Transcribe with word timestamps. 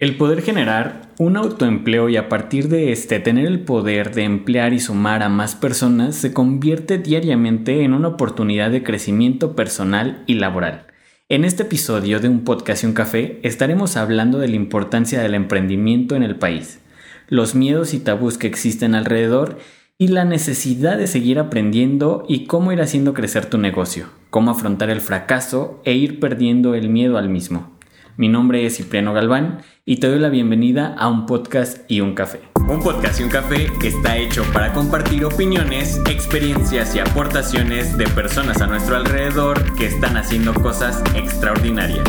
El 0.00 0.16
poder 0.16 0.42
generar 0.42 1.10
un 1.18 1.36
autoempleo 1.36 2.08
y 2.08 2.16
a 2.16 2.28
partir 2.28 2.68
de 2.68 2.92
este 2.92 3.18
tener 3.18 3.46
el 3.46 3.58
poder 3.58 4.14
de 4.14 4.22
emplear 4.22 4.72
y 4.72 4.78
sumar 4.78 5.24
a 5.24 5.28
más 5.28 5.56
personas 5.56 6.14
se 6.14 6.32
convierte 6.32 6.98
diariamente 6.98 7.82
en 7.82 7.92
una 7.92 8.06
oportunidad 8.06 8.70
de 8.70 8.84
crecimiento 8.84 9.56
personal 9.56 10.22
y 10.28 10.34
laboral. 10.34 10.86
En 11.28 11.44
este 11.44 11.64
episodio 11.64 12.20
de 12.20 12.28
Un 12.28 12.44
Podcast 12.44 12.84
y 12.84 12.86
un 12.86 12.92
Café 12.92 13.40
estaremos 13.42 13.96
hablando 13.96 14.38
de 14.38 14.46
la 14.46 14.54
importancia 14.54 15.20
del 15.20 15.34
emprendimiento 15.34 16.14
en 16.14 16.22
el 16.22 16.36
país, 16.36 16.78
los 17.26 17.56
miedos 17.56 17.92
y 17.92 17.98
tabús 17.98 18.38
que 18.38 18.46
existen 18.46 18.94
alrededor 18.94 19.58
y 19.98 20.06
la 20.06 20.24
necesidad 20.24 20.96
de 20.96 21.08
seguir 21.08 21.40
aprendiendo 21.40 22.24
y 22.28 22.46
cómo 22.46 22.70
ir 22.70 22.80
haciendo 22.82 23.14
crecer 23.14 23.46
tu 23.46 23.58
negocio, 23.58 24.06
cómo 24.30 24.52
afrontar 24.52 24.90
el 24.90 25.00
fracaso 25.00 25.82
e 25.84 25.94
ir 25.94 26.20
perdiendo 26.20 26.76
el 26.76 26.88
miedo 26.88 27.18
al 27.18 27.28
mismo. 27.28 27.77
Mi 28.18 28.28
nombre 28.28 28.66
es 28.66 28.76
Cipriano 28.76 29.12
Galván 29.12 29.60
y 29.84 29.98
te 29.98 30.08
doy 30.08 30.18
la 30.18 30.28
bienvenida 30.28 30.92
a 30.98 31.06
un 31.06 31.24
podcast 31.24 31.88
y 31.88 32.00
un 32.00 32.16
café. 32.16 32.40
Un 32.68 32.82
podcast 32.82 33.20
y 33.20 33.22
un 33.22 33.28
café 33.28 33.68
está 33.84 34.16
hecho 34.16 34.42
para 34.52 34.72
compartir 34.72 35.24
opiniones, 35.24 36.00
experiencias 36.10 36.96
y 36.96 36.98
aportaciones 36.98 37.96
de 37.96 38.08
personas 38.08 38.60
a 38.60 38.66
nuestro 38.66 38.96
alrededor 38.96 39.72
que 39.76 39.86
están 39.86 40.16
haciendo 40.16 40.52
cosas 40.52 41.00
extraordinarias. 41.14 42.02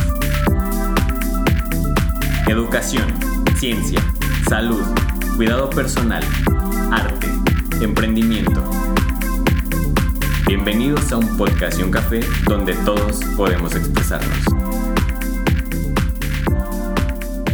Educación, 2.47 3.13
ciencia, 3.59 4.01
salud, 4.49 4.81
cuidado 5.35 5.69
personal, 5.69 6.23
arte, 6.91 7.27
emprendimiento. 7.81 8.63
Bienvenidos 10.47 11.11
a 11.11 11.17
un 11.17 11.37
podcast 11.37 11.79
y 11.79 11.83
un 11.83 11.91
café 11.91 12.21
donde 12.47 12.73
todos 12.83 13.23
podemos 13.37 13.75
expresarnos. 13.75 14.88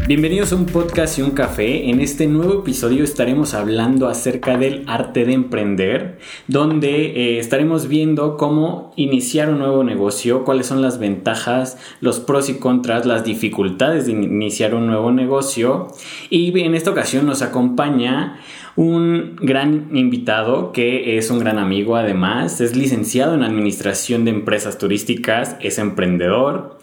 Bienvenidos 0.08 0.52
a 0.52 0.56
un 0.56 0.68
podcast 0.68 1.18
y 1.18 1.24
un 1.24 1.32
café. 1.32 1.90
En 1.90 2.00
este 2.00 2.28
nuevo 2.28 2.60
episodio 2.60 3.04
estaremos 3.04 3.56
hablando 3.56 4.08
acerca 4.08 4.56
del 4.56 4.84
arte 4.86 5.26
de 5.26 5.34
emprender, 5.34 6.20
donde 6.48 7.08
eh, 7.08 7.40
estaremos 7.40 7.88
viendo 7.88 8.38
cómo 8.38 8.94
iniciar 8.98 9.50
un 9.50 9.58
nuevo 9.58 9.84
negocio, 9.84 10.44
cuáles 10.44 10.68
son 10.68 10.84
las 10.84 11.00
ventajas, 11.00 11.80
los 12.02 12.20
pros 12.20 12.50
y 12.50 12.60
contras, 12.60 13.08
las 13.08 13.24
dificultades 13.24 14.06
de 14.06 14.12
iniciar 14.12 14.76
un 14.76 14.86
nuevo 14.86 15.12
negocio. 15.12 15.88
Y 16.30 16.56
en 16.60 16.76
esta 16.76 16.92
ocasión 16.92 17.26
nos 17.26 17.42
acompaña 17.42 18.40
un 18.76 19.38
gran 19.38 19.90
invitado 19.92 20.72
que 20.72 21.18
es 21.18 21.32
un 21.32 21.40
gran 21.40 21.58
amigo 21.58 21.96
además, 21.96 22.62
es 22.62 22.76
licenciado 22.76 23.34
en 23.34 23.42
Administración 23.42 24.24
de 24.24 24.30
Empresas 24.30 24.78
Turísticas, 24.78 25.56
es 25.62 25.80
emprendedor 25.80 26.78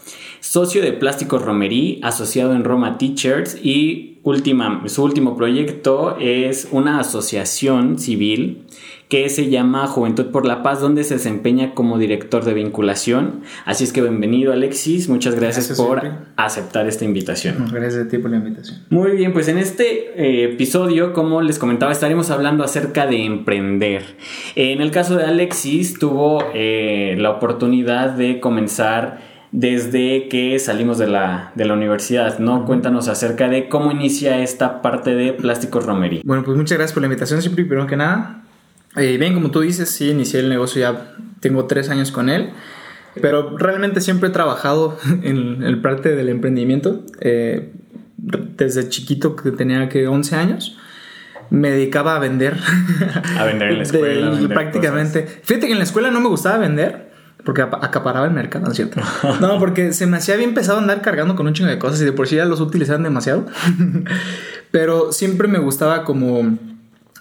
socio 0.53 0.83
de 0.83 0.93
Plásticos 0.93 1.41
Romerí, 1.41 1.99
asociado 2.03 2.53
en 2.53 2.63
Roma 2.63 2.99
Teachers 2.99 3.57
y 3.65 4.19
última, 4.23 4.87
su 4.87 5.03
último 5.03 5.35
proyecto 5.35 6.19
es 6.21 6.69
una 6.73 7.01
asociación 7.01 7.99
civil 7.99 8.67
que 9.09 9.31
se 9.31 9.49
llama 9.49 9.87
Juventud 9.87 10.27
por 10.27 10.45
la 10.45 10.63
Paz, 10.63 10.79
donde 10.79 11.05
se 11.05 11.15
desempeña 11.15 11.73
como 11.73 11.97
director 11.97 12.45
de 12.45 12.53
vinculación. 12.53 13.41
Así 13.65 13.85
es 13.85 13.95
que 13.95 14.03
bienvenido 14.03 14.53
Alexis, 14.53 15.09
muchas 15.09 15.37
gracias, 15.37 15.75
por 15.75 16.03
aceptar 16.37 16.87
esta 16.87 17.07
invitación. 17.07 17.71
Gracias 17.73 18.05
a 18.05 18.09
ti 18.11 18.19
por 18.19 18.31
la 18.31 18.37
invitación. 18.37 18.81
Muy 18.91 19.13
bien, 19.13 19.33
pues 19.33 19.49
en 19.49 19.57
este 19.57 20.13
eh, 20.17 20.53
episodio, 20.53 21.15
como 21.15 21.41
les 21.41 21.59
comentaba, 21.59 21.93
estaremos 21.93 22.31
hablando 22.31 22.63
acerca 22.63 23.07
de 23.07 23.25
emprender. 23.25 24.03
En 24.55 24.83
el 24.83 24.91
caso 24.91 25.17
de 25.17 25.25
Alexis, 25.25 25.99
tuvo 25.99 26.45
eh, 26.53 27.17
la 27.19 27.31
oportunidad 27.31 28.11
de 28.11 28.39
comenzar 28.39 29.32
desde 29.53 30.29
que 30.29 30.59
salimos 30.59 30.97
de 30.97 31.07
la, 31.07 31.53
de 31.55 31.67
la 31.67 31.75
universidad, 31.75 32.39
¿no? 32.39 32.65
Cuéntanos 32.65 33.09
acerca 33.09 33.49
de 33.49 33.69
cómo 33.69 33.93
inicia 33.93 34.43
esta 34.43 34.81
parte 34.81 35.15
de 35.15 35.35
Plásticos 35.35 35.85
Romería. 35.85 36.23
Bueno, 36.25 36.43
pues 36.43 36.57
muchas 36.57 36.79
gracias 36.79 36.95
por 36.95 37.03
la 37.03 37.07
invitación, 37.07 37.43
siempre, 37.43 37.65
primero 37.67 37.87
que 37.87 37.97
nada. 37.97 38.43
Eh, 38.97 39.19
bien, 39.19 39.35
como 39.35 39.51
tú 39.51 39.61
dices, 39.61 39.91
sí, 39.91 40.11
inicié 40.11 40.41
el 40.41 40.49
negocio 40.49 40.81
ya, 40.81 41.15
tengo 41.41 41.67
tres 41.67 41.91
años 41.91 42.11
con 42.11 42.31
él, 42.31 42.51
pero 43.21 43.59
realmente 43.59 44.01
siempre 44.01 44.31
he 44.31 44.33
trabajado 44.33 44.99
en 45.23 45.63
el 45.63 45.83
parte 45.83 46.17
del 46.17 46.31
emprendimiento. 46.31 47.05
Eh, 47.21 47.73
desde 48.17 48.89
chiquito, 48.89 49.37
que 49.37 49.51
tenía 49.51 49.89
que 49.91 50.09
11 50.09 50.37
años, 50.37 50.79
me 51.51 51.71
dedicaba 51.71 52.17
a 52.17 52.19
vender. 52.19 52.57
A 53.39 53.45
vender 53.45 53.73
en 53.73 53.77
la 53.79 53.83
escuela. 53.83 54.49
prácticamente. 54.49 55.27
Fíjate 55.43 55.67
que 55.67 55.73
en 55.73 55.79
la 55.79 55.85
escuela 55.85 56.11
no 56.11 56.21
me 56.21 56.29
gustaba 56.29 56.57
vender 56.57 57.12
porque 57.45 57.63
acaparaba 57.63 58.27
el 58.27 58.33
mercado, 58.33 58.67
¿no 58.67 58.71
es 58.71 58.77
cierto? 58.77 59.01
No, 59.41 59.59
porque 59.59 59.93
se 59.93 60.07
me 60.07 60.17
hacía 60.17 60.37
bien 60.37 60.55
pesado 60.55 60.79
andar 60.79 61.03
cargando 61.03 61.35
con 61.37 61.47
un 61.47 61.55
chingo 61.55 61.71
de 61.71 61.79
cosas 61.79 62.01
y 62.01 62.05
de 62.05 62.13
por 62.13 62.29
sí 62.29 62.37
ya 62.37 62.45
los 62.45 62.61
utilizaban 62.61 63.03
demasiado. 63.03 63.47
Pero 64.71 65.13
siempre 65.13 65.49
me 65.49 65.59
gustaba 65.59 66.05
como 66.05 66.59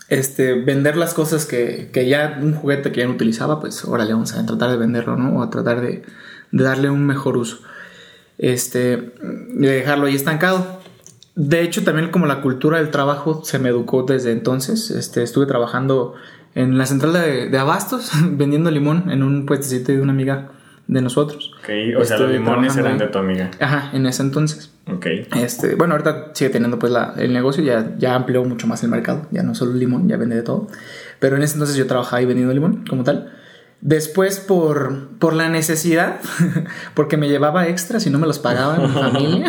este, 0.09 0.53
vender 0.53 0.97
las 0.97 1.13
cosas 1.13 1.45
que, 1.45 1.89
que, 1.91 2.07
ya 2.07 2.37
un 2.41 2.53
juguete 2.53 2.91
que 2.91 3.01
ya 3.01 3.07
no 3.07 3.13
utilizaba, 3.13 3.59
pues 3.59 3.83
órale, 3.85 4.13
vamos 4.13 4.33
a 4.33 4.45
tratar 4.45 4.69
de 4.69 4.77
venderlo, 4.77 5.17
¿no? 5.17 5.39
O 5.39 5.43
a 5.43 5.49
tratar 5.49 5.81
de, 5.81 6.03
de 6.51 6.63
darle 6.63 6.89
un 6.89 7.05
mejor 7.05 7.37
uso. 7.37 7.59
Este, 8.37 9.13
de 9.21 9.69
dejarlo 9.69 10.07
ahí 10.07 10.15
estancado. 10.15 10.81
De 11.35 11.61
hecho, 11.61 11.83
también 11.83 12.11
como 12.11 12.25
la 12.25 12.41
cultura 12.41 12.77
del 12.77 12.91
trabajo 12.91 13.43
se 13.43 13.59
me 13.59 13.69
educó 13.69 14.03
desde 14.03 14.31
entonces. 14.31 14.91
Este, 14.91 15.23
estuve 15.23 15.45
trabajando 15.45 16.15
en 16.55 16.77
la 16.77 16.85
central 16.85 17.13
de, 17.13 17.57
Abastos 17.57 18.11
vendiendo 18.31 18.71
limón 18.71 19.09
en 19.09 19.23
un 19.23 19.45
puestecito 19.45 19.91
de 19.91 20.01
una 20.01 20.11
amiga 20.11 20.51
de 20.87 21.01
nosotros. 21.01 21.53
Ok, 21.59 21.69
o 21.97 22.03
sea, 22.03 22.17
los 22.17 22.31
limones 22.31 22.75
eran 22.75 22.97
de 22.97 23.07
tu 23.07 23.17
amiga. 23.17 23.49
Ajá, 23.59 23.91
en 23.93 24.05
ese 24.05 24.23
entonces. 24.23 24.71
Ok. 24.87 25.05
Este, 25.37 25.75
bueno, 25.75 25.93
ahorita 25.93 26.31
sigue 26.33 26.49
teniendo 26.49 26.79
pues 26.79 26.91
la, 26.91 27.13
el 27.17 27.31
negocio, 27.31 27.63
ya, 27.63 27.95
ya 27.97 28.15
amplió 28.15 28.43
mucho 28.43 28.67
más 28.67 28.83
el 28.83 28.89
mercado, 28.89 29.27
ya 29.31 29.43
no 29.43 29.55
solo 29.55 29.73
limón, 29.73 30.09
ya 30.09 30.17
vende 30.17 30.35
de 30.35 30.41
todo. 30.41 30.67
Pero 31.19 31.37
en 31.37 31.43
ese 31.43 31.53
entonces 31.53 31.77
yo 31.77 31.87
trabajaba 31.87 32.17
ahí 32.17 32.25
vendiendo 32.25 32.53
limón 32.53 32.83
como 32.89 33.03
tal. 33.03 33.31
Después 33.79 34.39
por, 34.39 35.17
por 35.17 35.33
la 35.33 35.49
necesidad, 35.49 36.19
porque 36.93 37.15
me 37.15 37.29
llevaba 37.29 37.67
extras 37.67 38.05
y 38.05 38.09
no 38.09 38.19
me 38.19 38.27
los 38.27 38.39
pagaba 38.39 38.77
mi 38.77 38.87
familia, 38.93 39.47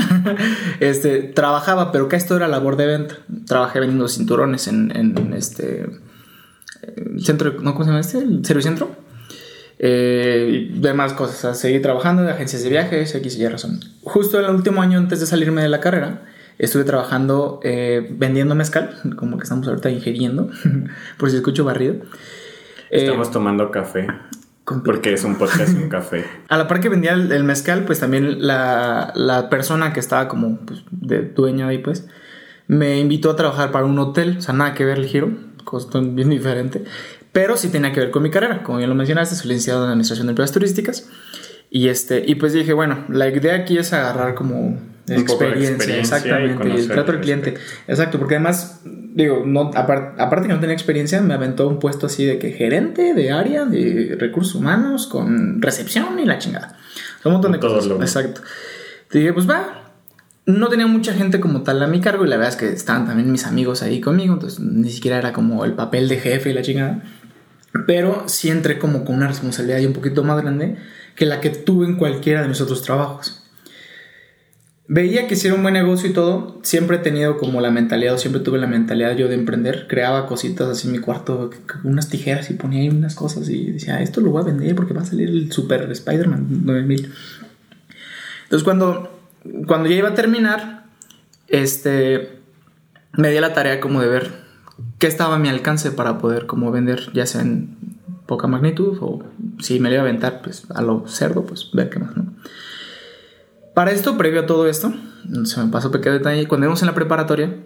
este, 0.80 1.22
trabajaba, 1.22 1.90
pero 1.92 2.08
que 2.08 2.16
esto 2.16 2.36
era 2.36 2.46
labor 2.46 2.76
de 2.76 2.86
venta. 2.86 3.16
Trabajé 3.46 3.80
vendiendo 3.80 4.06
cinturones 4.06 4.69
en, 4.69 4.94
en 4.94 5.34
este 5.34 5.86
centro, 7.19 7.53
¿no? 7.60 7.72
¿Cómo 7.72 7.84
se 7.84 7.91
llama 7.91 8.00
este? 8.00 8.19
El 8.19 8.44
servicentro. 8.44 8.91
Eh, 9.84 10.69
y 10.75 10.78
demás 10.78 11.12
cosas, 11.12 11.59
seguí 11.59 11.81
trabajando 11.81 12.22
en 12.22 12.28
agencias 12.28 12.62
de 12.62 12.70
viajes, 12.70 13.15
X 13.15 13.37
y 13.37 13.48
razón. 13.48 13.81
Justo 14.04 14.38
el 14.38 14.48
último 14.48 14.81
año 14.81 14.98
antes 14.98 15.19
de 15.19 15.26
salirme 15.26 15.60
de 15.60 15.69
la 15.69 15.81
carrera, 15.81 16.22
estuve 16.59 16.84
trabajando 16.84 17.59
eh, 17.65 18.06
vendiendo 18.16 18.54
mezcal, 18.54 18.97
como 19.16 19.38
que 19.38 19.43
estamos 19.43 19.66
ahorita 19.66 19.91
ingiriendo, 19.91 20.50
por 21.19 21.31
si 21.31 21.37
escucho 21.37 21.65
barrido. 21.65 21.97
Estamos 22.91 23.28
eh, 23.28 23.31
tomando 23.32 23.70
café. 23.70 24.06
Porque 24.84 25.12
es 25.14 25.25
un 25.25 25.37
podcast 25.37 25.76
un 25.76 25.88
café. 25.88 26.25
A 26.49 26.56
la 26.56 26.69
par 26.69 26.78
que 26.78 26.88
vendía 26.88 27.14
el, 27.14 27.43
mezcal, 27.43 27.84
pues 27.84 27.99
también 27.99 28.47
la, 28.47 29.12
la, 29.16 29.50
persona 29.50 29.93
que 29.93 29.99
estaba 29.99 30.28
como 30.28 30.60
pues, 30.60 30.84
de 30.93 31.22
dueño 31.22 31.66
ahí, 31.66 31.78
pues, 31.78 32.06
me 32.69 33.00
invitó 33.00 33.31
a 33.31 33.37
trabajar 33.37 33.72
para 33.72 33.84
un 33.84 33.99
hotel, 33.99 34.37
o 34.38 34.41
sea, 34.41 34.54
nada 34.54 34.75
que 34.75 34.84
ver 34.84 34.99
el 34.99 35.06
giro 35.06 35.32
costó 35.65 36.00
bien 36.03 36.31
diferente, 36.31 36.84
pero 37.33 37.56
sí 37.56 37.69
tenía 37.69 37.93
que 37.93 38.00
ver 38.00 38.11
con 38.11 38.23
mi 38.23 38.31
carrera, 38.31 38.62
como 38.62 38.81
ya 38.81 38.87
lo 38.87 38.95
mencionaste, 38.95 39.34
soy 39.34 39.49
licenciado 39.49 39.84
en 39.84 39.91
Administración 39.91 40.27
de 40.27 40.33
Empresas 40.33 40.53
Turísticas, 40.53 41.09
y, 41.71 41.89
este, 41.89 42.23
y 42.27 42.34
pues 42.34 42.53
dije, 42.53 42.73
bueno, 42.73 43.05
la 43.09 43.28
idea 43.28 43.55
aquí 43.55 43.78
es 43.78 43.93
agarrar 43.93 44.34
como 44.34 44.78
experiencia, 45.09 45.99
exactamente, 45.99 46.69
y 46.69 46.73
el 46.73 46.89
trato 46.89 47.12
del 47.12 47.21
cliente, 47.21 47.55
exacto, 47.89 48.19
porque 48.19 48.37
además, 48.37 48.83
digo, 48.84 49.43
no, 49.47 49.71
aparte 49.75 50.49
que 50.49 50.55
no 50.55 50.61
tenía 50.61 50.75
experiencia, 50.75 51.21
me 51.21 51.34
aventó 51.34 51.67
un 51.69 51.79
puesto 51.79 52.06
así 52.06 52.27
de 52.27 52.39
que 52.39 52.53
gerente 52.53 53.15
de 53.15 53.33
área 53.33 53.65
de 53.65 54.17
recursos 54.19 54.55
humanos 54.55 55.06
con 55.06 55.62
recepción 55.62 56.19
y 56.19 56.27
la 56.27 56.39
chingada, 56.39 56.77
un 57.25 57.33
montón 57.33 57.53
de 57.53 57.59
cosas, 57.59 57.91
exacto. 58.00 58.43
dije, 59.11 59.33
pues 59.33 59.49
va, 59.49 59.81
no 60.47 60.69
tenía 60.69 60.86
mucha 60.86 61.14
gente 61.14 61.41
como 61.41 61.62
tal 61.62 61.82
a 61.82 61.86
mi 61.86 62.00
cargo 62.00 62.25
y 62.25 62.28
la 62.28 62.36
verdad 62.36 62.53
es 62.53 62.58
que 62.58 62.72
estaban 62.72 63.06
también 63.06 63.31
mis 63.31 63.46
amigos 63.46 63.82
ahí 63.82 64.00
conmigo, 64.00 64.34
entonces 64.34 64.61
ni 64.61 64.90
siquiera 64.90 65.19
era 65.19 65.32
como 65.32 65.64
el 65.64 65.75
papel 65.75 66.08
de 66.08 66.19
jefe 66.19 66.50
y 66.50 66.52
la 66.52 66.62
chingada. 66.62 67.02
Pero 67.87 68.25
sí 68.26 68.50
entré 68.50 68.78
como 68.78 69.05
con 69.05 69.17
una 69.17 69.28
responsabilidad 69.28 69.78
y 69.78 69.87
un 69.87 69.93
poquito 69.93 70.25
más 70.25 70.40
grande 70.43 70.76
que 71.14 71.26
la 71.26 71.40
que 71.40 71.50
tuve 71.50 71.87
en 71.87 71.96
cualquiera 71.96 72.43
de 72.43 72.49
mis 72.49 72.61
otros 72.61 72.82
trabajos. 72.82 73.38
Veía 74.88 75.26
que 75.26 75.37
si 75.37 75.46
era 75.46 75.56
un 75.56 75.62
buen 75.62 75.75
negocio 75.75 76.11
y 76.11 76.12
todo, 76.12 76.58
siempre 76.62 76.96
he 76.96 77.00
tenido 77.00 77.38
como 77.38 77.61
la 77.61 77.70
mentalidad, 77.70 78.14
o 78.14 78.19
siempre 78.19 78.43
tuve 78.43 78.58
la 78.58 78.67
mentalidad 78.67 79.17
yo 79.17 79.28
de 79.28 79.37
emprender. 79.37 79.87
Creaba 79.88 80.26
cositas 80.26 80.69
así 80.69 80.88
en 80.88 80.93
mi 80.93 80.99
cuarto, 80.99 81.50
unas 81.84 82.11
tijeras 82.11 82.50
y 82.50 82.55
ponía 82.55 82.81
ahí 82.81 82.88
unas 82.88 83.14
cosas 83.14 83.49
y 83.49 83.70
decía, 83.70 84.02
esto 84.02 84.20
lo 84.20 84.32
voy 84.32 84.43
a 84.43 84.44
vender 84.44 84.75
porque 84.75 84.93
va 84.93 85.02
a 85.02 85.06
salir 85.06 85.28
el 85.28 85.50
Super 85.52 85.90
Spider-Man 85.90 86.67
9000. 86.67 87.12
Entonces 88.43 88.64
cuando 88.64 89.12
cuando 89.67 89.89
ya 89.89 89.97
iba 89.97 90.09
a 90.11 90.15
terminar, 90.15 90.85
este, 91.49 92.39
me 93.12 93.31
di 93.31 93.41
la 93.41 93.53
tarea 93.55 93.81
como 93.81 94.00
de 94.00 94.09
ver 94.09 94.31
qué 94.99 95.06
estaba 95.06 95.37
a 95.37 95.39
mi 95.39 95.49
alcance 95.49 95.91
para 95.91 96.19
poder 96.19 96.47
como 96.47 96.71
vender, 96.71 97.11
ya 97.12 97.27
sea 97.27 97.43
en 97.43 97.77
poca 98.27 98.47
magnitud 98.47 98.97
o 99.00 99.23
si 99.61 99.79
me 99.81 99.91
iba 99.91 99.99
a 99.99 100.03
aventar 100.03 100.41
pues 100.43 100.65
a 100.75 100.81
lo 100.83 101.06
cerdo, 101.09 101.44
pues 101.44 101.71
ver 101.73 101.91
qué 101.91 101.99
más, 101.99 102.17
¿no? 102.17 102.33
Para 103.75 103.91
esto, 103.91 104.17
previo 104.19 104.41
a 104.43 104.47
todo 104.47 104.67
esto, 104.69 104.93
se 105.44 105.62
me 105.62 105.71
pasó 105.71 105.91
pequeño 105.91 106.15
detalle, 106.15 106.47
cuando 106.47 106.67
íbamos 106.67 106.83
en 106.83 106.89
la 106.89 106.94
preparatoria, 106.94 107.56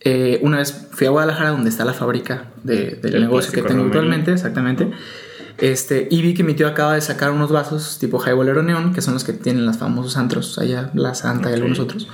eh, 0.00 0.40
una 0.42 0.58
vez 0.58 0.88
fui 0.90 1.06
a 1.06 1.10
Guadalajara, 1.10 1.50
donde 1.50 1.70
está 1.70 1.84
la 1.84 1.92
fábrica 1.94 2.50
de- 2.64 2.96
del 3.00 3.14
El 3.14 3.20
negocio 3.22 3.52
que 3.52 3.62
tengo 3.62 3.84
actualmente, 3.84 4.32
exactamente. 4.32 4.90
Este, 5.62 6.08
y 6.10 6.22
vi 6.22 6.34
que 6.34 6.42
mi 6.42 6.54
tío 6.54 6.66
acaba 6.66 6.96
de 6.96 7.00
sacar 7.00 7.30
unos 7.30 7.52
vasos 7.52 8.00
tipo 8.00 8.20
Highballero 8.20 8.64
Neón, 8.64 8.92
que 8.92 9.00
son 9.00 9.14
los 9.14 9.22
que 9.22 9.32
tienen 9.32 9.64
los 9.64 9.78
famosos 9.78 10.16
antros 10.16 10.58
allá, 10.58 10.90
La 10.92 11.14
Santa 11.14 11.50
y 11.50 11.54
algunos 11.54 11.78
otros. 11.78 12.08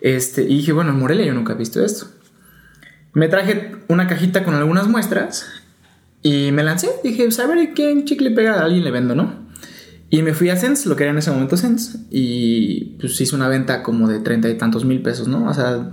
Este, 0.00 0.44
y 0.44 0.56
dije, 0.56 0.72
bueno, 0.72 0.92
en 0.92 0.98
Morelia 0.98 1.26
yo 1.26 1.34
nunca 1.34 1.52
he 1.52 1.56
visto 1.56 1.84
esto. 1.84 2.06
Me 3.12 3.28
traje 3.28 3.72
una 3.88 4.06
cajita 4.06 4.42
con 4.42 4.54
algunas 4.54 4.88
muestras 4.88 5.44
y 6.22 6.50
me 6.52 6.62
lancé. 6.62 6.88
Dije, 7.04 7.24
pues 7.24 7.38
a 7.40 7.46
ver 7.46 7.74
qué 7.74 8.02
chicle 8.06 8.30
pega 8.30 8.54
a 8.54 8.64
alguien 8.64 8.84
le 8.84 8.90
vendo, 8.90 9.14
¿no? 9.14 9.41
Y 10.14 10.20
me 10.20 10.34
fui 10.34 10.50
a 10.50 10.56
Sense, 10.58 10.90
lo 10.90 10.94
que 10.94 11.04
era 11.04 11.12
en 11.12 11.16
ese 11.16 11.30
momento 11.30 11.56
Sense, 11.56 12.00
y 12.10 12.98
pues 13.00 13.18
hice 13.18 13.34
una 13.34 13.48
venta 13.48 13.82
como 13.82 14.08
de 14.08 14.20
treinta 14.20 14.50
y 14.50 14.58
tantos 14.58 14.84
mil 14.84 15.00
pesos, 15.00 15.26
¿no? 15.26 15.48
O 15.48 15.54
sea, 15.54 15.90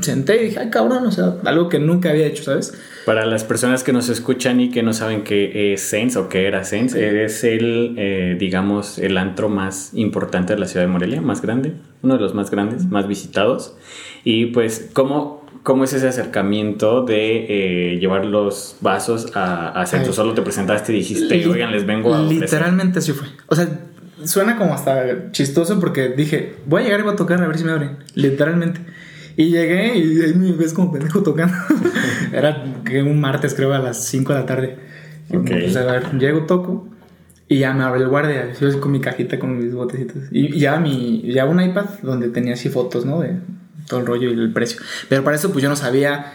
senté 0.00 0.42
y 0.42 0.46
dije, 0.46 0.58
ay 0.58 0.70
cabrón, 0.70 1.06
o 1.06 1.12
sea, 1.12 1.36
algo 1.44 1.68
que 1.68 1.78
nunca 1.78 2.10
había 2.10 2.26
hecho, 2.26 2.42
¿sabes? 2.42 2.76
Para 3.06 3.26
las 3.26 3.44
personas 3.44 3.84
que 3.84 3.92
nos 3.92 4.08
escuchan 4.08 4.58
y 4.58 4.70
que 4.70 4.82
no 4.82 4.92
saben 4.92 5.22
qué 5.22 5.72
es 5.72 5.82
Sense 5.82 6.18
o 6.18 6.28
qué 6.28 6.48
era 6.48 6.64
Sense, 6.64 7.24
es 7.24 7.44
el, 7.44 7.94
eh, 7.96 8.36
digamos, 8.40 8.98
el 8.98 9.16
antro 9.16 9.48
más 9.48 9.92
importante 9.94 10.54
de 10.54 10.58
la 10.58 10.66
ciudad 10.66 10.84
de 10.84 10.90
Morelia, 10.90 11.20
más 11.20 11.40
grande, 11.40 11.74
uno 12.02 12.14
de 12.14 12.20
los 12.20 12.34
más 12.34 12.50
grandes, 12.50 12.86
más 12.86 13.06
visitados. 13.06 13.76
Y 14.24 14.46
pues, 14.46 14.90
¿cómo, 14.92 15.43
cómo 15.64 15.82
es 15.82 15.92
ese 15.92 16.06
acercamiento 16.06 17.02
de 17.04 17.46
eh, 17.94 17.98
llevar 17.98 18.24
los 18.24 18.76
vasos 18.80 19.34
a, 19.34 19.70
a 19.70 19.86
Sense? 19.86 20.04
Ay. 20.04 20.10
¿O 20.10 20.12
Solo 20.12 20.34
te 20.34 20.42
presentaste 20.42 20.92
y 20.92 20.96
dijiste, 20.98 21.36
Li- 21.38 21.44
oigan, 21.46 21.72
les 21.72 21.84
vengo 21.84 22.14
a 22.14 22.20
ofrecer"? 22.22 22.42
Literalmente 22.44 23.00
así 23.00 23.10
fue. 23.12 23.26
O 23.48 23.56
sea, 23.56 23.66
suena 24.22 24.56
como 24.56 24.72
hasta 24.74 25.32
chistoso 25.32 25.80
porque 25.80 26.10
dije, 26.10 26.54
voy 26.66 26.82
a 26.82 26.84
llegar 26.84 27.00
y 27.00 27.02
voy 27.02 27.12
a 27.14 27.16
tocar 27.16 27.42
a 27.42 27.48
ver 27.48 27.58
si 27.58 27.64
me 27.64 27.72
abren. 27.72 27.96
Literalmente. 28.14 28.80
Y 29.36 29.46
llegué 29.50 29.98
y 29.98 30.20
ahí 30.22 30.34
me 30.34 30.52
ves 30.52 30.72
como 30.72 30.92
pendejo 30.92 31.22
tocando. 31.24 31.56
Era 32.32 32.62
que 32.84 33.02
un 33.02 33.20
martes, 33.20 33.52
creo, 33.54 33.72
a 33.74 33.80
las 33.80 34.04
5 34.04 34.32
de 34.32 34.38
la 34.38 34.46
tarde. 34.46 34.76
Y, 35.28 35.36
Ok. 35.36 35.48
pues, 35.48 35.76
a 35.76 35.84
ver, 35.84 36.04
llego, 36.18 36.42
toco. 36.46 36.88
Y 37.48 37.58
ya 37.58 37.72
me 37.74 37.82
abre 37.84 38.02
el 38.02 38.08
guardia. 38.08 38.52
Yo 38.60 38.80
con 38.80 38.92
mi 38.92 39.00
cajita 39.00 39.38
con 39.40 39.58
mis 39.58 39.74
botecitos. 39.74 40.22
Y 40.30 40.58
ya 40.58 40.78
mi, 40.78 41.22
ya 41.32 41.46
un 41.46 41.60
iPad 41.60 41.86
donde 42.02 42.28
tenía 42.28 42.54
así 42.54 42.68
fotos, 42.68 43.04
¿no? 43.06 43.20
De 43.20 43.36
todo 43.86 44.00
el 44.00 44.06
rollo 44.06 44.30
y 44.30 44.32
el 44.32 44.52
precio. 44.52 44.80
Pero 45.08 45.24
para 45.24 45.36
eso, 45.36 45.52
pues 45.52 45.62
yo 45.62 45.68
no 45.68 45.76
sabía 45.76 46.32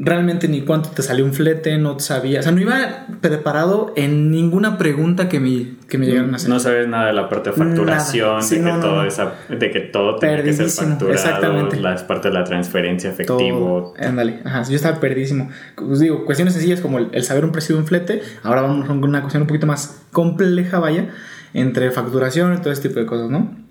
realmente 0.00 0.46
ni 0.46 0.62
cuánto 0.62 0.90
te 0.90 1.02
salió 1.02 1.24
un 1.24 1.32
flete, 1.32 1.76
no 1.78 1.98
sabía. 1.98 2.40
O 2.40 2.42
sea, 2.42 2.52
no 2.52 2.60
iba 2.60 3.06
preparado 3.20 3.92
en 3.96 4.30
ninguna 4.30 4.78
pregunta 4.78 5.28
que 5.28 5.40
me, 5.40 5.76
que 5.88 5.98
me 5.98 6.06
llegaron 6.06 6.32
a 6.32 6.36
hacer. 6.36 6.48
No 6.48 6.60
sabes 6.60 6.88
nada 6.88 7.08
de 7.08 7.12
la 7.12 7.28
parte 7.28 7.50
de 7.50 7.56
facturación. 7.56 8.42
Sí, 8.42 8.56
de, 8.56 8.64
que 8.64 8.70
no, 8.70 8.80
todo 8.80 8.96
no. 8.96 9.04
esa, 9.04 9.34
de 9.48 9.70
que 9.70 9.80
todo 9.80 10.16
tenía 10.16 10.42
que 10.42 10.52
ser 10.52 10.68
facturado, 10.68 11.12
exactamente. 11.12 11.80
las 11.80 12.04
partes 12.04 12.32
de 12.32 12.38
la 12.38 12.44
transferencia, 12.44 13.10
efectivo. 13.10 13.94
Ándale, 13.98 14.40
ajá, 14.44 14.62
yo 14.62 14.76
estaba 14.76 15.00
perdidísimo. 15.00 15.50
Os 15.76 16.00
digo, 16.00 16.24
cuestiones 16.24 16.54
sencillas 16.54 16.80
como 16.80 16.98
el, 16.98 17.08
el 17.12 17.24
saber 17.24 17.44
un 17.44 17.52
precio 17.52 17.74
de 17.74 17.82
un 17.82 17.86
flete. 17.86 18.22
Ahora 18.42 18.62
vamos 18.62 18.86
con 18.86 19.02
una 19.02 19.20
cuestión 19.20 19.42
un 19.42 19.48
poquito 19.48 19.66
más 19.66 20.02
compleja, 20.12 20.78
vaya, 20.78 21.08
entre 21.54 21.90
facturación 21.90 22.54
y 22.54 22.58
todo 22.58 22.72
este 22.72 22.88
tipo 22.88 23.00
de 23.00 23.06
cosas, 23.06 23.30
¿no? 23.30 23.67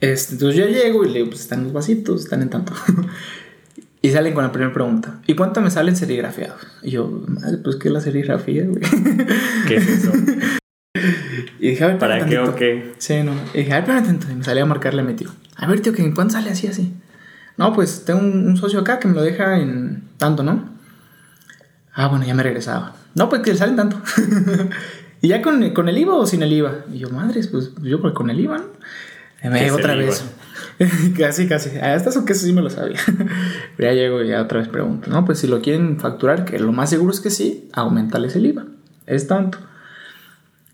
Este, 0.00 0.34
entonces 0.34 0.58
yo 0.58 0.66
llego 0.66 1.04
y 1.04 1.08
le 1.08 1.14
digo, 1.18 1.28
pues 1.28 1.40
están 1.40 1.64
los 1.64 1.72
vasitos, 1.72 2.24
están 2.24 2.42
en 2.42 2.50
tanto. 2.50 2.72
y 4.02 4.10
salen 4.10 4.32
con 4.32 4.44
la 4.44 4.52
primera 4.52 4.72
pregunta. 4.72 5.20
¿Y 5.26 5.34
cuánto 5.34 5.60
me 5.60 5.70
salen 5.70 5.94
serigrafiados? 5.94 6.60
Y 6.82 6.92
yo, 6.92 7.22
madre, 7.26 7.58
pues 7.58 7.76
¿qué 7.76 7.88
es 7.88 7.94
la 7.94 8.00
serigrafía, 8.00 8.64
güey? 8.64 8.82
¿Qué 9.68 9.76
es 9.76 9.88
eso? 9.88 10.12
y 11.60 11.70
dije, 11.70 11.84
a 11.84 11.88
ver, 11.88 11.98
¿Para 11.98 12.24
qué 12.24 12.38
o 12.38 12.54
qué? 12.54 12.94
Sí, 12.98 13.22
no. 13.22 13.32
Y 13.52 13.58
dije, 13.58 13.72
a 13.72 13.80
ver, 13.80 13.82
espérame 13.82 14.06
tantito. 14.06 14.32
Y 14.32 14.36
me 14.36 14.44
salía 14.44 14.62
a 14.62 14.66
marcarle 14.66 15.02
a 15.02 15.04
mi 15.04 15.14
tío. 15.14 15.28
A 15.56 15.66
ver, 15.66 15.80
tío, 15.80 15.92
¿que 15.92 16.14
¿cuánto 16.14 16.32
sale 16.32 16.50
así, 16.50 16.66
así? 16.66 16.94
No, 17.58 17.74
pues 17.74 18.06
tengo 18.06 18.20
un, 18.20 18.46
un 18.46 18.56
socio 18.56 18.80
acá 18.80 18.98
que 18.98 19.06
me 19.08 19.14
lo 19.14 19.20
deja 19.20 19.58
en 19.58 20.04
tanto, 20.16 20.42
¿no? 20.42 20.70
Ah, 21.92 22.08
bueno, 22.08 22.24
ya 22.24 22.32
me 22.32 22.42
regresaba. 22.42 22.96
No, 23.14 23.28
pues 23.28 23.42
que 23.42 23.52
le 23.52 23.58
salen 23.58 23.76
tanto. 23.76 24.00
y 25.20 25.28
ya 25.28 25.42
con, 25.42 25.74
con 25.74 25.90
el 25.90 25.98
IVA 25.98 26.14
o 26.14 26.26
sin 26.26 26.42
el 26.42 26.52
IVA. 26.54 26.86
Y 26.90 27.00
yo, 27.00 27.10
madres, 27.10 27.48
pues 27.48 27.72
yo 27.82 28.00
con 28.14 28.30
el 28.30 28.40
IVA, 28.40 28.58
¿no? 28.58 28.64
Me 29.44 29.58
¿Qué 29.58 29.64
llevo 29.66 29.78
es 29.78 29.84
otra 29.84 29.94
vez. 29.94 30.24
casi, 31.18 31.46
casi. 31.48 31.70
Hasta 31.78 32.10
eso 32.10 32.24
que 32.24 32.32
eso 32.32 32.46
sí 32.46 32.52
me 32.52 32.62
lo 32.62 32.70
sabía. 32.70 32.98
Ya 33.78 33.92
llego 33.92 34.22
y 34.22 34.28
ya 34.28 34.42
otra 34.42 34.58
vez 34.58 34.68
pregunto. 34.68 35.08
No, 35.10 35.24
pues 35.24 35.38
si 35.38 35.46
lo 35.46 35.60
quieren 35.62 35.98
facturar, 35.98 36.44
que 36.44 36.58
lo 36.58 36.72
más 36.72 36.90
seguro 36.90 37.12
es 37.12 37.20
que 37.20 37.30
sí, 37.30 37.68
aumentales 37.72 38.36
el 38.36 38.46
IVA. 38.46 38.66
Es 39.06 39.26
tanto. 39.26 39.58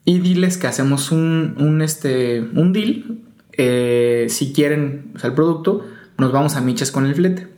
Y 0.04 0.18
diles 0.20 0.58
que 0.58 0.66
hacemos 0.66 1.10
un, 1.12 1.54
un, 1.58 1.82
este, 1.82 2.40
un 2.40 2.72
deal. 2.72 3.18
eh, 3.52 4.26
si 4.28 4.52
quieren 4.52 5.12
o 5.16 5.18
sea, 5.18 5.28
el 5.30 5.34
producto, 5.34 5.86
nos 6.18 6.32
vamos 6.32 6.56
a 6.56 6.60
michas 6.60 6.90
con 6.90 7.06
el 7.06 7.14
flete. 7.14 7.48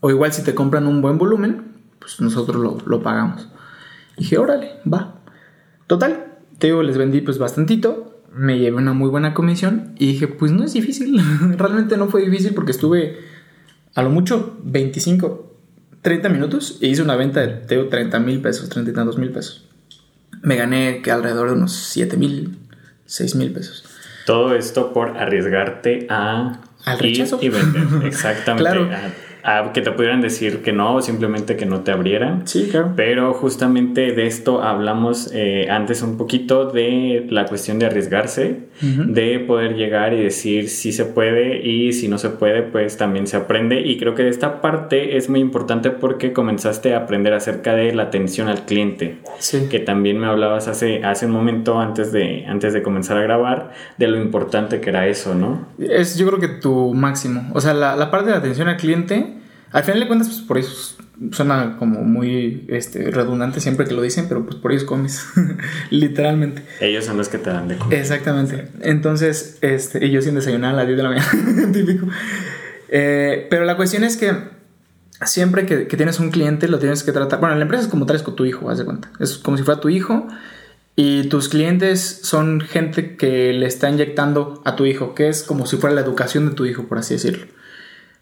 O 0.00 0.10
igual 0.10 0.32
si 0.32 0.42
te 0.42 0.54
compran 0.54 0.86
un 0.86 1.00
buen 1.02 1.18
volumen, 1.18 1.62
pues 1.98 2.20
nosotros 2.20 2.60
lo, 2.62 2.78
lo 2.86 3.02
pagamos. 3.02 3.48
Y 4.16 4.22
dije, 4.22 4.38
órale, 4.38 4.72
va. 4.92 5.14
Total, 5.86 6.26
te 6.58 6.68
digo, 6.68 6.82
les 6.82 6.98
vendí 6.98 7.20
pues 7.20 7.38
bastantito. 7.38 8.17
Me 8.38 8.58
llevé 8.58 8.76
una 8.76 8.92
muy 8.92 9.10
buena 9.10 9.34
comisión. 9.34 9.94
Y 9.98 10.12
dije, 10.12 10.28
pues 10.28 10.52
no 10.52 10.64
es 10.64 10.72
difícil. 10.72 11.20
Realmente 11.58 11.96
no 11.96 12.08
fue 12.08 12.22
difícil 12.22 12.54
porque 12.54 12.72
estuve 12.72 13.18
a 13.94 14.02
lo 14.02 14.10
mucho 14.10 14.58
25, 14.62 15.54
30 16.02 16.28
minutos. 16.28 16.78
E 16.80 16.86
hice 16.86 17.02
una 17.02 17.16
venta 17.16 17.40
de 17.40 17.48
te 17.48 17.76
digo, 17.76 17.88
30 17.88 18.18
mil 18.20 18.40
pesos, 18.40 18.68
30 18.68 18.90
y 18.90 18.94
tantos 18.94 19.18
mil 19.18 19.30
pesos 19.30 19.68
me 20.42 20.56
gané 20.56 21.02
que 21.02 21.10
alrededor 21.10 21.48
de 21.48 21.54
unos 21.54 21.72
7 21.72 22.16
mil, 22.16 22.58
6 23.06 23.34
mil 23.36 23.52
pesos. 23.52 23.84
Todo 24.26 24.54
esto 24.54 24.92
por 24.92 25.16
arriesgarte 25.16 26.06
a 26.10 26.60
Al 26.84 26.98
rechazo. 26.98 27.38
y 27.40 27.48
vender. 27.48 27.86
Exactamente. 28.04 28.62
Claro. 28.70 28.90
A, 28.92 29.10
a 29.42 29.72
que 29.72 29.80
te 29.82 29.90
pudieran 29.92 30.20
decir 30.20 30.62
que 30.62 30.72
no 30.72 30.94
o 30.96 31.02
simplemente 31.02 31.56
que 31.56 31.66
no 31.66 31.80
te 31.80 31.90
abrieran. 31.92 32.46
Sí, 32.46 32.68
claro. 32.70 32.92
Pero 32.96 33.32
justamente 33.34 34.12
de 34.12 34.26
esto 34.26 34.62
hablamos 34.62 35.30
eh, 35.34 35.68
antes 35.70 36.02
un 36.02 36.16
poquito 36.16 36.66
de 36.70 37.26
la 37.30 37.46
cuestión 37.46 37.78
de 37.78 37.86
arriesgarse, 37.86 38.68
Ujú. 38.82 39.12
de 39.12 39.40
poder 39.40 39.74
llegar 39.74 40.12
y 40.14 40.22
decir 40.22 40.68
si 40.68 40.92
se 40.92 41.04
puede 41.04 41.66
y 41.66 41.92
si 41.92 42.08
no 42.08 42.16
se 42.18 42.28
puede, 42.30 42.62
pues 42.62 42.96
también 42.96 43.26
se 43.26 43.36
aprende. 43.36 43.80
Y 43.80 43.98
creo 43.98 44.14
que 44.14 44.22
de 44.22 44.30
esta 44.30 44.60
parte 44.60 45.16
es 45.16 45.28
muy 45.28 45.40
importante 45.40 45.90
porque 45.90 46.32
comenzaste 46.32 46.94
a 46.94 46.98
aprender 46.98 47.32
acerca 47.32 47.74
de 47.74 47.92
la 47.94 48.04
atención 48.04 48.48
al 48.48 48.64
cliente 48.66 49.18
Sí. 49.38 49.66
que 49.70 49.78
también 49.80 50.18
me 50.18 50.26
hablabas 50.26 50.68
hace, 50.68 51.04
hace 51.04 51.26
un 51.26 51.32
momento 51.32 51.78
antes 51.80 52.12
de, 52.12 52.44
antes 52.46 52.72
de 52.72 52.82
comenzar 52.82 53.16
a 53.16 53.22
grabar, 53.22 53.72
de 53.96 54.06
lo 54.08 54.16
importante 54.20 54.80
que 54.80 54.90
era 54.90 55.06
eso, 55.06 55.34
¿no? 55.34 55.66
Es 55.78 56.16
yo 56.16 56.26
creo 56.26 56.38
que 56.38 56.48
tu 56.48 56.94
máximo. 56.94 57.42
O 57.54 57.60
sea, 57.60 57.74
la, 57.74 57.96
la 57.96 58.10
parte 58.10 58.30
de 58.30 58.36
atención 58.36 58.68
al 58.68 58.76
cliente, 58.76 59.34
al 59.72 59.84
final 59.84 60.00
de 60.00 60.06
cuentas, 60.06 60.28
pues 60.28 60.40
por 60.40 60.58
eso 60.58 60.96
suena 61.32 61.76
como 61.78 62.02
muy 62.04 62.64
este, 62.68 63.10
redundante 63.10 63.60
siempre 63.60 63.86
que 63.86 63.94
lo 63.94 64.02
dicen, 64.02 64.26
pero 64.28 64.44
pues 64.44 64.56
por 64.56 64.72
ellos 64.72 64.84
comes. 64.84 65.26
Literalmente. 65.90 66.62
Ellos 66.80 67.04
son 67.04 67.16
los 67.16 67.28
que 67.28 67.38
te 67.38 67.50
dan 67.50 67.68
de 67.68 67.76
comer. 67.76 67.98
Exactamente. 67.98 68.68
Entonces, 68.80 69.58
este, 69.60 70.06
y 70.06 70.10
yo 70.10 70.22
sin 70.22 70.34
desayunar 70.34 70.74
a 70.74 70.76
las 70.78 70.86
10 70.86 70.96
de 70.96 71.02
la 71.02 71.08
mañana, 71.10 71.72
típico. 71.72 72.06
Eh, 72.88 73.46
pero 73.50 73.64
la 73.64 73.76
cuestión 73.76 74.04
es 74.04 74.16
que 74.16 74.32
siempre 75.24 75.66
que, 75.66 75.86
que 75.86 75.96
tienes 75.96 76.20
un 76.20 76.30
cliente 76.30 76.68
lo 76.68 76.78
tienes 76.78 77.02
que 77.02 77.12
tratar. 77.12 77.40
Bueno, 77.40 77.56
la 77.56 77.62
empresa 77.62 77.84
es 77.84 77.90
como 77.90 78.06
tal 78.06 78.16
es 78.16 78.22
con 78.22 78.36
tu 78.36 78.44
hijo, 78.44 78.70
haz 78.70 78.78
de 78.78 78.84
cuenta. 78.84 79.10
Es 79.18 79.38
como 79.38 79.56
si 79.56 79.64
fuera 79.64 79.80
tu 79.80 79.88
hijo 79.88 80.28
y 81.00 81.28
tus 81.28 81.48
clientes 81.48 82.20
son 82.22 82.60
gente 82.60 83.16
que 83.16 83.52
le 83.52 83.66
está 83.66 83.88
inyectando 83.88 84.62
a 84.64 84.74
tu 84.74 84.84
hijo, 84.84 85.14
que 85.14 85.28
es 85.28 85.42
como 85.42 85.66
si 85.66 85.76
fuera 85.76 85.94
la 85.94 86.00
educación 86.00 86.48
de 86.48 86.56
tu 86.56 86.64
hijo, 86.64 86.88
por 86.88 86.98
así 86.98 87.14
decirlo. 87.14 87.46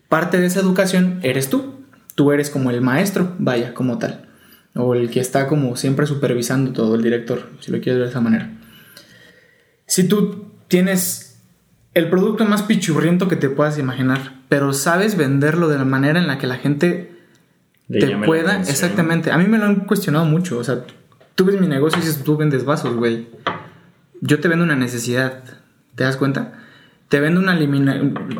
Parte 0.08 0.38
de 0.38 0.46
esa 0.46 0.60
educación 0.60 1.20
eres 1.22 1.48
tú. 1.48 1.84
Tú 2.14 2.32
eres 2.32 2.50
como 2.50 2.70
el 2.70 2.80
maestro, 2.80 3.34
vaya, 3.38 3.74
como 3.74 3.98
tal. 3.98 4.28
O 4.74 4.94
el 4.94 5.10
que 5.10 5.20
está 5.20 5.46
como 5.48 5.76
siempre 5.76 6.06
supervisando 6.06 6.72
todo, 6.72 6.94
el 6.94 7.02
director, 7.02 7.50
si 7.60 7.70
lo 7.70 7.80
quieres 7.80 7.98
ver 7.98 8.06
de 8.06 8.10
esa 8.10 8.20
manera. 8.20 8.50
Si 9.86 10.08
tú 10.08 10.52
tienes 10.68 11.40
el 11.94 12.10
producto 12.10 12.44
más 12.44 12.62
pichurriento 12.62 13.28
que 13.28 13.36
te 13.36 13.48
puedas 13.48 13.78
imaginar, 13.78 14.34
pero 14.48 14.72
sabes 14.72 15.16
venderlo 15.16 15.68
de 15.68 15.78
la 15.78 15.84
manera 15.84 16.18
en 16.18 16.26
la 16.26 16.38
que 16.38 16.46
la 16.46 16.56
gente 16.56 17.12
Le 17.88 18.00
te 18.00 18.16
pueda. 18.18 18.60
Exactamente. 18.60 19.30
A 19.30 19.38
mí 19.38 19.46
me 19.46 19.58
lo 19.58 19.64
han 19.64 19.86
cuestionado 19.86 20.24
mucho. 20.26 20.58
O 20.58 20.64
sea, 20.64 20.84
tú 21.34 21.44
ves 21.44 21.60
mi 21.60 21.66
negocio 21.66 21.98
y 21.98 22.02
dices, 22.02 22.22
tú 22.22 22.36
vendes 22.36 22.64
vasos, 22.64 22.94
güey. 22.96 23.28
Yo 24.20 24.40
te 24.40 24.48
vendo 24.48 24.64
una 24.64 24.76
necesidad. 24.76 25.42
¿Te 25.94 26.04
das 26.04 26.16
cuenta? 26.16 26.65
Te 27.08 27.20
vendo 27.20 27.40
una, 27.40 27.56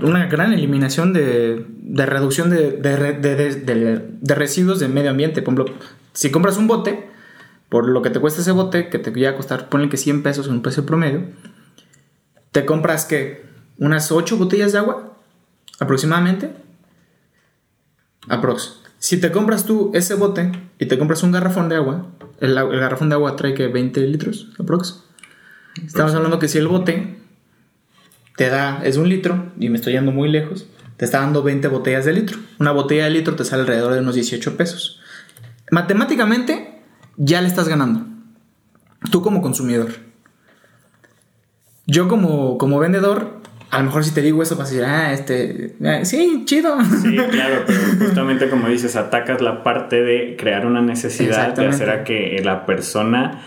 una 0.03 0.27
gran 0.27 0.53
eliminación 0.53 1.13
de, 1.13 1.65
de 1.69 2.07
reducción 2.07 2.51
de, 2.51 2.73
de 2.73 3.55
de- 4.21 4.35
residuos 4.35 4.81
de 4.81 4.89
medio 4.89 5.11
ambiente. 5.11 5.41
Por 5.43 5.55
ejemplo, 5.55 5.75
si 6.13 6.31
compras 6.33 6.57
un 6.57 6.67
bote, 6.67 7.09
por 7.69 7.89
lo 7.89 8.03
que 8.03 8.11
te 8.11 8.19
cuesta 8.19 8.41
ese 8.41 8.51
bote, 8.53 8.89
que 8.89 8.99
te 8.99 9.13
llega 9.13 9.31
a 9.31 9.37
costar, 9.37 9.69
ponle 9.69 9.89
que 9.89 9.97
100 9.97 10.23
pesos, 10.25 10.49
un 10.49 10.63
precio 10.63 10.85
promedio, 10.85 11.25
te 12.51 12.65
compras 12.67 13.05
que 13.05 13.45
unas 13.79 14.11
8 14.11 14.37
botellas 14.37 14.73
de 14.73 14.79
agua 14.79 15.17
aproximadamente. 15.79 16.51
Aprox. 18.29 18.81
Si 18.99 19.21
te 19.21 19.31
compras 19.31 19.65
tú 19.67 19.91
ese 19.95 20.15
bote 20.15 20.51
y 20.79 20.87
te 20.87 20.99
compras 20.99 21.23
un 21.23 21.31
garrafón 21.33 21.69
de 21.69 21.77
agua, 21.77 22.07
el, 22.41 22.57
el 22.57 22.81
garrafón 22.81 23.09
de 23.11 23.15
agua 23.15 23.37
trae 23.37 23.55
que 23.55 23.69
20 23.69 24.01
litros 24.09 24.49
aprox. 24.59 25.05
Estamos 25.85 26.15
hablando 26.15 26.39
que 26.39 26.49
si 26.49 26.59
el 26.59 26.67
bote 26.67 27.16
te 28.37 28.51
da, 28.51 28.81
es 28.85 28.97
un 28.97 29.09
litro, 29.09 29.53
y 29.59 29.69
me 29.69 29.77
estoy 29.77 29.95
yendo 29.95 30.13
muy 30.13 30.29
lejos, 30.29 30.67
te 30.97 31.05
está 31.05 31.21
dando 31.21 31.43
20 31.43 31.69
botellas 31.69 32.05
de 32.05 32.13
litro. 32.13 32.39
Una 32.59 32.73
botella 32.73 33.05
de 33.05 33.11
litro 33.11 33.35
te 33.35 33.45
sale 33.45 33.63
alrededor 33.63 33.95
de 33.95 34.01
unos 34.01 34.15
18 34.15 34.57
pesos. 34.57 35.01
Matemáticamente, 35.71 36.81
ya 37.17 37.41
le 37.41 37.49
estás 37.49 37.69
ganando. 37.69 38.07
Tú 39.11 39.23
como 39.23 39.43
consumidor. 39.43 39.91
Yo 41.87 42.09
como, 42.09 42.59
como 42.59 42.79
vendedor, 42.79 43.41
a 43.71 43.79
lo 43.79 43.85
mejor 43.85 44.05
si 44.05 44.13
te 44.13 44.23
digo 44.23 44.43
eso 44.43 44.57
vas 44.57 44.69
a 44.69 44.71
decir, 44.71 44.85
ah, 44.85 45.13
este, 45.13 45.77
ah, 45.85 46.05
sí, 46.05 46.43
chido. 46.47 46.77
Sí, 47.03 47.17
claro, 47.31 47.65
pero 47.67 47.81
justamente 47.99 48.49
como 48.49 48.69
dices, 48.69 48.97
atacas 48.97 49.41
la 49.41 49.63
parte 49.63 50.03
de 50.03 50.37
crear 50.37 50.67
una 50.67 50.81
necesidad 50.81 51.55
de 51.55 51.67
hacer 51.67 51.91
a 51.91 52.05
que 52.05 52.41
la 52.45 52.67
persona 52.67 53.43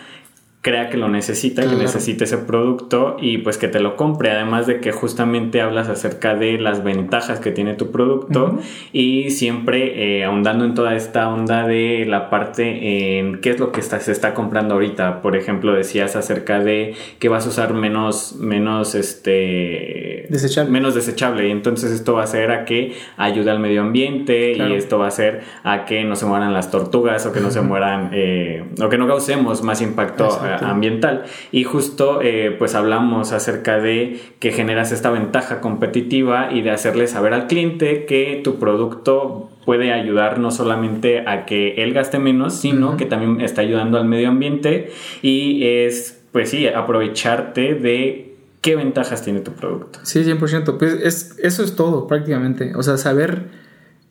crea 0.61 0.89
que 0.89 0.97
lo 0.97 1.07
necesita, 1.07 1.61
que 1.61 1.75
necesite 1.75 2.25
ese 2.25 2.37
producto 2.37 3.15
y 3.21 3.37
pues 3.37 3.57
que 3.57 3.69
te 3.69 3.79
lo 3.79 3.95
compre. 3.95 4.31
Además 4.31 4.67
de 4.67 4.81
que 4.81 4.91
justamente 4.91 5.61
hablas 5.61 5.87
acerca 5.87 6.35
de 6.35 6.57
las 6.57 6.83
ventajas 6.83 7.39
que 7.39 7.51
tiene 7.51 7.75
tu 7.75 7.91
producto 7.91 8.59
y 8.91 9.29
siempre 9.29 10.19
eh, 10.19 10.25
ahondando 10.25 10.65
en 10.65 10.73
toda 10.73 10.95
esta 10.95 11.29
onda 11.29 11.65
de 11.65 12.05
la 12.05 12.29
parte 12.29 13.19
en 13.19 13.39
qué 13.39 13.51
es 13.51 13.59
lo 13.59 13.71
que 13.71 13.79
está, 13.79 14.01
se 14.01 14.11
está 14.11 14.33
comprando 14.33 14.73
ahorita. 14.73 15.21
Por 15.21 15.37
ejemplo, 15.37 15.71
decías 15.71 16.17
acerca 16.17 16.59
de 16.59 16.93
que 17.19 17.29
vas 17.29 17.45
a 17.45 17.49
usar 17.49 17.73
menos, 17.73 18.35
menos 18.35 18.95
este 18.95 20.25
desechable. 20.29 20.71
menos 20.71 20.93
desechable 20.93 21.47
y 21.47 21.51
entonces 21.51 21.91
esto 21.91 22.15
va 22.15 22.23
a 22.23 22.27
ser 22.27 22.51
a 22.51 22.65
que 22.65 22.95
ayude 23.15 23.49
al 23.49 23.59
medio 23.59 23.81
ambiente 23.81 24.57
y 24.57 24.73
esto 24.73 24.99
va 24.99 25.07
a 25.07 25.11
ser 25.11 25.41
a 25.63 25.85
que 25.85 26.03
no 26.03 26.17
se 26.17 26.25
mueran 26.25 26.53
las 26.53 26.69
tortugas 26.69 27.25
o 27.25 27.31
que 27.31 27.39
no 27.39 27.49
se 27.49 27.61
mueran 27.61 28.09
eh, 28.13 28.65
o 28.81 28.89
que 28.89 28.97
no 28.97 29.07
causemos 29.07 29.63
más 29.63 29.81
impacto 29.81 30.48
ambiental. 30.55 31.23
Y 31.51 31.63
justo 31.63 32.21
eh, 32.21 32.55
pues 32.57 32.75
hablamos 32.75 33.31
acerca 33.31 33.79
de 33.79 34.19
que 34.39 34.51
generas 34.51 34.91
esta 34.91 35.09
ventaja 35.09 35.61
competitiva 35.61 36.51
y 36.51 36.61
de 36.61 36.71
hacerle 36.71 37.07
saber 37.07 37.33
al 37.33 37.47
cliente 37.47 38.05
que 38.05 38.41
tu 38.43 38.59
producto 38.59 39.49
puede 39.65 39.93
ayudar 39.93 40.39
no 40.39 40.51
solamente 40.51 41.27
a 41.27 41.45
que 41.45 41.83
él 41.83 41.93
gaste 41.93 42.19
menos, 42.19 42.55
sino 42.55 42.97
que 42.97 43.05
también 43.05 43.41
está 43.41 43.61
ayudando 43.61 43.97
al 43.97 44.05
medio 44.05 44.29
ambiente 44.29 44.91
y 45.21 45.63
es, 45.65 46.21
pues 46.31 46.49
sí, 46.49 46.67
aprovecharte 46.67 47.75
de 47.75 48.35
qué 48.61 48.75
ventajas 48.75 49.23
tiene 49.23 49.41
tu 49.41 49.51
producto. 49.51 49.99
Sí, 50.03 50.23
100%. 50.23 50.77
Pues 50.77 50.93
es, 51.03 51.35
eso 51.41 51.63
es 51.63 51.75
todo 51.75 52.07
prácticamente. 52.07 52.75
O 52.75 52.83
sea, 52.83 52.97
saber 52.97 53.58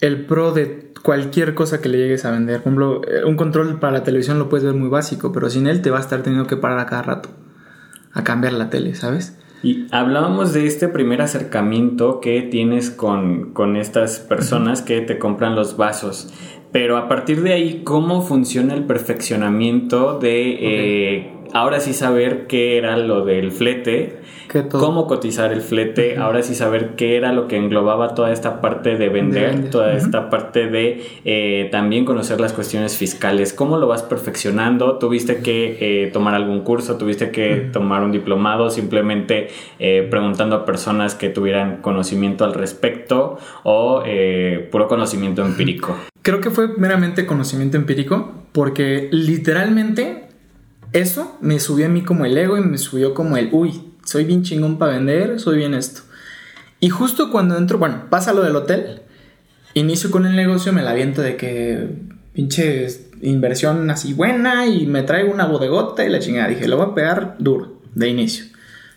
el 0.00 0.26
pro 0.26 0.52
de 0.52 0.92
cualquier 1.02 1.54
cosa 1.54 1.80
que 1.80 1.88
le 1.88 1.98
llegues 1.98 2.24
a 2.24 2.30
vender. 2.30 2.56
Por 2.56 2.72
ejemplo, 2.72 3.00
eh, 3.08 3.24
un 3.24 3.36
control 3.36 3.78
para 3.78 3.92
la 3.92 4.04
televisión 4.04 4.38
lo 4.38 4.48
puedes 4.48 4.64
ver 4.64 4.74
muy 4.74 4.88
básico, 4.88 5.32
pero 5.32 5.50
sin 5.50 5.66
él 5.66 5.82
te 5.82 5.90
va 5.90 5.98
a 5.98 6.00
estar 6.00 6.22
teniendo 6.22 6.46
que 6.46 6.56
parar 6.56 6.78
a 6.78 6.86
cada 6.86 7.02
rato 7.02 7.30
a 8.12 8.24
cambiar 8.24 8.52
la 8.54 8.70
tele, 8.70 8.94
¿sabes? 8.94 9.38
Y 9.62 9.86
hablábamos 9.90 10.52
de 10.52 10.66
este 10.66 10.88
primer 10.88 11.20
acercamiento 11.20 12.20
que 12.20 12.42
tienes 12.42 12.90
con, 12.90 13.76
estas 13.76 14.20
personas 14.20 14.82
que 14.82 15.00
te 15.00 15.18
compran 15.18 15.56
los 15.56 15.76
vasos. 15.76 16.32
Pero 16.70 16.96
a 16.96 17.08
partir 17.08 17.42
de 17.42 17.54
ahí, 17.54 17.82
¿cómo 17.82 18.22
funciona 18.22 18.74
el 18.74 18.84
perfeccionamiento 18.84 20.18
de 20.18 20.58
eh, 20.60 21.32
ahora 21.52 21.80
sí 21.80 21.94
saber 21.94 22.46
qué 22.46 22.78
era 22.78 22.96
lo 22.96 23.24
del 23.24 23.52
flete? 23.52 24.18
cómo 24.70 25.06
cotizar 25.06 25.52
el 25.52 25.60
flete, 25.60 26.16
ahora 26.16 26.42
sí 26.42 26.54
saber 26.54 26.94
qué 26.96 27.16
era 27.16 27.32
lo 27.32 27.48
que 27.48 27.56
englobaba 27.56 28.14
toda 28.14 28.32
esta 28.32 28.60
parte 28.60 28.96
de 28.96 29.08
vender, 29.08 29.70
toda 29.70 29.92
esta 29.92 30.30
parte 30.30 30.68
de 30.68 31.02
eh, 31.24 31.68
también 31.70 32.04
conocer 32.04 32.40
las 32.40 32.52
cuestiones 32.52 32.96
fiscales, 32.96 33.52
cómo 33.52 33.76
lo 33.76 33.86
vas 33.86 34.02
perfeccionando, 34.02 34.98
tuviste 34.98 35.38
que 35.38 35.76
eh, 35.80 36.10
tomar 36.10 36.34
algún 36.34 36.60
curso, 36.60 36.96
tuviste 36.96 37.30
que 37.30 37.68
tomar 37.72 38.02
un 38.02 38.12
diplomado, 38.12 38.70
simplemente 38.70 39.48
eh, 39.78 40.06
preguntando 40.10 40.56
a 40.56 40.64
personas 40.64 41.14
que 41.14 41.28
tuvieran 41.28 41.78
conocimiento 41.82 42.44
al 42.44 42.54
respecto 42.54 43.38
o 43.64 44.02
puro 44.70 44.88
conocimiento 44.88 45.44
empírico. 45.44 45.96
Creo 46.22 46.40
que 46.40 46.50
fue 46.50 46.68
meramente 46.76 47.26
conocimiento 47.26 47.76
empírico 47.76 48.32
porque 48.52 49.08
literalmente 49.12 50.27
eso 50.92 51.36
me 51.40 51.60
subió 51.60 51.86
a 51.86 51.88
mí 51.88 52.02
como 52.02 52.24
el 52.24 52.36
ego 52.36 52.56
y 52.56 52.60
me 52.60 52.78
subió 52.78 53.14
como 53.14 53.36
el, 53.36 53.50
uy, 53.52 53.80
soy 54.04 54.24
bien 54.24 54.42
chingón 54.42 54.78
para 54.78 54.92
vender, 54.92 55.38
soy 55.40 55.58
bien 55.58 55.74
esto. 55.74 56.02
Y 56.80 56.90
justo 56.90 57.30
cuando 57.30 57.56
entro, 57.56 57.78
bueno, 57.78 58.04
pasa 58.08 58.32
lo 58.32 58.42
del 58.42 58.56
hotel, 58.56 59.02
inicio 59.74 60.10
con 60.10 60.26
el 60.26 60.36
negocio, 60.36 60.72
me 60.72 60.82
la 60.82 60.90
aviento 60.90 61.22
de 61.22 61.36
que 61.36 61.88
pinche 62.32 62.86
inversión 63.20 63.90
así 63.90 64.14
buena 64.14 64.66
y 64.66 64.86
me 64.86 65.02
traigo 65.02 65.32
una 65.32 65.46
bodegota 65.46 66.04
y 66.04 66.08
la 66.08 66.20
chingada. 66.20 66.48
Dije, 66.48 66.68
lo 66.68 66.76
voy 66.76 66.86
a 66.90 66.94
pegar 66.94 67.36
duro, 67.38 67.80
de 67.94 68.08
inicio. 68.08 68.44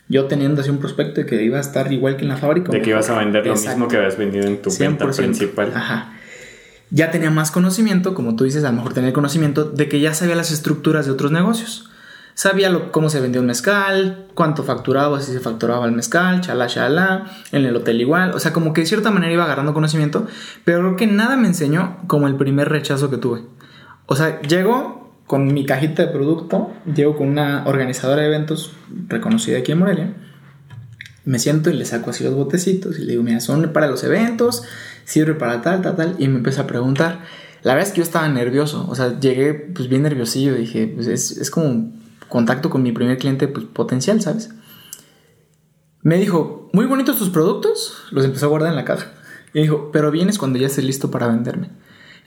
Yo 0.07 0.25
teniendo 0.25 0.62
así 0.62 0.69
un 0.69 0.77
prospecto 0.77 1.21
de 1.21 1.25
que 1.25 1.41
iba 1.41 1.57
a 1.57 1.62
estar 1.62 1.91
igual 1.91 2.17
que 2.17 2.24
en 2.24 2.29
la 2.29 2.38
fábrica. 2.38 2.71
De 2.71 2.81
que 2.81 2.89
ibas 2.89 3.10
a 3.10 3.17
vender 3.17 3.45
lo 3.45 3.55
mismo 3.55 3.88
que 3.88 3.98
habías 3.98 4.17
vendido 4.17 4.45
en 4.45 4.62
tu 4.62 4.69
venta 4.77 5.10
principal. 5.10 5.71
Ajá. 5.74 6.13
Ya 6.91 7.10
tenía 7.10 7.31
más 7.31 7.51
conocimiento, 7.51 8.13
como 8.13 8.36
tú 8.36 8.43
dices, 8.43 8.63
a 8.63 8.69
lo 8.69 8.77
mejor 8.77 8.93
tenía 8.93 9.13
conocimiento 9.13 9.63
de 9.63 9.89
que 9.89 10.00
ya 10.00 10.13
sabía 10.13 10.36
las 10.36 10.51
estructuras 10.51 11.05
de 11.05 11.12
otros 11.13 11.31
negocios. 11.31 11.89
Sabía 12.33 12.91
cómo 12.91 13.10
se 13.10 13.19
vendía 13.19 13.41
un 13.41 13.48
mezcal, 13.48 14.27
cuánto 14.33 14.63
facturaba, 14.63 15.21
si 15.21 15.31
se 15.31 15.39
facturaba 15.39 15.86
el 15.86 15.93
mezcal, 15.93 16.41
chala, 16.41 16.67
chala, 16.67 17.31
en 17.51 17.65
el 17.65 17.75
hotel 17.75 18.00
igual. 18.01 18.31
O 18.33 18.39
sea, 18.39 18.53
como 18.53 18.74
que 18.74 18.81
de 18.81 18.88
cierta 18.88 19.10
manera 19.10 19.33
iba 19.33 19.43
agarrando 19.43 19.74
conocimiento, 19.74 20.27
pero 20.63 20.79
creo 20.79 20.95
que 20.95 21.07
nada 21.07 21.38
me 21.38 21.48
enseñó 21.48 21.98
como 22.07 22.27
el 22.27 22.36
primer 22.36 22.69
rechazo 22.69 23.10
que 23.10 23.17
tuve. 23.17 23.43
O 24.05 24.15
sea, 24.15 24.41
llego 24.41 25.01
con 25.27 25.53
mi 25.53 25.65
cajita 25.65 26.05
de 26.05 26.10
producto, 26.10 26.71
llego 26.93 27.15
con 27.15 27.29
una 27.29 27.63
organizadora 27.65 28.21
de 28.21 28.27
eventos 28.27 28.74
reconocida 29.07 29.60
aquí 29.60 29.71
en 29.71 29.79
Morelia, 29.79 30.13
me 31.24 31.39
siento 31.39 31.69
y 31.69 31.74
le 31.74 31.86
saco 31.86 32.10
así 32.10 32.24
los 32.24 32.33
botecitos 32.33 32.98
y 32.98 33.03
le 33.03 33.12
digo, 33.12 33.24
mira, 33.24 33.39
son 33.39 33.71
para 33.71 33.88
los 33.88 34.03
eventos, 34.03 34.63
sirve 35.12 35.36
para 35.36 35.62
tal, 35.62 35.82
tal, 35.82 35.96
tal, 35.96 36.15
y 36.20 36.27
me 36.27 36.38
empieza 36.38 36.62
a 36.62 36.68
preguntar. 36.68 37.20
La 37.63 37.74
verdad 37.74 37.88
es 37.88 37.94
que 37.94 37.98
yo 38.00 38.03
estaba 38.03 38.27
nervioso, 38.30 38.88
o 38.89 38.96
sea, 38.96 39.20
llegué 39.20 39.53
pues 39.53 39.88
bien 39.89 40.03
nerviosillo, 40.03 40.56
dije, 40.56 40.88
pues 40.88 41.08
es, 41.08 41.38
es 41.38 41.51
como 41.51 41.91
contacto 42.30 42.70
con 42.70 42.82
mi 42.82 42.91
primer 42.91 43.18
cliente 43.18 43.48
pues, 43.48 43.65
potencial, 43.65 44.22
¿sabes? 44.22 44.51
Me 46.01 46.18
dijo, 46.18 46.70
muy 46.74 46.86
bonitos 46.86 47.18
tus 47.18 47.30
productos, 47.30 48.06
los 48.12 48.25
empezó 48.25 48.48
a 48.48 48.50
guardar 48.50 48.72
en 48.72 48.77
la 48.77 48.86
caja. 48.86 49.12
Y 49.53 49.62
dijo, 49.62 49.91
pero 49.91 50.12
vienes 50.12 50.39
cuando 50.39 50.58
ya 50.58 50.68
estés 50.68 50.86
listo 50.86 51.12
para 51.12 51.27
venderme. 51.27 51.70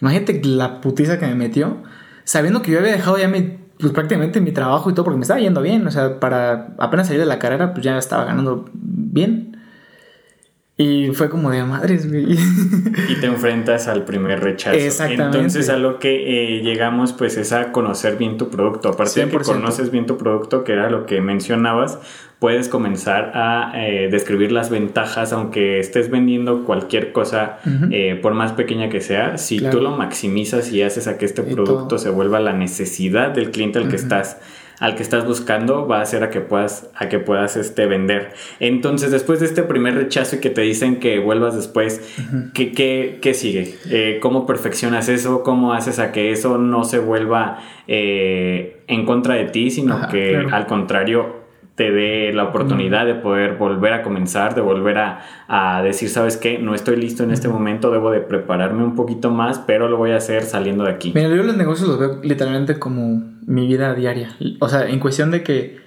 Imagínate 0.01 0.41
la 0.45 0.81
putiza 0.81 1.19
que 1.19 1.27
me 1.27 1.35
metió, 1.35 1.83
sabiendo 2.25 2.61
que 2.61 2.71
yo 2.71 2.79
había 2.79 2.93
dejado 2.93 3.17
ya 3.17 3.27
mi, 3.27 3.59
pues 3.79 3.93
prácticamente 3.93 4.41
mi 4.41 4.53
trabajo 4.53 4.91
y 4.91 4.95
todo, 4.95 5.05
porque 5.05 5.17
me 5.17 5.23
estaba 5.23 5.41
yendo 5.41 5.63
bien. 5.63 5.87
O 5.87 5.91
sea, 5.91 6.21
para 6.21 6.75
apenas 6.79 7.07
salir 7.07 7.21
de 7.21 7.27
la 7.27 7.39
carrera, 7.39 7.73
pues 7.73 7.83
ya 7.83 7.97
estaba 7.97 8.25
ganando 8.25 8.71
bien. 8.73 9.54
Y 10.77 11.13
fue 11.13 11.31
como 11.31 11.51
de 11.51 11.63
madres, 11.63 12.05
Y 12.13 13.15
te 13.21 13.27
enfrentas 13.27 13.87
al 13.87 14.05
primer 14.05 14.41
rechazo. 14.41 14.77
Exactamente. 14.77 15.39
Entonces 15.39 15.69
a 15.69 15.77
lo 15.77 16.01
que 16.01 16.59
eh, 16.59 16.63
llegamos 16.63 17.13
pues 17.13 17.37
es 17.37 17.53
a 17.53 17.71
conocer 17.71 18.17
bien 18.17 18.39
tu 18.39 18.51
producto. 18.51 18.89
Aparte 18.89 19.25
de 19.25 19.31
que 19.31 19.39
conoces 19.39 19.93
bien 19.93 20.07
tu 20.07 20.19
producto, 20.19 20.65
que 20.65 20.73
era 20.73 20.91
lo 20.91 21.07
que 21.07 21.21
mencionabas, 21.21 22.01
puedes 22.41 22.69
comenzar 22.69 23.31
a 23.35 23.73
eh, 23.77 24.09
describir 24.11 24.51
las 24.51 24.69
ventajas, 24.69 25.33
aunque 25.33 25.79
estés 25.79 26.11
vendiendo 26.11 26.65
cualquier 26.65 27.13
cosa, 27.13 27.59
eh, 27.93 28.19
por 28.21 28.35
más 28.35 28.53
pequeña 28.53 28.89
que 28.89 29.01
sea, 29.01 29.39
si 29.39 29.61
tú 29.61 29.81
lo 29.81 29.93
maximizas 29.93 30.73
y 30.73 30.83
haces 30.83 31.07
a 31.07 31.19
que 31.19 31.25
este 31.25 31.43
producto 31.43 31.99
se 31.99 32.11
vuelva 32.11 32.41
la 32.41 32.53
necesidad 32.53 33.31
del 33.31 33.53
cliente 33.53 33.79
al 33.79 33.89
que 33.89 33.97
estás 33.97 34.39
al 34.81 34.97
que 34.97 35.03
estás 35.03 35.25
buscando 35.27 35.87
va 35.87 35.99
a 35.99 36.03
hacer 36.03 36.25
a 36.25 36.31
que 36.31 36.41
puedas, 36.41 36.91
a 36.97 37.09
que 37.09 37.19
puedas 37.19 37.57
este, 37.57 37.87
vender. 37.87 38.33
Entonces, 38.61 39.11
después 39.11 39.41
de 39.41 39.47
este 39.47 39.63
primer 39.63 39.95
rechazo 39.95 40.37
y 40.37 40.41
que 40.41 40.51
te 40.51 40.63
dicen 40.63 41.01
que 41.01 41.19
vuelvas 41.19 41.55
después, 41.55 42.01
¿qué, 42.55 43.35
sigue? 43.35 43.77
Eh, 43.91 44.19
¿Cómo 44.21 44.47
perfeccionas 44.47 45.09
eso? 45.09 45.43
¿Cómo 45.43 45.73
haces 45.73 45.99
a 45.99 46.13
que 46.13 46.33
eso 46.33 46.59
no 46.59 46.85
se 46.85 46.99
vuelva 46.99 47.59
eh, 47.87 48.83
en 48.87 49.05
contra 49.05 49.35
de 49.35 49.45
ti, 49.45 49.71
sino 49.71 50.09
que 50.09 50.37
al 50.51 50.67
contrario 50.67 51.44
te 51.75 51.91
dé 51.91 52.33
la 52.33 52.45
oportunidad 52.45 53.05
de 53.05 53.15
poder 53.15 53.57
volver 53.57 53.93
a 53.95 54.03
comenzar, 54.03 54.55
de 54.55 54.61
volver 54.61 54.99
a, 54.99 55.83
decir, 55.83 56.09
sabes 56.09 56.37
qué, 56.37 56.59
no 56.59 56.75
estoy 56.75 56.97
listo 56.97 57.25
en 57.25 57.33
este 57.33 57.49
momento, 57.49 57.91
debo 57.91 58.11
de 58.11 58.21
prepararme 58.21 58.85
un 58.85 58.95
poquito 58.95 59.31
más, 59.31 59.59
pero 59.59 59.89
lo 59.89 59.97
voy 59.97 60.13
a 60.13 60.17
hacer 60.17 60.45
saliendo 60.45 60.85
de 60.85 60.91
aquí. 60.91 61.13
Mira, 61.15 61.29
yo 61.29 61.43
los 61.43 61.57
negocios 61.57 61.89
los 61.89 61.99
veo 61.99 62.21
literalmente 62.23 62.79
como 62.79 63.23
mi 63.47 63.67
vida 63.67 63.93
diaria. 63.95 64.37
O 64.61 64.69
sea, 64.69 64.89
en 64.89 65.01
cuestión 65.01 65.33
de 65.33 65.43
que 65.43 65.81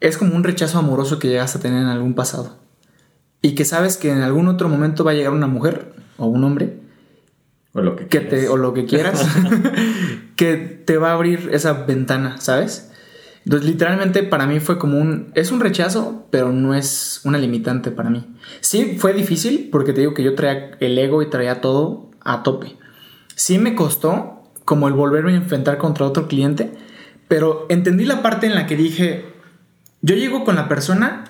es 0.00 0.18
como 0.18 0.34
un 0.36 0.44
rechazo 0.44 0.78
amoroso 0.78 1.18
que 1.18 1.28
llegas 1.28 1.56
a 1.56 1.60
tener 1.60 1.80
en 1.80 1.88
algún 1.88 2.14
pasado. 2.14 2.58
Y 3.40 3.54
que 3.54 3.64
sabes 3.64 3.96
que 3.96 4.10
en 4.10 4.20
algún 4.20 4.48
otro 4.48 4.68
momento 4.68 5.04
va 5.04 5.12
a 5.12 5.14
llegar 5.14 5.32
una 5.32 5.46
mujer 5.46 5.92
o 6.18 6.26
un 6.26 6.44
hombre. 6.44 6.80
O 7.72 7.80
lo 7.80 7.96
que, 7.96 8.04
te, 8.04 8.48
o 8.48 8.56
lo 8.56 8.74
que 8.74 8.84
quieras. 8.84 9.26
que 10.36 10.56
te 10.56 10.98
va 10.98 11.10
a 11.10 11.14
abrir 11.14 11.48
esa 11.52 11.72
ventana, 11.72 12.36
¿sabes? 12.38 12.92
Entonces, 13.48 13.66
literalmente 13.66 14.24
para 14.24 14.46
mí 14.46 14.60
fue 14.60 14.76
como 14.76 14.98
un... 14.98 15.32
Es 15.34 15.50
un 15.50 15.60
rechazo, 15.60 16.26
pero 16.30 16.52
no 16.52 16.74
es 16.74 17.22
una 17.24 17.38
limitante 17.38 17.90
para 17.90 18.10
mí. 18.10 18.26
Sí, 18.60 18.98
fue 18.98 19.14
difícil 19.14 19.70
porque 19.72 19.94
te 19.94 20.00
digo 20.00 20.12
que 20.12 20.22
yo 20.22 20.34
traía 20.34 20.72
el 20.80 20.98
ego 20.98 21.22
y 21.22 21.30
traía 21.30 21.62
todo 21.62 22.10
a 22.20 22.42
tope. 22.42 22.76
Sí 23.36 23.56
me 23.56 23.74
costó 23.74 24.42
como 24.66 24.86
el 24.86 24.92
volverme 24.92 25.32
a 25.32 25.36
enfrentar 25.36 25.78
contra 25.78 26.04
otro 26.04 26.28
cliente, 26.28 26.74
pero 27.26 27.64
entendí 27.70 28.04
la 28.04 28.20
parte 28.20 28.46
en 28.46 28.54
la 28.54 28.66
que 28.66 28.76
dije, 28.76 29.24
yo 30.02 30.14
llego 30.14 30.44
con 30.44 30.54
la 30.54 30.68
persona 30.68 31.24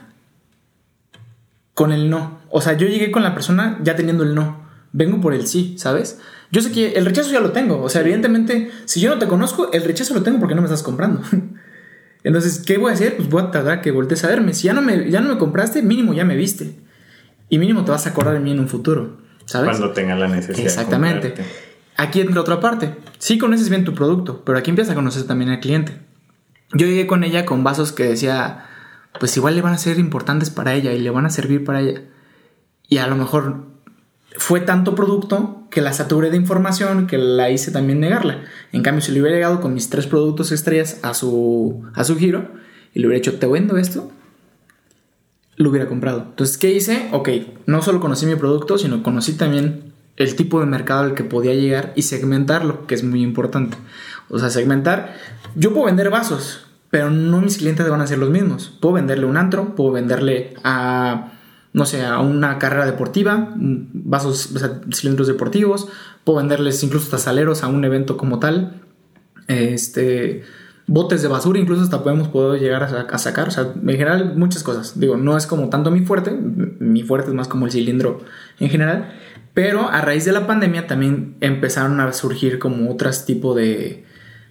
con 1.73 1.93
el 1.93 2.11
no. 2.11 2.41
O 2.51 2.61
sea, 2.61 2.73
yo 2.73 2.89
llegué 2.89 3.13
con 3.13 3.23
la 3.23 3.33
persona 3.33 3.79
ya 3.85 3.95
teniendo 3.95 4.25
el 4.25 4.35
no. 4.35 4.67
Vengo 4.91 5.21
por 5.21 5.35
el 5.35 5.47
sí, 5.47 5.77
¿sabes? 5.79 6.19
Yo 6.51 6.63
sé 6.63 6.73
que 6.73 6.95
el 6.95 7.05
rechazo 7.05 7.31
ya 7.31 7.39
lo 7.39 7.53
tengo. 7.53 7.81
O 7.81 7.89
sea, 7.89 8.01
evidentemente, 8.01 8.73
si 8.87 9.01
yo 9.01 9.09
no 9.09 9.21
te 9.21 9.29
conozco, 9.29 9.71
el 9.71 9.85
rechazo 9.85 10.15
lo 10.15 10.25
tengo 10.25 10.41
porque 10.41 10.57
no 10.57 10.63
me 10.63 10.67
estás 10.67 10.83
comprando. 10.83 11.23
Entonces, 12.29 12.63
¿qué 12.67 12.77
voy 12.77 12.91
a 12.91 12.93
hacer? 12.93 13.17
Pues 13.17 13.31
voy 13.31 13.43
a 13.43 13.51
tardar 13.51 13.81
que 13.81 13.91
voltees 13.91 14.23
a 14.23 14.29
verme. 14.29 14.53
Si 14.53 14.65
ya 14.65 14.75
no 14.75 14.83
me, 14.83 15.11
ya 15.11 15.23
no 15.23 15.33
me 15.33 15.39
compraste, 15.39 15.81
mínimo 15.81 16.13
ya 16.13 16.27
me 16.27 16.37
viste. 16.37 16.75
Y 17.49 17.57
mínimo 17.57 17.87
te 17.87 17.91
vas 17.91 18.07
a 18.07 18.11
acordar 18.11 18.35
de 18.35 18.41
mí 18.41 18.51
en 18.51 18.61
un 18.61 18.69
futuro. 18.69 19.17
¿Sabes? 19.47 19.71
Cuando 19.71 19.95
tenga 19.95 20.15
la 20.15 20.29
necesidad. 20.29 20.67
Exactamente. 20.67 21.33
Aquí 21.97 22.21
entra 22.21 22.43
otra 22.43 22.61
parte. 22.61 22.95
Sí 23.17 23.39
conoces 23.39 23.71
bien 23.71 23.87
tu 23.87 23.95
producto, 23.95 24.43
pero 24.45 24.59
aquí 24.59 24.69
empiezas 24.69 24.93
a 24.93 24.95
conocer 24.95 25.27
también 25.27 25.49
al 25.49 25.61
cliente. 25.61 25.97
Yo 26.75 26.87
llegué 26.87 27.07
con 27.07 27.25
ella 27.25 27.47
con 27.47 27.65
vasos 27.65 27.93
que 27.93 28.05
decía, 28.05 28.67
pues 29.19 29.35
igual 29.39 29.57
le 29.57 29.63
van 29.63 29.73
a 29.73 29.79
ser 29.79 29.99
importantes 29.99 30.51
para 30.51 30.75
ella 30.75 30.93
y 30.93 30.99
le 30.99 31.09
van 31.09 31.25
a 31.25 31.31
servir 31.31 31.65
para 31.65 31.81
ella. 31.81 32.03
Y 32.91 32.99
a 32.99 33.07
lo 33.07 33.17
mejor 33.17 33.69
fue 34.39 34.61
tanto 34.61 34.95
producto 34.95 35.65
que 35.69 35.83
la 35.83 35.93
saturé 35.93 36.31
de 36.31 36.37
información 36.37 37.09
que 37.09 37.19
la 37.19 37.51
hice 37.51 37.73
también 37.73 37.99
negarla. 37.99 38.45
En 38.73 38.83
cambio, 38.83 39.03
si 39.03 39.11
le 39.11 39.21
hubiera 39.21 39.37
llegado 39.37 39.61
con 39.61 39.75
mis 39.75 39.91
tres 39.91 40.07
productos 40.07 40.53
estrellas 40.53 41.01
a 41.03 41.13
su, 41.13 41.83
a 41.95 42.05
su 42.05 42.17
giro 42.17 42.49
y 42.95 43.01
le 43.01 43.09
hubiera 43.09 43.21
dicho, 43.21 43.39
te 43.39 43.49
vendo 43.49 43.77
esto, 43.77 44.11
lo 45.57 45.71
hubiera 45.71 45.89
comprado. 45.89 46.25
Entonces, 46.31 46.57
¿qué 46.57 46.73
hice? 46.73 47.09
Ok, 47.11 47.31
no 47.67 47.83
solo 47.83 47.99
conocí 47.99 48.27
mi 48.27 48.37
producto, 48.37 48.79
sino 48.79 49.03
conocí 49.03 49.33
también 49.33 49.93
el 50.17 50.37
tipo 50.37 50.61
de 50.61 50.67
mercado 50.67 51.01
al 51.01 51.15
que 51.15 51.25
podía 51.25 51.55
llegar 51.55 51.93
y 51.97 52.03
segmentarlo, 52.03 52.87
que 52.87 52.95
es 52.95 53.03
muy 53.03 53.23
importante. 53.23 53.77
O 54.31 54.39
sea, 54.39 54.51
segmentar, 54.51 55.17
yo 55.57 55.73
puedo 55.73 55.87
vender 55.87 56.11
vasos, 56.11 56.65
pero 56.91 57.11
no 57.11 57.41
mis 57.41 57.59
clientes 57.59 57.89
van 57.89 58.03
a 58.03 58.07
ser 58.07 58.19
los 58.19 58.31
mismos. 58.31 58.73
Puedo 58.81 58.95
venderle 58.95 59.27
un 59.27 59.37
antro, 59.37 59.75
puedo 59.75 59.91
venderle 59.91 60.55
a 60.63 61.33
no 61.79 61.87
sé, 61.87 62.05
a 62.05 62.19
una 62.19 62.59
carrera 62.59 62.85
deportiva, 62.85 63.55
vasos, 63.57 64.53
cilindros 64.93 65.29
deportivos, 65.29 65.89
puedo 66.25 66.39
venderles 66.39 66.83
incluso 66.83 67.09
tasaleros 67.09 67.63
a 67.63 67.69
un 67.69 67.85
evento 67.85 68.17
como 68.17 68.41
tal, 68.41 68.83
este, 69.47 70.43
botes 70.89 71.23
de 71.23 71.29
basura, 71.29 71.61
incluso 71.61 71.83
hasta 71.83 72.03
podemos 72.03 72.27
poder 72.29 72.61
llegar 72.61 72.83
a, 72.83 73.19
sacar, 73.19 73.47
o 73.47 73.51
sea, 73.53 73.73
en 73.75 73.91
general 73.91 74.37
muchas 74.37 74.65
cosas. 74.65 74.99
Digo, 74.99 75.17
no 75.17 75.37
es 75.37 75.47
como 75.47 75.69
tanto 75.69 75.93
mi 75.93 76.01
fuerte, 76.01 76.33
mi 76.33 77.05
fuerte 77.05 77.29
es 77.31 77.35
más 77.35 77.47
como 77.47 77.67
el 77.67 77.73
cilindro 77.73 78.23
en 78.59 78.71
general, 78.71 79.15
pero 79.55 79.89
a 79.89 80.01
raíz 80.01 80.25
de 80.25 80.33
la 80.33 80.49
pandemia 80.49 80.89
también 80.89 81.37
empezaron 81.41 82.01
a 82.01 82.13
surgir 82.13 82.59
como 82.59 82.91
otros 82.91 83.25
tipo 83.25 83.55
de, 83.55 84.05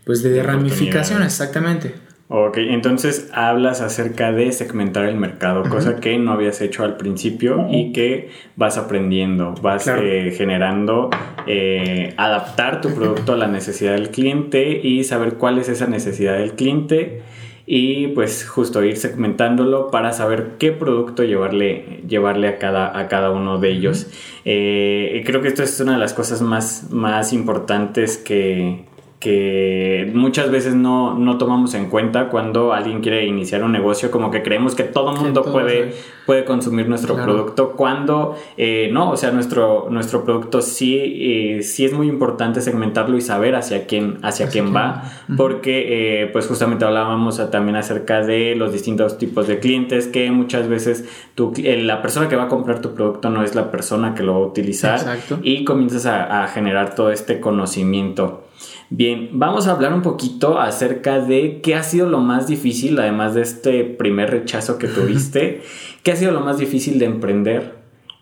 pues 0.05 0.23
de 0.23 0.41
ramificaciones, 0.41 1.27
exactamente. 1.33 2.06
Ok, 2.29 2.57
entonces 2.57 3.29
hablas 3.33 3.79
acerca 3.79 4.33
de 4.33 4.51
segmentar 4.51 5.05
el 5.05 5.15
mercado, 5.15 5.63
cosa 5.69 6.01
que 6.01 6.17
no 6.17 6.33
habías 6.33 6.59
hecho 6.59 6.83
al 6.83 6.97
principio 6.97 7.67
y 7.71 7.93
que 7.93 8.31
vas 8.57 8.77
aprendiendo, 8.77 9.55
vas 9.61 9.87
eh, 9.87 10.33
generando, 10.35 11.09
eh, 11.45 12.13
adaptar 12.17 12.81
tu 12.81 12.93
producto 12.93 13.31
a 13.31 13.37
la 13.37 13.47
necesidad 13.47 13.93
del 13.93 14.09
cliente 14.09 14.81
y 14.83 15.05
saber 15.05 15.35
cuál 15.35 15.57
es 15.57 15.69
esa 15.69 15.87
necesidad 15.87 16.37
del 16.37 16.55
cliente 16.55 17.21
y 17.65 18.07
pues 18.07 18.45
justo 18.45 18.83
ir 18.83 18.97
segmentándolo 18.97 19.89
para 19.89 20.11
saber 20.11 20.55
qué 20.59 20.73
producto 20.73 21.23
llevarle, 21.23 22.01
llevarle 22.09 22.49
a, 22.49 22.57
cada, 22.57 22.99
a 22.99 23.07
cada 23.07 23.31
uno 23.31 23.57
de 23.57 23.71
ellos. 23.71 24.11
Eh, 24.43 25.23
creo 25.25 25.41
que 25.41 25.47
esto 25.47 25.63
es 25.63 25.79
una 25.79 25.93
de 25.93 25.99
las 25.99 26.13
cosas 26.13 26.41
más, 26.41 26.91
más 26.91 27.31
importantes 27.31 28.17
que, 28.17 28.85
que 29.19 30.11
muchas 30.13 30.51
veces 30.51 30.75
no, 30.75 31.15
no, 31.15 31.37
tomamos 31.37 31.73
en 31.73 31.89
cuenta 31.89 32.29
cuando 32.29 32.73
alguien 32.73 33.01
quiere 33.01 33.25
iniciar 33.25 33.63
un 33.63 33.71
negocio, 33.71 34.11
como 34.11 34.29
que 34.29 34.43
creemos 34.43 34.75
que 34.75 34.83
todo 34.83 35.13
el 35.13 35.19
mundo 35.19 35.43
puede, 35.51 35.95
puede 36.27 36.43
consumir 36.43 36.89
nuestro 36.89 37.15
producto, 37.15 37.71
cuando 37.71 38.35
eh, 38.57 38.89
no, 38.91 39.11
o 39.11 39.17
sea, 39.17 39.31
nuestro, 39.31 39.87
nuestro 39.89 40.25
producto 40.25 40.61
sí, 40.61 40.97
eh, 40.99 41.63
sí 41.63 41.85
es 41.85 41.93
muy 41.93 42.09
importante 42.09 42.59
segmentarlo 42.59 43.15
y 43.17 43.21
saber 43.21 43.55
hacia 43.55 43.87
quién, 43.87 44.19
hacia, 44.23 44.49
quién 44.49 44.75
va, 44.75 45.09
porque 45.37 46.23
eh, 46.23 46.27
pues 46.27 46.45
justamente 46.45 46.83
hablábamos 46.83 47.37
también 47.49 47.77
acerca 47.77 48.21
de 48.21 48.55
los 48.55 48.73
distintos 48.73 49.17
tipos 49.17 49.47
de 49.47 49.59
clientes, 49.59 50.07
que 50.07 50.29
muchas 50.29 50.67
veces 50.67 51.05
tu, 51.33 51.53
la 51.55 52.01
persona 52.01 52.27
que 52.27 52.35
va 52.35 52.43
a 52.43 52.49
comprar 52.49 52.81
tu 52.81 52.93
producto 52.93 53.29
no 53.29 53.41
es 53.41 53.55
la 53.55 53.71
persona 53.71 54.13
que 54.13 54.23
lo 54.23 54.33
va 54.33 54.45
a 54.45 54.49
utilizar 54.49 54.99
y 55.43 55.63
comienzas 55.63 56.07
a, 56.07 56.43
a 56.43 56.47
generar 56.49 56.93
todo 56.93 57.09
este 57.09 57.39
conocimiento. 57.39 58.43
Bien, 58.89 59.31
vamos 59.33 59.67
a 59.67 59.71
hablar 59.71 59.93
un 59.93 60.01
poquito 60.01 60.59
acerca 60.59 61.19
de 61.19 61.59
qué 61.61 61.75
ha 61.75 61.83
sido 61.83 62.09
lo 62.09 62.19
más 62.19 62.47
difícil, 62.47 62.97
además 62.97 63.33
de 63.33 63.41
este 63.41 63.83
primer 63.83 64.31
rechazo 64.31 64.77
que 64.77 64.87
tuviste, 64.87 65.61
qué 66.07 66.13
ha 66.13 66.15
sido 66.15 66.31
lo 66.31 66.39
más 66.39 66.57
difícil 66.57 66.99
de 66.99 67.05
emprender 67.05 67.73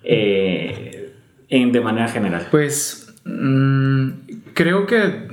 eh, 0.04 1.14
en, 1.50 1.72
de 1.72 1.82
manera 1.82 2.08
general. 2.08 2.48
Pues 2.50 3.14
mm, 3.26 4.10
creo 4.56 4.88
que, 4.88 5.28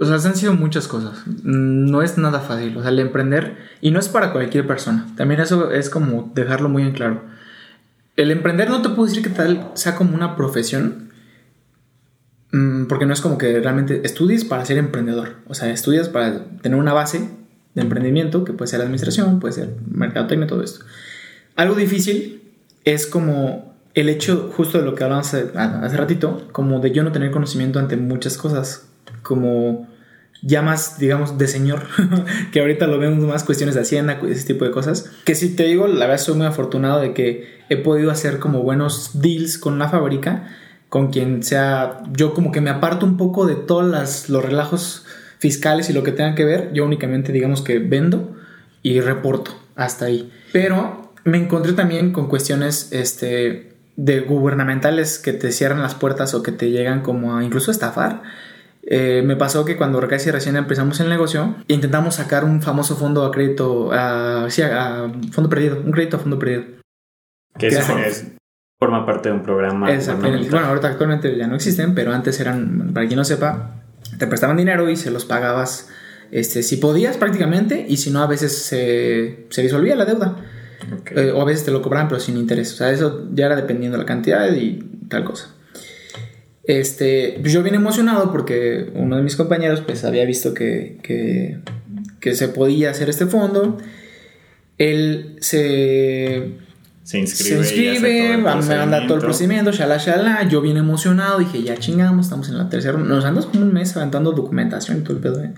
o 0.00 0.04
sea, 0.04 0.16
han 0.16 0.34
sido 0.34 0.54
muchas 0.54 0.88
cosas. 0.88 1.22
No 1.44 2.02
es 2.02 2.18
nada 2.18 2.40
fácil, 2.40 2.76
o 2.76 2.82
sea, 2.82 2.90
el 2.90 2.98
emprender, 2.98 3.58
y 3.80 3.92
no 3.92 4.00
es 4.00 4.08
para 4.08 4.32
cualquier 4.32 4.66
persona, 4.66 5.06
también 5.16 5.40
eso 5.40 5.70
es 5.70 5.88
como 5.88 6.32
dejarlo 6.34 6.68
muy 6.68 6.82
en 6.82 6.90
claro. 6.90 7.22
El 8.16 8.32
emprender 8.32 8.70
no 8.70 8.82
te 8.82 8.88
puedo 8.88 9.06
decir 9.06 9.22
que 9.22 9.30
tal 9.30 9.70
sea 9.74 9.94
como 9.94 10.16
una 10.16 10.34
profesión, 10.34 11.12
Mm, 12.54 12.86
porque 12.86 13.04
no 13.04 13.12
es 13.12 13.20
como 13.20 13.36
que 13.36 13.58
realmente 13.58 14.02
estudies 14.04 14.44
para 14.44 14.64
ser 14.64 14.78
emprendedor. 14.78 15.36
O 15.48 15.54
sea, 15.54 15.70
estudias 15.70 16.08
para 16.08 16.44
tener 16.62 16.78
una 16.78 16.92
base 16.92 17.28
de 17.74 17.82
emprendimiento, 17.82 18.44
que 18.44 18.52
puede 18.52 18.68
ser 18.68 18.80
administración, 18.80 19.40
puede 19.40 19.54
ser 19.54 19.74
mercadotecnia, 19.90 20.46
todo 20.46 20.62
esto. 20.62 20.84
Algo 21.56 21.74
difícil 21.74 22.42
es 22.84 23.06
como 23.06 23.74
el 23.94 24.08
hecho 24.08 24.50
justo 24.56 24.78
de 24.78 24.84
lo 24.84 24.94
que 24.94 25.04
hablamos 25.04 25.32
hace, 25.32 25.50
hace 25.56 25.96
ratito, 25.96 26.48
como 26.52 26.80
de 26.80 26.90
yo 26.90 27.02
no 27.04 27.12
tener 27.12 27.30
conocimiento 27.30 27.78
ante 27.78 27.96
muchas 27.96 28.36
cosas, 28.36 28.88
como 29.22 29.88
ya 30.42 30.60
más, 30.62 30.98
digamos, 30.98 31.38
de 31.38 31.46
señor, 31.46 31.84
que 32.52 32.60
ahorita 32.60 32.86
lo 32.86 32.98
vemos 32.98 33.24
más 33.24 33.44
cuestiones 33.44 33.74
de 33.74 33.82
hacienda, 33.82 34.20
ese 34.28 34.46
tipo 34.46 34.64
de 34.64 34.72
cosas. 34.72 35.10
Que 35.24 35.34
si 35.34 35.54
te 35.54 35.64
digo, 35.64 35.86
la 35.86 36.06
verdad 36.06 36.22
soy 36.22 36.36
muy 36.36 36.46
afortunado 36.46 37.00
de 37.00 37.14
que 37.14 37.62
he 37.68 37.76
podido 37.76 38.10
hacer 38.10 38.38
como 38.38 38.62
buenos 38.62 39.10
deals 39.14 39.58
con 39.58 39.74
una 39.74 39.88
fábrica 39.88 40.48
con 40.94 41.08
quien 41.10 41.42
sea, 41.42 42.04
yo 42.12 42.34
como 42.34 42.52
que 42.52 42.60
me 42.60 42.70
aparto 42.70 43.04
un 43.04 43.16
poco 43.16 43.46
de 43.46 43.56
todos 43.56 44.28
los 44.28 44.44
relajos 44.44 45.04
fiscales 45.40 45.90
y 45.90 45.92
lo 45.92 46.04
que 46.04 46.12
tengan 46.12 46.36
que 46.36 46.44
ver, 46.44 46.72
yo 46.72 46.84
únicamente 46.84 47.32
digamos 47.32 47.62
que 47.62 47.80
vendo 47.80 48.36
y 48.80 49.00
reporto 49.00 49.50
hasta 49.74 50.04
ahí. 50.04 50.30
Pero 50.52 51.03
me 51.24 51.38
encontré 51.38 51.72
también 51.72 52.12
con 52.12 52.28
cuestiones 52.28 52.92
este, 52.92 53.76
de 53.96 54.20
gubernamentales 54.20 55.18
que 55.18 55.32
te 55.32 55.52
cierran 55.52 55.82
las 55.82 55.94
puertas 55.94 56.34
o 56.34 56.42
que 56.42 56.52
te 56.52 56.70
llegan 56.70 57.02
como 57.02 57.36
a 57.36 57.44
incluso 57.44 57.70
estafar. 57.70 58.22
Eh, 58.86 59.22
me 59.24 59.34
pasó 59.36 59.64
que 59.64 59.76
cuando 59.76 60.06
casi 60.06 60.30
recién 60.30 60.56
empezamos 60.56 61.00
el 61.00 61.08
negocio, 61.08 61.56
intentamos 61.68 62.16
sacar 62.16 62.44
un 62.44 62.60
famoso 62.60 62.96
fondo 62.96 63.24
a 63.24 63.30
crédito, 63.30 63.90
a, 63.92 64.46
sí, 64.50 64.62
a, 64.62 65.10
fondo 65.32 65.48
perdido, 65.48 65.80
un 65.80 65.90
crédito 65.90 66.18
a 66.18 66.20
fondo 66.20 66.38
perdido. 66.38 66.64
¿Qué 67.58 67.68
es, 67.68 68.34
forma 68.78 69.06
parte 69.06 69.30
de 69.30 69.36
un 69.36 69.42
programa. 69.42 69.88
Bueno, 70.50 70.66
ahorita 70.66 70.88
actualmente 70.88 71.34
ya 71.38 71.46
no 71.46 71.54
existen, 71.54 71.94
pero 71.94 72.12
antes 72.12 72.38
eran, 72.40 72.92
para 72.92 73.06
quien 73.06 73.16
no 73.16 73.24
sepa, 73.24 73.82
te 74.18 74.26
prestaban 74.26 74.56
dinero 74.56 74.90
y 74.90 74.96
se 74.96 75.10
los 75.10 75.24
pagabas 75.24 75.88
este, 76.30 76.62
si 76.62 76.76
podías 76.76 77.16
prácticamente 77.16 77.86
y 77.88 77.96
si 77.96 78.10
no 78.10 78.22
a 78.22 78.26
veces 78.26 78.58
se, 78.58 79.46
se 79.48 79.62
disolvía 79.62 79.96
la 79.96 80.04
deuda. 80.04 80.36
Eh, 81.14 81.30
o 81.32 81.42
a 81.42 81.44
veces 81.44 81.64
te 81.64 81.70
lo 81.70 81.82
cobraban 81.82 82.08
pero 82.08 82.20
sin 82.20 82.36
interés. 82.36 82.72
O 82.72 82.76
sea, 82.76 82.90
eso 82.90 83.28
ya 83.32 83.46
era 83.46 83.56
dependiendo 83.56 83.96
de 83.96 84.02
la 84.02 84.06
cantidad 84.06 84.52
y 84.54 84.82
tal 85.08 85.24
cosa. 85.24 85.54
Este, 86.64 87.38
pues 87.40 87.52
yo 87.52 87.62
bien 87.62 87.74
emocionado 87.74 88.32
porque 88.32 88.90
uno 88.94 89.16
de 89.16 89.22
mis 89.22 89.36
compañeros 89.36 89.82
pues 89.82 90.04
había 90.04 90.24
visto 90.24 90.54
que, 90.54 90.98
que, 91.02 91.58
que 92.20 92.34
se 92.34 92.48
podía 92.48 92.90
hacer 92.90 93.10
este 93.10 93.26
fondo. 93.26 93.78
Él 94.78 95.36
se 95.40 96.54
se 97.04 97.18
inscribe. 97.18 97.62
Se 97.64 97.76
inscribe, 97.76 98.36
me 98.38 98.50
anda 98.50 99.06
todo 99.06 99.18
el 99.18 99.22
procedimiento, 99.22 99.70
shala, 99.72 99.98
shala. 99.98 100.48
Yo 100.48 100.62
bien 100.62 100.78
emocionado, 100.78 101.38
dije, 101.38 101.62
ya 101.62 101.76
chingamos, 101.76 102.26
estamos 102.26 102.48
en 102.48 102.56
la 102.56 102.70
tercera. 102.70 102.96
Nos 102.96 103.24
andamos 103.24 103.46
como 103.46 103.62
un 103.62 103.74
mes 103.74 103.94
aventando 103.94 104.32
documentación 104.32 104.98
y 104.98 105.00
todo 105.02 105.12
el 105.12 105.22
pedo. 105.22 105.44
¿eh? 105.44 105.52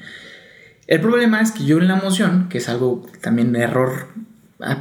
El 0.88 1.00
problema 1.00 1.40
es 1.40 1.52
que 1.52 1.64
yo 1.64 1.78
en 1.78 1.86
la 1.86 1.98
emoción, 1.98 2.48
que 2.48 2.58
es 2.58 2.68
algo 2.68 3.06
también 3.20 3.54
error 3.54 4.08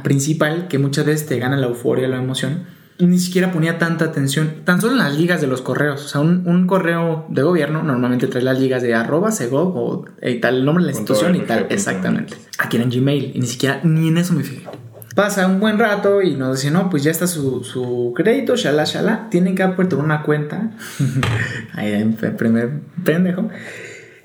principal, 0.02 0.68
que 0.68 0.78
muchas 0.78 1.06
veces 1.06 1.26
te 1.26 1.38
gana 1.38 1.56
la 1.56 1.66
euforia, 1.66 2.08
la 2.08 2.16
emoción, 2.16 2.64
ni 2.98 3.18
siquiera 3.18 3.52
ponía 3.52 3.78
tanta 3.78 4.06
atención, 4.06 4.62
tan 4.64 4.80
solo 4.80 4.92
en 4.92 4.98
las 4.98 5.16
ligas 5.16 5.40
de 5.40 5.46
los 5.46 5.60
correos. 5.60 6.04
O 6.04 6.08
sea, 6.08 6.20
un, 6.20 6.66
correo 6.66 7.26
de 7.28 7.42
gobierno 7.42 7.82
normalmente 7.82 8.26
trae 8.26 8.42
las 8.42 8.58
ligas 8.58 8.82
de 8.82 8.94
arroba, 8.94 9.30
segov 9.32 9.76
o 9.76 10.04
eh, 10.22 10.40
tal, 10.40 10.56
el 10.56 10.64
nombre 10.64 10.84
de 10.84 10.92
la 10.92 10.96
institución 10.96 11.36
y 11.36 11.40
tal. 11.40 11.66
Exactamente. 11.68 12.34
Aquí 12.58 12.78
en 12.78 12.90
Gmail, 12.90 13.32
y 13.34 13.40
ni 13.40 13.46
siquiera, 13.46 13.80
ni 13.82 14.08
en 14.08 14.18
eso 14.18 14.32
me 14.32 14.42
fijé. 14.42 14.66
Pasa 15.14 15.46
un 15.46 15.60
buen 15.60 15.78
rato 15.78 16.20
y 16.20 16.34
nos 16.34 16.56
dice, 16.56 16.70
no, 16.70 16.90
pues 16.90 17.02
ya 17.02 17.10
está 17.10 17.26
su, 17.26 17.64
su 17.64 18.12
crédito, 18.14 18.56
shala, 18.56 18.84
shala. 18.84 19.28
Tienen 19.30 19.54
que 19.54 19.62
aperturar 19.62 20.04
una 20.04 20.22
cuenta. 20.22 20.72
Ahí 21.72 22.16
primer 22.36 22.80
pendejo. 23.02 23.48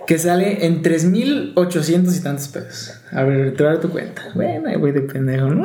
Que 0.08 0.18
sale 0.18 0.66
en 0.66 0.82
3.800 0.82 2.18
y 2.18 2.24
tantos 2.24 2.48
pesos. 2.48 2.94
A 3.12 3.24
ver, 3.24 3.54
te 3.54 3.64
voy 3.64 3.70
a 3.70 3.74
dar 3.74 3.82
tu 3.82 3.90
cuenta. 3.90 4.24
Bueno, 4.36 4.70
ahí 4.70 4.78
voy 4.78 4.92
de 4.92 5.02
pendejo, 5.02 5.48
¿no? 5.48 5.64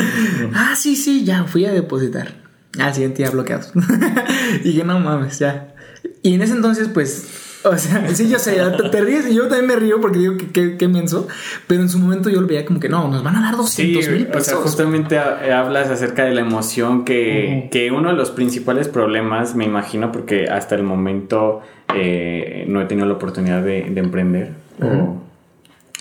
ah, 0.54 0.74
sí, 0.76 0.96
sí, 0.96 1.24
ya 1.24 1.44
fui 1.44 1.64
a 1.66 1.72
depositar. 1.72 2.34
Al 2.78 2.94
siguiente 2.94 3.22
ya 3.22 3.30
bloqueados. 3.30 3.72
y 4.64 4.76
que 4.76 4.84
no 4.84 5.00
mames, 5.00 5.38
ya. 5.38 5.74
Y 6.22 6.34
en 6.34 6.42
ese 6.42 6.54
entonces, 6.54 6.88
pues, 6.88 7.48
o 7.64 7.76
sea, 7.76 8.08
sí, 8.14 8.28
yo 8.28 8.38
sé, 8.38 8.56
te, 8.76 8.88
te, 8.88 9.00
ríes 9.00 9.28
y 9.28 9.34
yo 9.34 9.48
también 9.48 9.66
me 9.66 9.76
río 9.76 10.00
porque 10.00 10.18
digo 10.18 10.36
que 10.36 10.76
qué 10.76 10.88
menso, 10.88 11.28
pero 11.66 11.82
en 11.82 11.88
su 11.88 11.98
momento 11.98 12.30
yo 12.30 12.40
lo 12.40 12.46
veía 12.46 12.64
como 12.64 12.80
que 12.80 12.88
no, 12.88 13.08
nos 13.08 13.22
van 13.22 13.36
a 13.36 13.42
dar 13.42 13.56
200 13.56 14.08
mil 14.08 14.26
pesos. 14.26 14.40
O 14.40 14.44
sea, 14.44 14.56
justamente 14.56 15.18
hablas 15.18 15.90
acerca 15.90 16.24
de 16.24 16.34
la 16.34 16.40
emoción 16.40 17.04
que, 17.04 17.68
que, 17.70 17.90
uno 17.90 18.10
de 18.10 18.16
los 18.16 18.30
principales 18.30 18.88
problemas, 18.88 19.54
me 19.54 19.64
imagino, 19.64 20.12
porque 20.12 20.46
hasta 20.46 20.74
el 20.74 20.82
momento 20.82 21.62
eh, 21.94 22.64
no 22.68 22.80
he 22.80 22.84
tenido 22.86 23.06
la 23.06 23.14
oportunidad 23.14 23.62
de, 23.62 23.86
emprender 23.86 24.50
o 24.82 25.18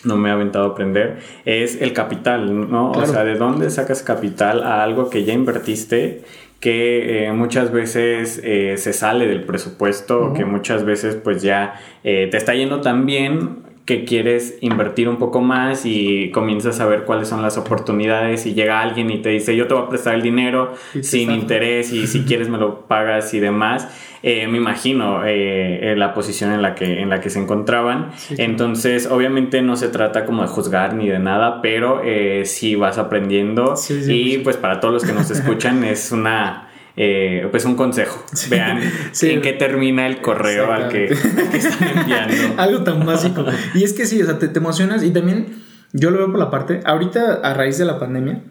no 0.03 0.15
me 0.15 0.29
he 0.29 0.31
aventado 0.31 0.65
a 0.65 0.69
aprender, 0.69 1.17
es 1.43 1.81
el 1.81 1.91
capital, 1.91 2.69
¿no? 2.71 2.91
O 2.91 3.05
sea, 3.05 3.23
¿de 3.25 3.35
dónde 3.35 3.69
sacas 3.69 4.03
capital 4.03 4.63
a 4.63 4.83
algo 4.83 5.09
que 5.09 5.25
ya 5.25 5.33
invertiste? 5.33 6.23
que 6.59 7.27
eh, 7.27 7.33
muchas 7.33 7.71
veces 7.71 8.41
eh, 8.43 8.77
se 8.77 8.93
sale 8.93 9.27
del 9.27 9.43
presupuesto, 9.43 10.33
que 10.33 10.43
muchas 10.43 10.83
veces 10.83 11.15
pues 11.15 11.41
ya 11.41 11.79
eh, 12.03 12.27
te 12.31 12.37
está 12.37 12.55
yendo 12.55 12.81
tan 12.81 13.05
bien 13.05 13.57
que 13.87 14.03
quieres 14.03 14.57
invertir 14.59 15.07
un 15.07 15.15
poco 15.15 15.39
más 15.39 15.85
y 15.85 16.29
comienzas 16.31 16.81
a 16.81 16.85
ver 16.85 17.05
cuáles 17.05 17.29
son 17.29 17.41
las 17.41 17.57
oportunidades 17.57 18.45
y 18.45 18.53
llega 18.53 18.81
alguien 18.81 19.09
y 19.09 19.21
te 19.21 19.29
dice 19.29 19.55
yo 19.55 19.65
te 19.65 19.73
voy 19.73 19.83
a 19.83 19.89
prestar 19.89 20.13
el 20.15 20.21
dinero 20.21 20.73
sin 21.01 21.31
interés 21.31 21.93
y 21.93 22.05
si 22.05 22.21
quieres 22.25 22.49
me 22.49 22.57
lo 22.57 22.81
pagas 22.81 23.33
y 23.33 23.39
demás. 23.39 23.87
me 24.21 24.57
imagino 24.57 25.21
la 25.23 26.13
posición 26.13 26.51
en 26.51 26.61
la 26.61 26.75
que, 26.75 27.01
en 27.01 27.09
la 27.09 27.21
que 27.21 27.29
se 27.29 27.39
encontraban. 27.39 28.11
Entonces, 28.37 29.07
obviamente 29.09 29.61
no 29.61 29.77
se 29.77 29.87
trata 29.87 30.25
como 30.25 30.41
de 30.41 30.49
juzgar 30.49 30.93
ni 30.93 31.07
de 31.07 31.19
nada, 31.19 31.61
pero 31.61 32.01
sí 32.43 32.75
vas 32.75 32.97
aprendiendo 32.97 33.75
y 33.89 34.39
pues 34.39 34.57
para 34.57 34.81
todos 34.81 34.93
los 34.93 35.05
que 35.05 35.13
nos 35.13 35.31
escuchan 35.37 35.85
es 35.85 36.11
una 36.11 36.66
eh, 36.99 37.47
pues 37.51 37.63
un 37.65 37.75
consejo. 37.75 38.25
Vean 38.49 38.81
en 39.21 39.41
qué 39.41 39.53
termina 39.53 40.07
el 40.07 40.19
correo 40.19 40.73
al 40.73 40.89
que, 40.89 41.05
están 41.05 41.99
enviando. 41.99 42.33
Algo 42.57 42.83
tan 42.83 43.05
básico. 43.05 43.45
Y 43.75 43.83
es 43.83 43.93
que 43.93 44.07
sí, 44.07 44.21
o 44.21 44.25
sea, 44.25 44.39
te, 44.39 44.47
emocionas 44.57 45.03
y 45.03 45.11
también 45.11 45.63
yo 45.93 46.09
lo 46.09 46.17
veo 46.17 46.31
por 46.31 46.39
la 46.39 46.49
parte, 46.49 46.81
ahorita 46.83 47.35
a 47.43 47.53
raíz 47.53 47.77
de 47.77 47.85
la 47.85 47.99
pandemia 47.99 48.41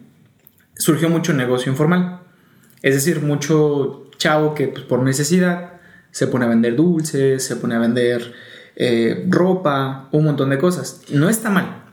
surgió 0.75 1.09
mucho 1.09 1.33
negocio 1.33 1.71
informal. 1.71 2.21
Es 2.81 2.95
decir, 2.95 3.21
mucho 3.21 4.09
chavo 4.17 4.55
que 4.55 4.67
pues, 4.69 4.85
por 4.85 5.03
necesidad 5.03 5.73
se 6.11 6.27
pone 6.27 6.45
a 6.45 6.47
vender 6.47 6.75
dulces, 6.75 7.43
se 7.43 7.57
pone 7.57 7.75
a 7.75 7.79
vender 7.79 8.33
eh, 8.77 9.25
ropa, 9.27 10.07
un 10.11 10.23
montón 10.23 10.51
de 10.51 10.57
cosas. 10.57 11.01
No 11.09 11.27
está 11.27 11.49
mal, 11.49 11.83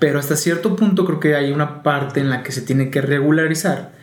pero 0.00 0.18
hasta 0.18 0.34
cierto 0.34 0.74
punto 0.74 1.04
creo 1.04 1.20
que 1.20 1.36
hay 1.36 1.52
una 1.52 1.84
parte 1.84 2.18
en 2.18 2.30
la 2.30 2.42
que 2.42 2.50
se 2.50 2.62
tiene 2.62 2.90
que 2.90 3.00
regularizar 3.00 3.97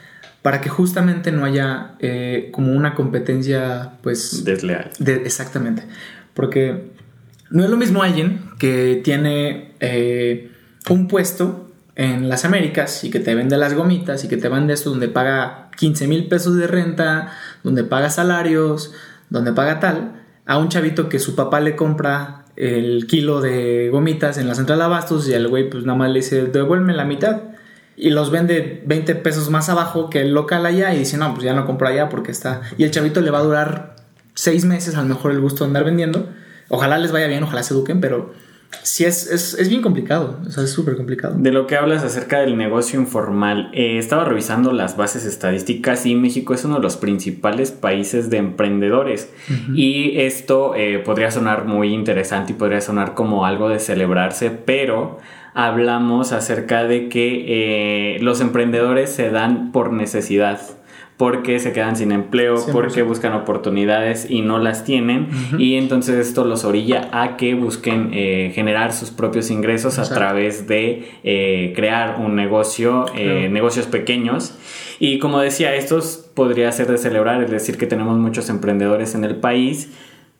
para 0.45 0.62
que 0.62 0.69
justamente 0.69 1.31
no 1.31 1.43
haya 1.43 1.95
eh, 1.97 2.49
como 2.51 2.71
una 2.71 2.93
competencia, 2.93 3.93
pues... 4.03 4.45
Desleal. 4.45 4.91
exactamente. 5.25 5.81
Porque 6.36 6.91
no 7.49 7.63
es 7.63 7.69
lo 7.71 7.77
mismo 7.77 8.03
alguien 8.03 8.41
que 8.60 9.01
tiene 9.03 9.73
eh, 9.79 10.51
un 10.88 11.08
puesto 11.08 11.71
en 11.95 12.29
las 12.29 12.45
Américas 12.45 13.03
y 13.03 13.10
que 13.10 13.19
te 13.19 13.34
vende 13.34 13.58
las 13.58 13.73
gomitas 13.73 14.23
y 14.23 14.27
que 14.27 14.38
te 14.38 14.47
vende 14.47 14.75
esto 14.75 14.91
donde 14.91 15.08
paga 15.08 15.71
15 15.77 16.08
mil 16.08 16.27
pesos 16.27 16.55
de 16.58 16.67
renta, 16.67 17.31
donde 17.63 17.84
paga 17.84 18.12
salarios, 18.12 18.93
donde 19.31 19.51
paga 19.51 19.79
tal, 19.79 20.21
a 20.45 20.60
un 20.60 20.69
chavito 20.69 21.10
que 21.10 21.17
su 21.17 21.36
papá 21.36 21.60
le 21.60 21.75
compra 21.75 22.45
el 22.55 23.08
kilo 23.08 23.41
de 23.41 23.89
gomitas 23.91 24.38
en 24.38 24.47
la 24.47 24.53
central 24.53 24.77
de 24.77 24.86
abastos 24.86 25.27
y 25.27 25.34
al 25.34 25.47
güey 25.47 25.71
pues 25.71 25.86
nada 25.86 25.97
más 25.97 26.10
le 26.10 26.19
dice 26.19 26.45
devuélveme 26.45 26.93
la 26.93 27.03
mitad 27.03 27.55
y 27.97 28.10
los 28.10 28.31
vende 28.31 28.84
20 28.86 29.15
pesos 29.15 29.49
más 29.49 29.69
abajo 29.69 30.10
que 30.10 30.21
el 30.21 30.34
local 30.34 30.65
allá 30.65 30.93
y 30.93 30.99
dice, 30.99 31.17
no, 31.17 31.34
pues 31.34 31.43
ya 31.43 31.53
no 31.53 31.65
compro 31.65 31.88
allá 31.88 32.10
porque 32.10 32.31
está... 32.31 32.62
Y 32.77 32.84
el 32.84 32.91
chavito 32.91 33.21
le 33.21 33.31
va 33.31 33.39
a 33.39 33.43
durar 33.43 33.95
seis 34.34 34.65
meses 34.65 34.95
a 34.95 35.01
lo 35.01 35.08
mejor 35.08 35.31
el 35.31 35.39
gusto 35.39 35.63
de 35.63 35.69
andar 35.69 35.86
vendiendo. 35.86 36.27
Ojalá 36.69 36.97
les 36.97 37.12
vaya 37.12 37.27
bien, 37.27 37.43
ojalá 37.43 37.63
se 37.63 37.73
eduquen, 37.73 38.01
pero 38.01 38.34
sí 38.84 39.05
es, 39.05 39.27
es, 39.31 39.69
bien 39.69 39.81
complicado, 39.81 40.39
o 40.45 40.49
sea, 40.49 40.63
es 40.63 40.71
súper 40.71 40.97
complicado. 40.97 41.36
De 41.38 41.51
lo 41.51 41.67
que 41.67 41.75
hablas 41.75 42.03
acerca 42.03 42.39
del 42.39 42.58
negocio 42.58 42.99
informal, 42.99 43.69
eh, 43.73 43.97
estaba 43.97 44.25
revisando 44.25 44.73
las 44.73 44.97
bases 44.97 45.25
estadísticas 45.25 46.05
y 46.05 46.15
México 46.15 46.53
es 46.53 46.65
uno 46.65 46.75
de 46.75 46.81
los 46.81 46.97
principales 46.97 47.71
países 47.71 48.29
de 48.29 48.38
emprendedores. 48.38 49.31
Y 49.73 50.19
esto 50.19 50.75
eh, 50.75 50.99
podría 50.99 51.31
sonar 51.31 51.65
muy 51.65 51.93
interesante 51.93 52.53
y 52.53 52.55
podría 52.55 52.81
sonar 52.81 53.13
como 53.13 53.45
algo 53.45 53.69
de 53.69 53.79
celebrarse, 53.79 54.49
pero 54.49 55.19
hablamos 55.56 56.34
acerca 56.34 56.84
de 56.84 57.08
que 57.08 57.46
eh, 57.48 58.20
los 58.20 58.41
emprendedores 58.41 59.10
se 59.10 59.32
dan 59.32 59.72
por 59.72 59.91
necesidad 59.94 60.60
porque 61.15 61.60
se 61.60 61.72
quedan 61.72 61.96
sin 61.96 62.12
empleo, 62.12 62.58
porque 62.74 63.02
buscan 63.02 63.32
oportunidades 63.32 64.30
y 64.30 64.41
no 64.41 64.60
las 64.60 64.84
tienen 64.84 65.30
y 65.58 65.76
entonces 65.76 66.28
esto 66.28 66.44
los 66.44 66.65
orilla 66.65 67.08
a 67.13 67.38
que 67.38 67.56
busquen 67.56 68.10
eh, 68.12 68.52
generar 68.54 68.91
sus 68.91 69.12
propios 69.12 69.50
ingresos 69.50 69.98
a 69.98 70.13
través 70.13 70.68
de 70.68 71.08
eh, 71.24 71.72
crear 71.74 72.20
un 72.20 72.36
negocio, 72.36 73.06
negocios 73.15 73.88
pequeños. 73.88 74.58
Y 75.00 75.20
como 75.20 75.39
decía, 75.39 75.74
estos 75.76 76.30
podría 76.34 76.70
ser 76.74 76.88
de 76.88 76.98
celebrar, 76.98 77.41
es 77.41 77.50
decir, 77.50 77.78
que 77.78 77.88
tenemos 77.88 78.18
muchos 78.18 78.50
emprendedores 78.50 79.15
en 79.15 79.24
el 79.24 79.38
país 79.38 79.89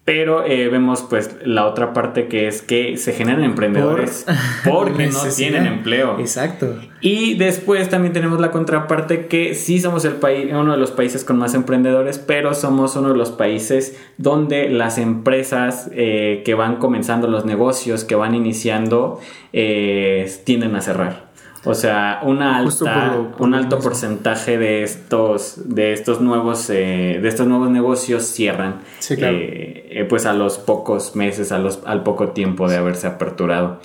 pero 0.05 0.45
eh, 0.45 0.69
vemos 0.69 1.01
pues 1.01 1.35
la 1.43 1.65
otra 1.65 1.91
parte 1.91 2.27
que 2.27 2.47
es 2.47 2.61
que 2.61 2.95
se 2.95 3.11
generan 3.11 3.43
emprendedores 3.43 4.27
porque 4.63 5.07
no 5.07 5.23
tienen 5.35 5.65
empleo. 5.65 6.19
Exacto. 6.19 6.79
Y 7.01 7.33
después 7.33 7.89
también 7.89 8.13
tenemos 8.13 8.39
la 8.39 8.51
contraparte 8.51 9.25
que 9.25 9.55
sí 9.55 9.79
somos 9.79 10.05
el 10.05 10.13
país, 10.13 10.47
uno 10.53 10.73
de 10.73 10.77
los 10.77 10.91
países 10.91 11.23
con 11.23 11.39
más 11.39 11.55
emprendedores, 11.55 12.19
pero 12.19 12.53
somos 12.53 12.95
uno 12.95 13.09
de 13.09 13.17
los 13.17 13.31
países 13.31 13.99
donde 14.17 14.69
las 14.69 14.99
empresas 14.99 15.89
eh, 15.91 16.43
que 16.45 16.53
van 16.53 16.75
comenzando 16.75 17.27
los 17.27 17.45
negocios, 17.45 18.03
que 18.03 18.13
van 18.13 18.35
iniciando, 18.35 19.19
eh, 19.53 20.31
tienden 20.43 20.75
a 20.75 20.81
cerrar. 20.81 21.24
O 21.65 21.73
sea, 21.73 22.21
una 22.23 22.58
alta, 22.58 23.17
un 23.39 23.56
alto 23.56 23.80
porcentaje 23.80 24.58
de 24.58 24.84
estos, 24.84 25.62
de 25.65 25.93
estos 25.93 26.21
nuevos, 26.21 26.69
eh, 26.69 27.19
de 27.21 27.28
estos 27.28 27.47
nuevos 27.47 27.69
negocios 27.71 28.23
cierran. 28.23 28.82
Eh, 29.10 29.88
eh, 29.89 30.06
pues 30.08 30.28
a 30.28 30.34
los 30.34 30.60
pocos 30.60 31.15
meses, 31.15 31.51
a 31.51 31.58
los, 31.58 31.82
al 31.86 32.04
poco 32.04 32.30
tiempo 32.30 32.69
de 32.69 32.78
haberse 32.78 33.08
aperturado. 33.08 33.80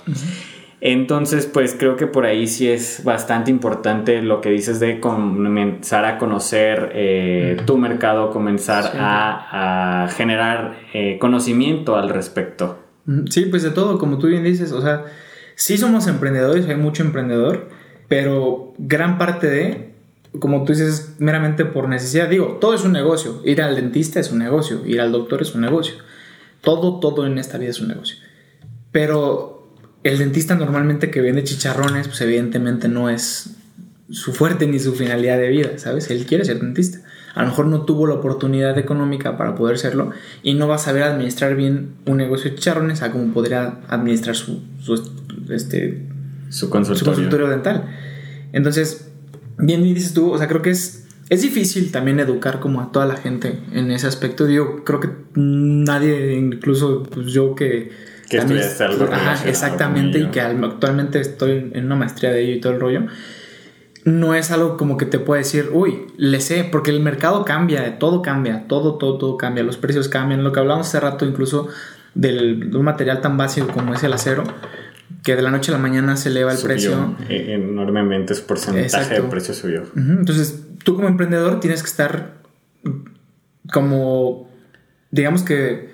Entonces, 0.79 1.47
pues 1.47 1.75
creo 1.77 1.95
que 1.95 2.07
por 2.07 2.25
ahí 2.25 2.47
sí 2.47 2.67
es 2.69 3.03
bastante 3.03 3.51
importante 3.51 4.21
lo 4.21 4.41
que 4.41 4.49
dices 4.49 4.79
de 4.79 4.99
comenzar 4.99 6.05
a 6.05 6.17
conocer 6.17 7.63
tu 7.65 7.77
mercado, 7.77 8.31
comenzar 8.31 8.91
a, 8.95 10.03
a, 10.03 10.07
generar 10.09 10.75
conocimiento 11.19 11.95
al 11.95 12.09
respecto. 12.09 12.79
Sí, 13.29 13.45
pues 13.45 13.63
de 13.63 13.71
todo, 13.71 13.97
como 13.97 14.17
tú 14.17 14.27
bien 14.27 14.43
dices, 14.43 14.71
o 14.71 14.81
sea, 14.81 15.05
Sí 15.61 15.77
somos 15.77 16.07
emprendedores, 16.07 16.67
hay 16.67 16.75
mucho 16.75 17.03
emprendedor, 17.03 17.69
pero 18.07 18.73
gran 18.79 19.19
parte 19.19 19.45
de, 19.47 19.91
como 20.39 20.63
tú 20.63 20.73
dices, 20.73 21.17
meramente 21.19 21.65
por 21.65 21.87
necesidad. 21.87 22.27
Digo, 22.27 22.57
todo 22.59 22.73
es 22.73 22.83
un 22.83 22.93
negocio. 22.93 23.43
Ir 23.45 23.61
al 23.61 23.75
dentista 23.75 24.19
es 24.19 24.31
un 24.31 24.39
negocio, 24.39 24.83
ir 24.87 24.99
al 24.99 25.11
doctor 25.11 25.43
es 25.43 25.53
un 25.53 25.61
negocio. 25.61 25.93
Todo, 26.61 26.99
todo 26.99 27.27
en 27.27 27.37
esta 27.37 27.59
vida 27.59 27.69
es 27.69 27.79
un 27.79 27.89
negocio. 27.89 28.17
Pero 28.91 29.71
el 30.01 30.17
dentista 30.17 30.55
normalmente 30.55 31.11
que 31.11 31.21
vende 31.21 31.43
chicharrones, 31.43 32.07
pues 32.07 32.21
evidentemente 32.21 32.87
no 32.87 33.11
es 33.11 33.51
su 34.09 34.33
fuerte 34.33 34.65
ni 34.65 34.79
su 34.79 34.95
finalidad 34.95 35.37
de 35.37 35.49
vida, 35.49 35.77
¿sabes? 35.77 36.09
Él 36.09 36.25
quiere 36.25 36.43
ser 36.43 36.59
dentista. 36.59 37.01
A 37.33 37.43
lo 37.43 37.49
mejor 37.49 37.67
no 37.67 37.81
tuvo 37.83 38.07
la 38.07 38.15
oportunidad 38.15 38.77
económica 38.77 39.37
para 39.37 39.55
poder 39.55 39.77
serlo 39.77 40.11
y 40.43 40.53
no 40.53 40.67
va 40.67 40.75
a 40.75 40.79
saber 40.79 41.03
administrar 41.03 41.55
bien 41.55 41.93
un 42.05 42.17
negocio 42.17 42.49
de 42.49 42.57
chicharrones 42.57 43.01
a 43.01 43.11
como 43.11 43.33
podría 43.33 43.79
administrar 43.87 44.35
su, 44.35 44.61
este, 45.49 46.07
su 46.49 46.69
consultorio. 46.69 47.47
dental. 47.47 47.85
Entonces, 48.51 49.09
bien 49.57 49.83
dices 49.83 50.13
tú, 50.13 50.31
o 50.31 50.37
sea, 50.37 50.47
creo 50.47 50.61
que 50.61 50.71
es, 50.71 51.07
es 51.29 51.41
difícil 51.41 51.91
también 51.91 52.19
educar 52.19 52.59
como 52.59 52.81
a 52.81 52.91
toda 52.91 53.05
la 53.05 53.15
gente 53.15 53.59
en 53.71 53.91
ese 53.91 54.07
aspecto. 54.07 54.45
Digo, 54.45 54.83
creo 54.83 54.99
que 54.99 55.09
nadie, 55.35 56.37
incluso 56.37 57.03
pues, 57.03 57.27
yo 57.27 57.55
que... 57.55 57.91
Que 58.29 58.37
estudiaste 58.37 58.83
algo 58.85 59.09
exactamente, 59.45 60.19
y 60.19 60.27
que 60.27 60.39
actualmente 60.39 61.19
estoy 61.19 61.69
en 61.73 61.85
una 61.85 61.97
maestría 61.97 62.31
de 62.31 62.43
ello 62.43 62.53
y 62.53 62.59
todo 62.61 62.73
el 62.73 62.79
rollo 62.79 63.07
no 64.03 64.33
es 64.33 64.51
algo 64.51 64.77
como 64.77 64.97
que 64.97 65.05
te 65.05 65.19
pueda 65.19 65.39
decir, 65.39 65.69
uy, 65.73 66.07
le 66.17 66.41
sé, 66.41 66.63
porque 66.63 66.91
el 66.91 67.01
mercado 67.01 67.45
cambia, 67.45 67.99
todo 67.99 68.21
cambia, 68.21 68.67
todo, 68.67 68.95
todo, 68.95 69.17
todo 69.17 69.37
cambia, 69.37 69.63
los 69.63 69.77
precios 69.77 70.09
cambian. 70.09 70.43
Lo 70.43 70.51
que 70.51 70.59
hablamos 70.59 70.87
hace 70.87 70.99
rato 70.99 71.25
incluso 71.25 71.67
del, 72.13 72.71
de 72.71 72.77
un 72.77 72.83
material 72.83 73.21
tan 73.21 73.37
básico 73.37 73.67
como 73.67 73.93
es 73.93 74.03
el 74.03 74.13
acero, 74.13 74.43
que 75.23 75.35
de 75.35 75.41
la 75.41 75.51
noche 75.51 75.71
a 75.71 75.75
la 75.75 75.81
mañana 75.81 76.17
se 76.17 76.29
eleva 76.29 76.51
el 76.51 76.59
precio. 76.59 77.15
E-, 77.29 77.53
enormemente, 77.53 78.33
su 78.33 78.45
porcentaje 78.45 79.15
de 79.15 79.21
precio 79.23 79.53
subió. 79.53 79.83
Entonces, 79.95 80.63
tú 80.83 80.95
como 80.95 81.07
emprendedor 81.07 81.59
tienes 81.59 81.83
que 81.83 81.89
estar 81.89 82.41
como, 83.71 84.49
digamos 85.11 85.43
que, 85.43 85.91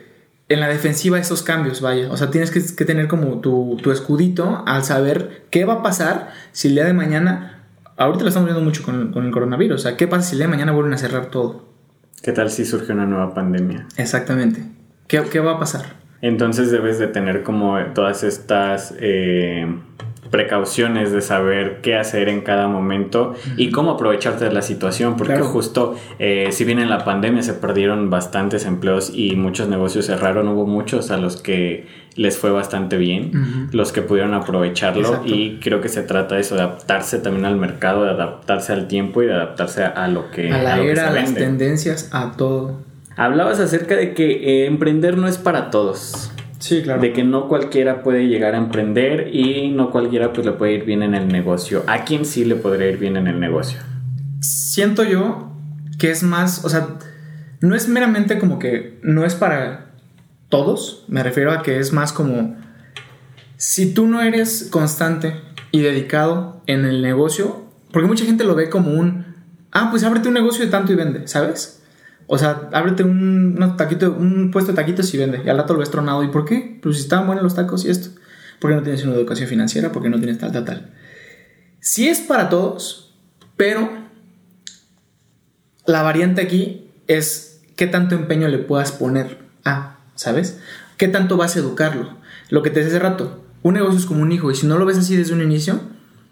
en 0.50 0.62
la 0.62 0.70
defensiva 0.70 1.20
esos 1.20 1.44
cambios, 1.44 1.82
vaya. 1.82 2.10
O 2.10 2.18
sea, 2.18 2.32
tienes 2.32 2.52
que, 2.52 2.64
que 2.76 2.86
tener 2.86 3.08
como 3.08 3.42
tu, 3.42 3.78
tu, 3.82 3.92
escudito 3.92 4.64
al 4.66 4.84
saber 4.84 5.46
qué 5.50 5.66
va 5.66 5.76
a 5.76 5.84
pasar 5.84 6.32
si 6.54 6.70
el 6.70 6.76
día 6.76 6.86
de 6.86 6.94
mañana, 6.94 7.57
ahorita 7.98 8.24
lo 8.24 8.30
estamos 8.30 8.48
viendo 8.48 8.64
mucho 8.64 8.84
con, 8.84 9.12
con, 9.12 9.26
el 9.26 9.32
coronavirus, 9.32 9.76
o 9.76 9.84
sea, 9.84 9.98
qué 9.98 10.08
pasa 10.08 10.24
si 10.24 10.34
el 10.34 10.40
día 10.40 10.48
de 10.48 10.52
mañana 10.52 10.72
vuelven 10.72 10.94
a 10.94 10.98
cerrar 10.98 11.28
todo. 11.28 11.66
¿Qué 12.22 12.32
tal 12.32 12.50
si 12.50 12.66
surge 12.66 12.94
una 12.94 13.06
nueva 13.06 13.34
pandemia? 13.34 13.88
Exactamente. 13.98 14.64
¿Qué, 15.08 15.22
qué 15.32 15.40
va 15.40 15.54
a 15.54 15.60
pasar? 15.60 15.98
Entonces 16.22 16.72
debes 16.72 16.98
de 17.00 17.08
tener 17.08 17.44
como 17.44 17.78
todas 17.94 18.24
estas... 18.24 18.96
Eh 19.00 19.68
precauciones 20.30 21.12
de 21.12 21.22
saber 21.22 21.80
qué 21.82 21.96
hacer 21.96 22.30
en 22.30 22.42
cada 22.42 22.68
momento 22.68 23.34
y 23.56 23.72
cómo 23.72 23.92
aprovecharte 23.92 24.46
de 24.46 24.52
la 24.52 24.62
situación, 24.62 25.16
porque 25.18 25.40
justo 25.40 25.96
eh, 26.20 26.50
si 26.52 26.66
bien 26.66 26.80
en 26.80 26.90
la 26.90 27.04
pandemia 27.04 27.44
se 27.44 27.54
perdieron 27.54 28.10
bastantes 28.10 28.66
empleos 28.66 29.12
y 29.14 29.36
muchos 29.36 29.68
negocios 29.68 30.06
cerraron, 30.06 30.48
hubo 30.48 30.66
muchos 30.66 31.12
a 31.12 31.18
los 31.18 31.42
que 31.42 31.86
les 32.16 32.38
fue 32.38 32.50
bastante 32.50 32.98
bien, 32.98 33.70
los 33.72 33.92
que 33.92 34.02
pudieron 34.02 34.34
aprovecharlo 34.34 35.22
y 35.24 35.60
creo 35.60 35.82
que 35.82 35.90
se 35.90 36.02
trata 36.02 36.36
de 36.36 36.42
eso, 36.42 36.56
de 36.56 36.62
adaptarse 36.62 37.20
también 37.20 37.46
al 37.46 37.58
mercado, 37.58 38.06
de 38.06 38.10
adaptarse 38.10 38.74
al 38.74 38.88
tiempo 38.88 39.22
y 39.22 39.28
de 39.28 39.34
adaptarse 39.34 39.84
a, 39.84 40.08
lo 40.08 40.32
que... 40.32 40.52
A 40.52 40.64
la 40.64 40.82
era, 40.82 41.10
a 41.10 41.12
las 41.12 41.36
tendencias, 41.36 42.10
a 42.12 42.32
todo. 42.36 42.82
Hablabas 43.16 43.60
acerca 43.60 43.96
de 43.96 44.14
que 44.14 44.32
eh, 44.32 44.66
emprender 44.66 45.18
no 45.18 45.28
es 45.28 45.38
para 45.38 45.70
todos. 45.70 46.32
Sí, 46.60 46.82
claro. 46.82 47.02
De 47.02 47.14
que 47.14 47.24
no 47.24 47.48
cualquiera 47.48 48.04
puede 48.04 48.28
llegar 48.28 48.56
a 48.56 48.58
emprender 48.58 49.30
y 49.34 49.70
no 49.70 49.92
cualquiera 49.92 50.34
pues 50.34 50.46
le 50.46 50.54
puede 50.54 50.74
ir 50.74 50.86
bien 50.86 51.04
en 51.04 51.14
el 51.14 51.28
negocio. 51.28 51.84
¿A 51.88 52.04
quién 52.04 52.26
sí 52.26 52.46
le 52.46 52.56
podría 52.56 52.90
ir 52.90 52.98
bien 52.98 53.18
en 53.18 53.28
el 53.28 53.40
negocio? 53.40 53.80
Siento 54.40 55.04
yo 55.04 55.52
que 56.00 56.12
es 56.12 56.24
más, 56.24 56.64
o 56.66 56.70
sea, 56.70 56.98
no 57.62 57.76
es 57.76 57.88
meramente 57.88 58.38
como 58.38 58.60
que 58.60 59.00
no 59.04 59.26
es 59.26 59.36
para 59.36 59.92
todos, 60.50 61.06
me 61.08 61.24
refiero 61.24 61.52
a 61.52 61.62
que 61.62 61.80
es 61.80 61.92
más 61.92 62.14
como 62.14 62.56
si 63.58 63.94
tú 63.94 64.08
no 64.08 64.22
eres 64.22 64.70
constante 64.72 65.36
y 65.72 65.82
dedicado 65.82 66.62
en 66.68 66.86
el 66.86 67.02
negocio, 67.02 67.66
porque 67.92 68.08
mucha 68.08 68.26
gente 68.26 68.44
lo 68.44 68.56
ve 68.56 68.70
como 68.70 68.92
un, 68.92 69.26
ah, 69.72 69.90
pues 69.90 70.04
ábrete 70.04 70.28
un 70.28 70.36
negocio 70.36 70.64
de 70.64 70.72
tanto 70.72 70.94
y 70.94 70.96
vende, 70.96 71.28
¿sabes? 71.28 71.77
O 72.28 72.38
sea, 72.38 72.70
ábrete 72.74 73.04
un, 73.04 73.76
taquito, 73.78 74.12
un 74.12 74.52
puesto 74.52 74.74
de 74.74 74.76
taquitos 74.76 75.14
y 75.14 75.18
vende. 75.18 75.42
Y 75.46 75.50
al 75.50 75.58
rato 75.58 75.74
lo 75.74 75.80
ves 75.80 75.90
tronado. 75.90 76.24
¿Y 76.24 76.28
por 76.28 76.46
qué? 76.46 76.80
Pues 76.82 76.98
si 76.98 77.04
estaban 77.04 77.26
buenos 77.26 77.44
los 77.44 77.56
tacos 77.56 77.86
y 77.86 77.90
esto. 77.90 78.10
Porque 78.60 78.76
no 78.76 78.84
tienes 78.84 79.04
una 79.06 79.16
educación 79.16 79.48
financiera, 79.48 79.92
porque 79.92 80.10
no 80.10 80.18
tienes 80.18 80.38
tal, 80.38 80.52
tal, 80.52 80.66
tal. 80.66 80.94
Sí 81.80 82.10
es 82.10 82.20
para 82.20 82.50
todos, 82.50 83.16
pero 83.56 83.90
la 85.86 86.02
variante 86.02 86.42
aquí 86.42 86.92
es 87.08 87.62
qué 87.78 87.88
tanto 87.88 88.16
empeño 88.16 88.50
le 88.50 88.58
puedas 88.58 88.92
poner 88.92 89.38
a, 89.64 90.00
¿sabes? 90.16 90.60
¿Qué 90.98 91.08
tanto 91.08 91.38
vas 91.38 91.56
a 91.56 91.60
educarlo? 91.60 92.18
Lo 92.50 92.62
que 92.62 92.72
te 92.72 92.80
decía 92.80 92.98
hace 92.98 93.04
rato, 93.04 93.46
un 93.64 93.76
negocio 93.76 94.00
es 94.00 94.06
como 94.06 94.22
un 94.22 94.32
hijo 94.32 94.52
y 94.52 94.56
si 94.56 94.68
no 94.68 94.78
lo 94.78 94.86
ves 94.86 94.98
así 94.98 95.16
desde 95.16 95.34
un 95.34 95.42
inicio, 95.42 95.80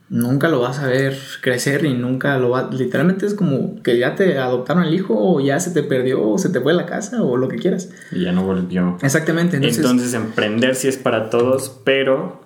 nunca 0.09 0.49
lo 0.49 0.59
vas 0.59 0.79
a 0.79 0.87
ver 0.87 1.17
crecer 1.41 1.83
y 1.85 1.93
nunca 1.93 2.37
lo 2.37 2.51
va 2.51 2.69
literalmente 2.71 3.25
es 3.25 3.33
como 3.33 3.81
que 3.81 3.97
ya 3.97 4.15
te 4.15 4.37
adoptaron 4.37 4.83
el 4.83 4.93
hijo 4.93 5.15
o 5.17 5.39
ya 5.41 5.59
se 5.59 5.71
te 5.71 5.81
perdió 5.83 6.21
o 6.21 6.37
se 6.37 6.49
te 6.49 6.61
fue 6.61 6.73
a 6.73 6.75
la 6.75 6.85
casa 6.85 7.23
o 7.23 7.37
lo 7.37 7.47
que 7.47 7.57
quieras. 7.57 7.89
Y 8.11 8.23
ya 8.23 8.31
no 8.31 8.43
volvió. 8.43 8.97
Exactamente 9.01 9.57
entonces, 9.57 10.13
emprender 10.13 10.75
sí 10.75 10.87
es 10.87 10.97
para 10.97 11.29
todos 11.29 11.81
pero 11.83 12.41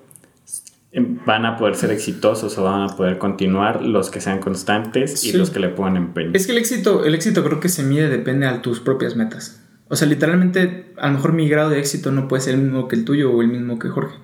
em, 0.92 1.20
van 1.26 1.46
a 1.46 1.58
poder 1.58 1.76
ser 1.76 1.92
exitosos 1.92 2.58
o 2.58 2.64
van 2.64 2.90
a 2.90 2.96
poder 2.96 3.18
continuar 3.18 3.82
los 3.82 4.10
que 4.10 4.22
sean 4.22 4.40
constantes 4.40 5.24
y 5.24 5.34
los 5.34 5.50
que 5.50 5.60
le 5.60 5.70
pongan 5.70 5.98
empeño. 5.98 6.32
Es 6.34 6.46
que 6.46 6.54
el 6.54 6.60
éxito 6.60 7.04
el 7.04 7.14
éxito 7.14 7.44
creo 7.44 7.60
que 7.60 7.70
se 7.70 7.84
mide 7.84 8.08
depende 8.08 8.48
de 8.48 8.60
tus 8.60 8.80
propias 8.80 9.18
metas. 9.18 9.62
O 9.90 9.98
sea 9.98 10.08
literalmente 10.08 10.94
a 10.98 11.08
lo 11.08 11.16
mejor 11.16 11.34
mi 11.34 11.50
grado 11.50 11.72
de 11.72 11.80
éxito 11.80 12.12
no 12.12 12.30
puede 12.30 12.42
ser 12.42 12.54
el 12.54 12.62
mismo 12.62 12.88
que 12.88 12.96
el 12.96 13.04
tuyo 13.04 13.34
o 13.34 13.42
el 13.42 13.50
mismo 13.50 13.80
que 13.80 13.90
Jorge. 13.90 14.16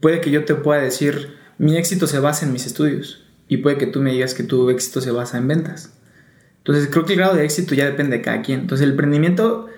Puede 0.00 0.22
que 0.22 0.30
yo 0.30 0.44
te 0.44 0.54
pueda 0.54 0.80
decir 0.80 1.43
mi 1.58 1.76
éxito 1.76 2.06
se 2.06 2.18
basa 2.18 2.46
en 2.46 2.52
mis 2.52 2.66
estudios 2.66 3.24
y 3.48 3.58
puede 3.58 3.78
que 3.78 3.86
tú 3.86 4.00
me 4.00 4.12
digas 4.12 4.34
que 4.34 4.42
tu 4.42 4.70
éxito 4.70 5.00
se 5.00 5.10
basa 5.10 5.38
en 5.38 5.48
ventas. 5.48 5.92
Entonces 6.58 6.88
creo 6.90 7.04
que 7.04 7.12
el 7.12 7.18
grado 7.18 7.36
de 7.36 7.44
éxito 7.44 7.74
ya 7.74 7.84
depende 7.84 8.16
de 8.16 8.22
cada 8.22 8.42
quien. 8.42 8.60
Entonces 8.60 8.84
el 8.84 8.92
emprendimiento 8.92 9.68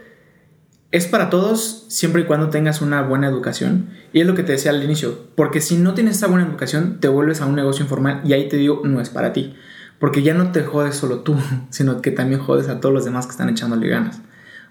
es 0.92 1.06
para 1.06 1.30
todos 1.30 1.84
siempre 1.88 2.22
y 2.22 2.24
cuando 2.24 2.48
tengas 2.48 2.80
una 2.80 3.02
buena 3.02 3.26
educación. 3.26 3.90
Y 4.12 4.20
es 4.20 4.26
lo 4.26 4.34
que 4.34 4.44
te 4.44 4.52
decía 4.52 4.70
al 4.70 4.82
inicio, 4.82 5.26
porque 5.34 5.60
si 5.60 5.76
no 5.76 5.94
tienes 5.94 6.16
esa 6.16 6.28
buena 6.28 6.46
educación, 6.46 6.98
te 7.00 7.08
vuelves 7.08 7.40
a 7.40 7.46
un 7.46 7.56
negocio 7.56 7.82
informal 7.82 8.22
y 8.24 8.32
ahí 8.32 8.48
te 8.48 8.56
digo, 8.56 8.82
no 8.84 9.00
es 9.00 9.10
para 9.10 9.32
ti. 9.32 9.54
Porque 9.98 10.22
ya 10.22 10.34
no 10.34 10.52
te 10.52 10.62
jodes 10.62 10.94
solo 10.94 11.20
tú, 11.20 11.36
sino 11.70 12.00
que 12.00 12.10
también 12.12 12.40
jodes 12.40 12.68
a 12.68 12.80
todos 12.80 12.94
los 12.94 13.04
demás 13.04 13.26
que 13.26 13.32
están 13.32 13.48
echándole 13.48 13.88
ganas. 13.88 14.20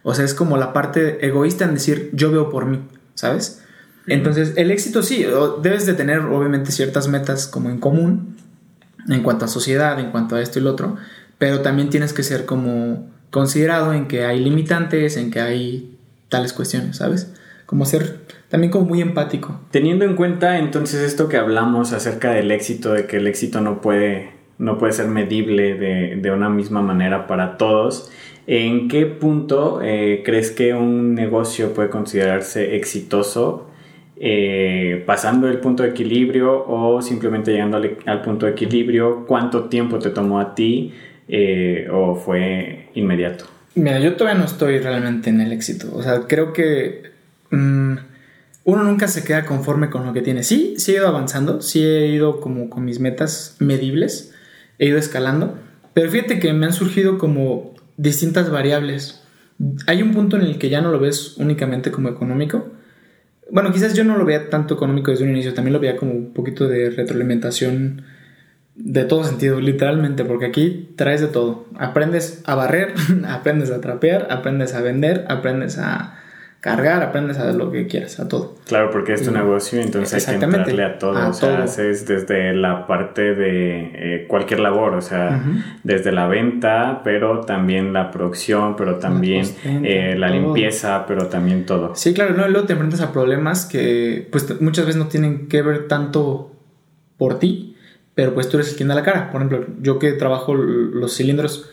O 0.04 0.14
sea, 0.14 0.24
es 0.24 0.34
como 0.34 0.58
la 0.58 0.72
parte 0.72 1.26
egoísta 1.26 1.66
en 1.66 1.74
decir, 1.74 2.10
yo 2.14 2.32
veo 2.32 2.50
por 2.50 2.66
mí, 2.66 2.88
¿sabes? 3.16 3.65
Entonces, 4.08 4.54
el 4.56 4.72
éxito 4.72 5.02
sí, 5.02 5.26
debes 5.62 5.86
de 5.86 5.94
tener 5.94 6.20
obviamente 6.20 6.72
ciertas 6.72 7.08
metas 7.08 7.48
como 7.48 7.70
en 7.70 7.80
común, 7.80 8.36
en 9.10 9.24
cuanto 9.24 9.46
a 9.46 9.48
sociedad, 9.48 10.00
en 10.00 10.12
cuanto 10.12 10.36
a 10.36 10.42
esto 10.42 10.60
y 10.60 10.62
lo 10.62 10.72
otro, 10.72 10.96
pero 11.38 11.62
también 11.62 11.90
tienes 11.90 12.14
que 12.14 12.24
ser 12.24 12.46
como 12.46 13.10
considerado 13.32 13.94
en 13.94 14.08
que 14.08 14.26
hay 14.26 14.40
limitantes, 14.40 15.18
en 15.18 15.32
que 15.32 15.42
hay 15.42 15.98
tales 16.30 16.54
cuestiones, 16.54 16.98
¿sabes? 16.98 17.34
Como 17.66 17.86
ser 17.86 18.22
también 18.50 18.72
como 18.72 18.86
muy 18.86 19.02
empático. 19.02 19.60
Teniendo 19.72 20.06
en 20.06 20.16
cuenta 20.16 20.60
entonces 20.60 21.02
esto 21.02 21.28
que 21.28 21.38
hablamos 21.38 21.92
acerca 21.94 22.32
del 22.32 22.52
éxito, 22.52 22.94
de 22.94 23.08
que 23.08 23.18
el 23.18 23.28
éxito 23.28 23.60
no 23.62 23.82
puede, 23.82 24.32
no 24.58 24.78
puede 24.78 24.94
ser 24.94 25.08
medible 25.08 25.76
de, 25.76 26.16
de 26.22 26.32
una 26.32 26.50
misma 26.50 26.82
manera 26.82 27.28
para 27.28 27.58
todos, 27.58 28.12
¿en 28.48 28.88
qué 28.88 29.06
punto 29.08 29.82
eh, 29.82 30.22
crees 30.24 30.52
que 30.52 30.74
un 30.74 31.16
negocio 31.16 31.74
puede 31.74 31.90
considerarse 31.90 32.76
exitoso 32.76 33.68
eh, 34.18 35.04
pasando 35.06 35.48
el 35.50 35.60
punto 35.60 35.84
de 35.84 35.90
equilibrio 35.90 36.66
o 36.68 37.02
simplemente 37.02 37.52
llegando 37.52 37.78
al, 37.78 38.22
punto 38.22 38.46
de 38.46 38.54
equilibrio, 38.54 39.26
cuánto 39.26 39.66
tiempo 39.66 40.00
te 40.00 40.10
tomó 40.10 40.40
a 40.40 40.56
ti 40.56 40.94
eh, 41.28 41.88
o 41.92 42.16
fue 42.16 42.90
inmediato. 42.94 43.46
Mira, 43.76 44.00
yo 44.00 44.16
todavía 44.16 44.40
no 44.40 44.46
estoy 44.46 44.80
realmente 44.80 45.30
en 45.30 45.42
el 45.42 45.52
éxito. 45.52 45.90
O 45.94 46.02
sea, 46.02 46.22
creo 46.28 46.54
que 46.54 47.12
mm, 47.52 47.96
uno 48.64 48.84
nunca 48.84 49.08
se 49.10 49.24
queda 49.26 49.46
conforme 49.46 49.90
con 49.90 50.06
lo 50.06 50.14
que 50.14 50.22
tiene. 50.22 50.44
Sí, 50.44 50.76
sí 50.78 50.94
he 50.94 50.96
ido 50.96 51.08
avanzando, 51.08 51.62
sí 51.62 51.84
he 51.84 52.08
ido 52.08 52.40
como 52.40 52.70
con 52.70 52.86
mis 52.86 53.02
metas 53.02 53.58
medibles, 53.60 54.34
he 54.80 54.88
ido 54.88 54.98
escalando, 54.98 55.58
pero 55.94 56.10
fíjate 56.10 56.40
que 56.40 56.54
me 56.54 56.66
han 56.66 56.74
surgido 56.74 57.18
como 57.18 57.74
distintas 57.98 58.50
variables. 58.50 59.22
Hay 59.88 60.02
un 60.02 60.14
punto 60.14 60.38
en 60.38 60.44
el 60.44 60.58
que 60.58 60.70
ya 60.70 60.82
no 60.82 60.92
lo 60.92 61.00
ves 61.00 61.36
únicamente 61.38 61.92
como 61.92 62.10
económico, 62.10 62.72
bueno, 63.52 63.72
quizás 63.72 63.94
yo 63.94 64.04
no 64.04 64.18
lo 64.18 64.26
veía 64.26 64.50
tanto 64.50 64.74
económico 64.74 65.12
desde 65.12 65.24
un 65.24 65.32
inicio, 65.32 65.54
también 65.54 65.74
lo 65.74 65.80
veía 65.80 65.96
como 65.96 66.12
un 66.12 66.34
poquito 66.34 66.68
de 66.68 66.90
retroalimentación 66.90 68.04
de 68.76 69.06
todo 69.06 69.24
sentido, 69.24 69.62
literalmente, 69.62 70.26
porque 70.26 70.46
aquí 70.46 70.94
traes 70.96 71.22
de 71.22 71.28
todo. 71.28 71.66
Aprendes 71.78 72.42
a 72.46 72.56
barrer, 72.56 72.94
aprendes 73.28 73.72
a 73.72 73.82
trapear, 73.82 74.28
aprendes 74.30 74.74
a 74.74 74.82
vender, 74.82 75.26
aprendes 75.30 75.78
a 75.78 76.20
cargar, 76.66 77.04
aprendes 77.04 77.38
a 77.38 77.52
lo 77.52 77.72
que 77.72 77.86
quieras, 77.86 78.20
a 78.20 78.28
todo. 78.28 78.56
Claro, 78.66 78.90
porque 78.90 79.14
es 79.14 79.24
tu 79.24 79.30
negocio, 79.30 79.80
entonces 79.80 80.28
hay 80.28 80.40
que 80.40 80.46
entrarle 80.46 80.84
a 80.84 80.98
todo. 80.98 81.30
o 81.30 81.32
sea, 81.32 81.62
haces 81.62 82.08
desde 82.08 82.56
la 82.56 82.88
parte 82.88 83.36
de 83.36 83.92
eh, 83.94 84.26
cualquier 84.28 84.62
labor, 84.62 84.96
o 84.96 85.02
sea, 85.02 85.44
desde 85.84 86.12
la 86.12 86.28
venta, 86.28 87.02
pero 87.04 87.42
también 87.42 87.94
la 87.94 88.10
producción, 88.10 88.76
pero 88.76 88.96
también 88.96 89.46
eh, 89.64 90.16
la 90.18 90.28
limpieza, 90.28 91.06
pero 91.08 91.28
también 91.28 91.68
todo. 91.68 91.94
Sí, 91.94 92.16
claro, 92.16 92.34
no, 92.34 92.48
luego 92.48 92.66
te 92.66 92.74
enfrentas 92.74 93.02
a 93.02 93.14
problemas 93.14 93.68
que 93.68 94.28
pues 94.32 94.60
muchas 94.60 94.88
veces 94.88 95.00
no 95.00 95.08
tienen 95.08 95.48
que 95.48 95.62
ver 95.62 95.88
tanto 95.88 96.52
por 97.16 97.38
ti, 97.38 97.78
pero 98.16 98.34
pues 98.34 98.50
tú 98.50 98.58
eres 98.58 98.72
el 98.72 98.76
quien 98.76 98.90
da 98.90 98.96
la 98.96 99.04
cara. 99.04 99.30
Por 99.32 99.44
ejemplo, 99.44 99.68
yo 99.84 100.00
que 100.00 100.14
trabajo 100.14 100.56
los 100.56 101.16
cilindros 101.16 101.70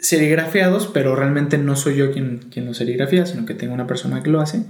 serigrafiados, 0.00 0.86
pero 0.86 1.14
realmente 1.14 1.58
no 1.58 1.76
soy 1.76 1.96
yo 1.96 2.12
quien, 2.12 2.38
quien 2.50 2.66
los 2.66 2.78
serigrafía, 2.78 3.26
sino 3.26 3.46
que 3.46 3.54
tengo 3.54 3.74
una 3.74 3.86
persona 3.86 4.22
que 4.22 4.30
lo 4.30 4.40
hace, 4.40 4.64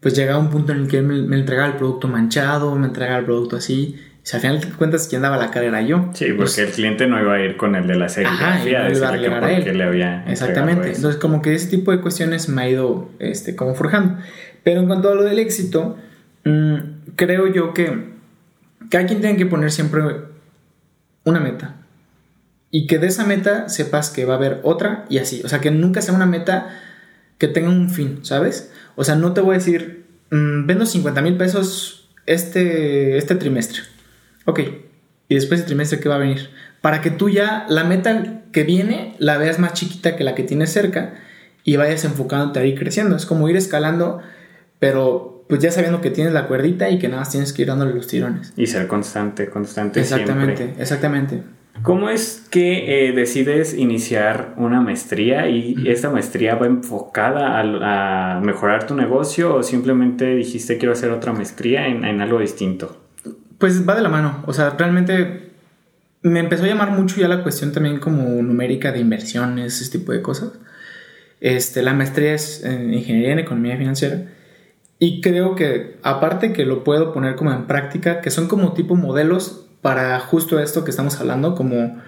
pues 0.00 0.14
llega 0.14 0.38
un 0.38 0.50
punto 0.50 0.72
en 0.72 0.80
el 0.80 0.88
que 0.88 1.00
me, 1.02 1.22
me 1.22 1.38
entregaba 1.38 1.68
el 1.68 1.76
producto 1.76 2.08
manchado, 2.08 2.74
me 2.76 2.86
entregaba 2.86 3.18
el 3.20 3.24
producto 3.24 3.56
así. 3.56 3.98
Si 4.22 4.36
al 4.36 4.42
final 4.42 4.60
te 4.60 4.68
cuentas 4.68 5.08
quien 5.08 5.22
daba 5.22 5.36
la 5.36 5.50
cara 5.50 5.66
era 5.66 5.82
yo. 5.82 6.10
Sí, 6.12 6.26
porque 6.26 6.36
pues 6.36 6.58
el 6.58 6.70
cliente 6.70 7.06
no 7.08 7.20
iba 7.20 7.34
a 7.34 7.40
ir 7.40 7.56
con 7.56 7.74
el 7.74 7.88
de 7.88 7.96
la 7.96 8.08
serigrafía, 8.08 8.86
ajá, 8.86 9.62
que 9.64 9.72
le 9.72 9.84
había 9.84 10.24
Exactamente. 10.28 10.92
Entonces, 10.92 11.20
como 11.20 11.42
que 11.42 11.54
ese 11.54 11.68
tipo 11.68 11.90
de 11.90 12.00
cuestiones 12.00 12.48
me 12.48 12.62
ha 12.62 12.68
ido 12.68 13.10
este, 13.18 13.56
como 13.56 13.74
forjando. 13.74 14.18
Pero 14.62 14.80
en 14.80 14.86
cuanto 14.86 15.10
a 15.10 15.14
lo 15.14 15.24
del 15.24 15.40
éxito, 15.40 15.96
mm, 16.44 16.76
creo 17.16 17.48
yo 17.48 17.74
que 17.74 18.12
cada 18.90 19.06
quien 19.06 19.20
tiene 19.20 19.36
que 19.36 19.46
poner 19.46 19.72
siempre 19.72 20.02
una 21.24 21.40
meta 21.40 21.81
y 22.74 22.86
que 22.86 22.98
de 22.98 23.06
esa 23.06 23.24
meta 23.24 23.68
sepas 23.68 24.10
que 24.10 24.24
va 24.24 24.34
a 24.34 24.36
haber 24.38 24.60
otra 24.64 25.04
y 25.10 25.18
así. 25.18 25.42
O 25.44 25.48
sea, 25.48 25.60
que 25.60 25.70
nunca 25.70 26.00
sea 26.00 26.14
una 26.14 26.26
meta 26.26 26.70
que 27.36 27.46
tenga 27.46 27.68
un 27.68 27.90
fin, 27.90 28.20
¿sabes? 28.22 28.72
O 28.96 29.04
sea, 29.04 29.14
no 29.14 29.34
te 29.34 29.42
voy 29.42 29.54
a 29.54 29.58
decir, 29.58 30.06
mm, 30.30 30.66
vendo 30.66 30.86
50 30.86 31.20
mil 31.20 31.36
pesos 31.36 32.08
este, 32.24 33.18
este 33.18 33.34
trimestre. 33.34 33.82
Ok, 34.46 34.60
y 35.28 35.34
después 35.34 35.60
el 35.60 35.66
trimestre 35.66 36.00
que 36.00 36.08
va 36.08 36.14
a 36.14 36.18
venir. 36.18 36.48
Para 36.80 37.02
que 37.02 37.10
tú 37.10 37.28
ya 37.28 37.66
la 37.68 37.84
meta 37.84 38.42
que 38.52 38.64
viene 38.64 39.16
la 39.18 39.36
veas 39.36 39.58
más 39.58 39.74
chiquita 39.74 40.16
que 40.16 40.24
la 40.24 40.34
que 40.34 40.42
tienes 40.42 40.72
cerca 40.72 41.14
y 41.64 41.76
vayas 41.76 42.04
enfocándote 42.06 42.58
a 42.58 42.64
ir 42.64 42.78
creciendo. 42.78 43.16
Es 43.16 43.26
como 43.26 43.50
ir 43.50 43.56
escalando, 43.56 44.20
pero 44.78 45.44
pues 45.46 45.60
ya 45.60 45.70
sabiendo 45.70 46.00
que 46.00 46.10
tienes 46.10 46.32
la 46.32 46.48
cuerdita 46.48 46.88
y 46.88 46.98
que 46.98 47.08
nada 47.08 47.20
más 47.20 47.30
tienes 47.30 47.52
que 47.52 47.62
ir 47.62 47.68
dándole 47.68 47.92
los 47.92 48.06
tirones. 48.06 48.54
Y 48.56 48.66
ser 48.66 48.86
constante, 48.86 49.50
constante. 49.50 50.00
Exactamente, 50.00 50.56
siempre. 50.56 50.82
exactamente. 50.82 51.42
¿Cómo 51.80 52.10
es 52.10 52.46
que 52.50 53.08
eh, 53.08 53.12
decides 53.12 53.74
iniciar 53.74 54.54
una 54.56 54.80
maestría 54.80 55.48
y 55.48 55.88
esta 55.88 56.10
maestría 56.10 56.54
va 56.54 56.66
enfocada 56.66 57.58
a, 57.58 58.36
a, 58.36 58.40
mejorar 58.40 58.86
tu 58.86 58.94
negocio 58.94 59.56
o 59.56 59.62
simplemente 59.62 60.36
dijiste 60.36 60.78
quiero 60.78 60.92
hacer 60.92 61.10
otra 61.10 61.32
maestría 61.32 61.88
en, 61.88 62.04
en, 62.04 62.20
algo 62.20 62.38
distinto? 62.38 63.00
Pues 63.58 63.88
va 63.88 63.96
de 63.96 64.02
la 64.02 64.08
mano, 64.08 64.44
o 64.46 64.52
sea, 64.52 64.70
realmente 64.70 65.50
me 66.22 66.40
empezó 66.40 66.64
a 66.64 66.68
llamar 66.68 66.92
mucho 66.92 67.20
ya 67.20 67.26
la 67.26 67.42
cuestión 67.42 67.72
también 67.72 67.98
como 67.98 68.42
numérica 68.42 68.92
de 68.92 69.00
inversiones, 69.00 69.80
ese 69.80 69.98
tipo 69.98 70.12
de 70.12 70.22
cosas. 70.22 70.52
Este, 71.40 71.82
la 71.82 71.94
maestría 71.94 72.34
es 72.34 72.62
en 72.64 72.94
ingeniería 72.94 73.32
en 73.32 73.40
economía 73.40 73.76
financiera 73.76 74.26
y 75.00 75.20
creo 75.20 75.56
que 75.56 75.96
aparte 76.04 76.52
que 76.52 76.64
lo 76.64 76.84
puedo 76.84 77.12
poner 77.12 77.34
como 77.34 77.52
en 77.52 77.66
práctica, 77.66 78.20
que 78.20 78.30
son 78.30 78.46
como 78.46 78.72
tipo 78.72 78.94
modelos 78.94 79.66
para 79.82 80.18
justo 80.20 80.60
esto 80.60 80.84
que 80.84 80.90
estamos 80.90 81.20
hablando, 81.20 81.54
como 81.54 82.00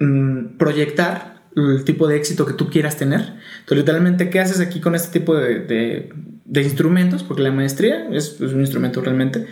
mmm, 0.00 0.56
proyectar 0.58 1.36
el 1.54 1.84
tipo 1.84 2.08
de 2.08 2.16
éxito 2.16 2.44
que 2.44 2.54
tú 2.54 2.68
quieras 2.68 2.96
tener. 2.96 3.20
Entonces, 3.20 3.78
literalmente, 3.78 4.30
¿qué 4.30 4.40
haces 4.40 4.60
aquí 4.60 4.80
con 4.80 4.94
este 4.94 5.18
tipo 5.18 5.34
de, 5.36 6.10
de, 6.44 6.62
instrumentos? 6.62 7.22
Porque 7.22 7.42
la 7.42 7.52
maestría 7.52 8.08
es, 8.10 8.40
un 8.40 8.60
instrumento 8.60 9.00
realmente. 9.00 9.46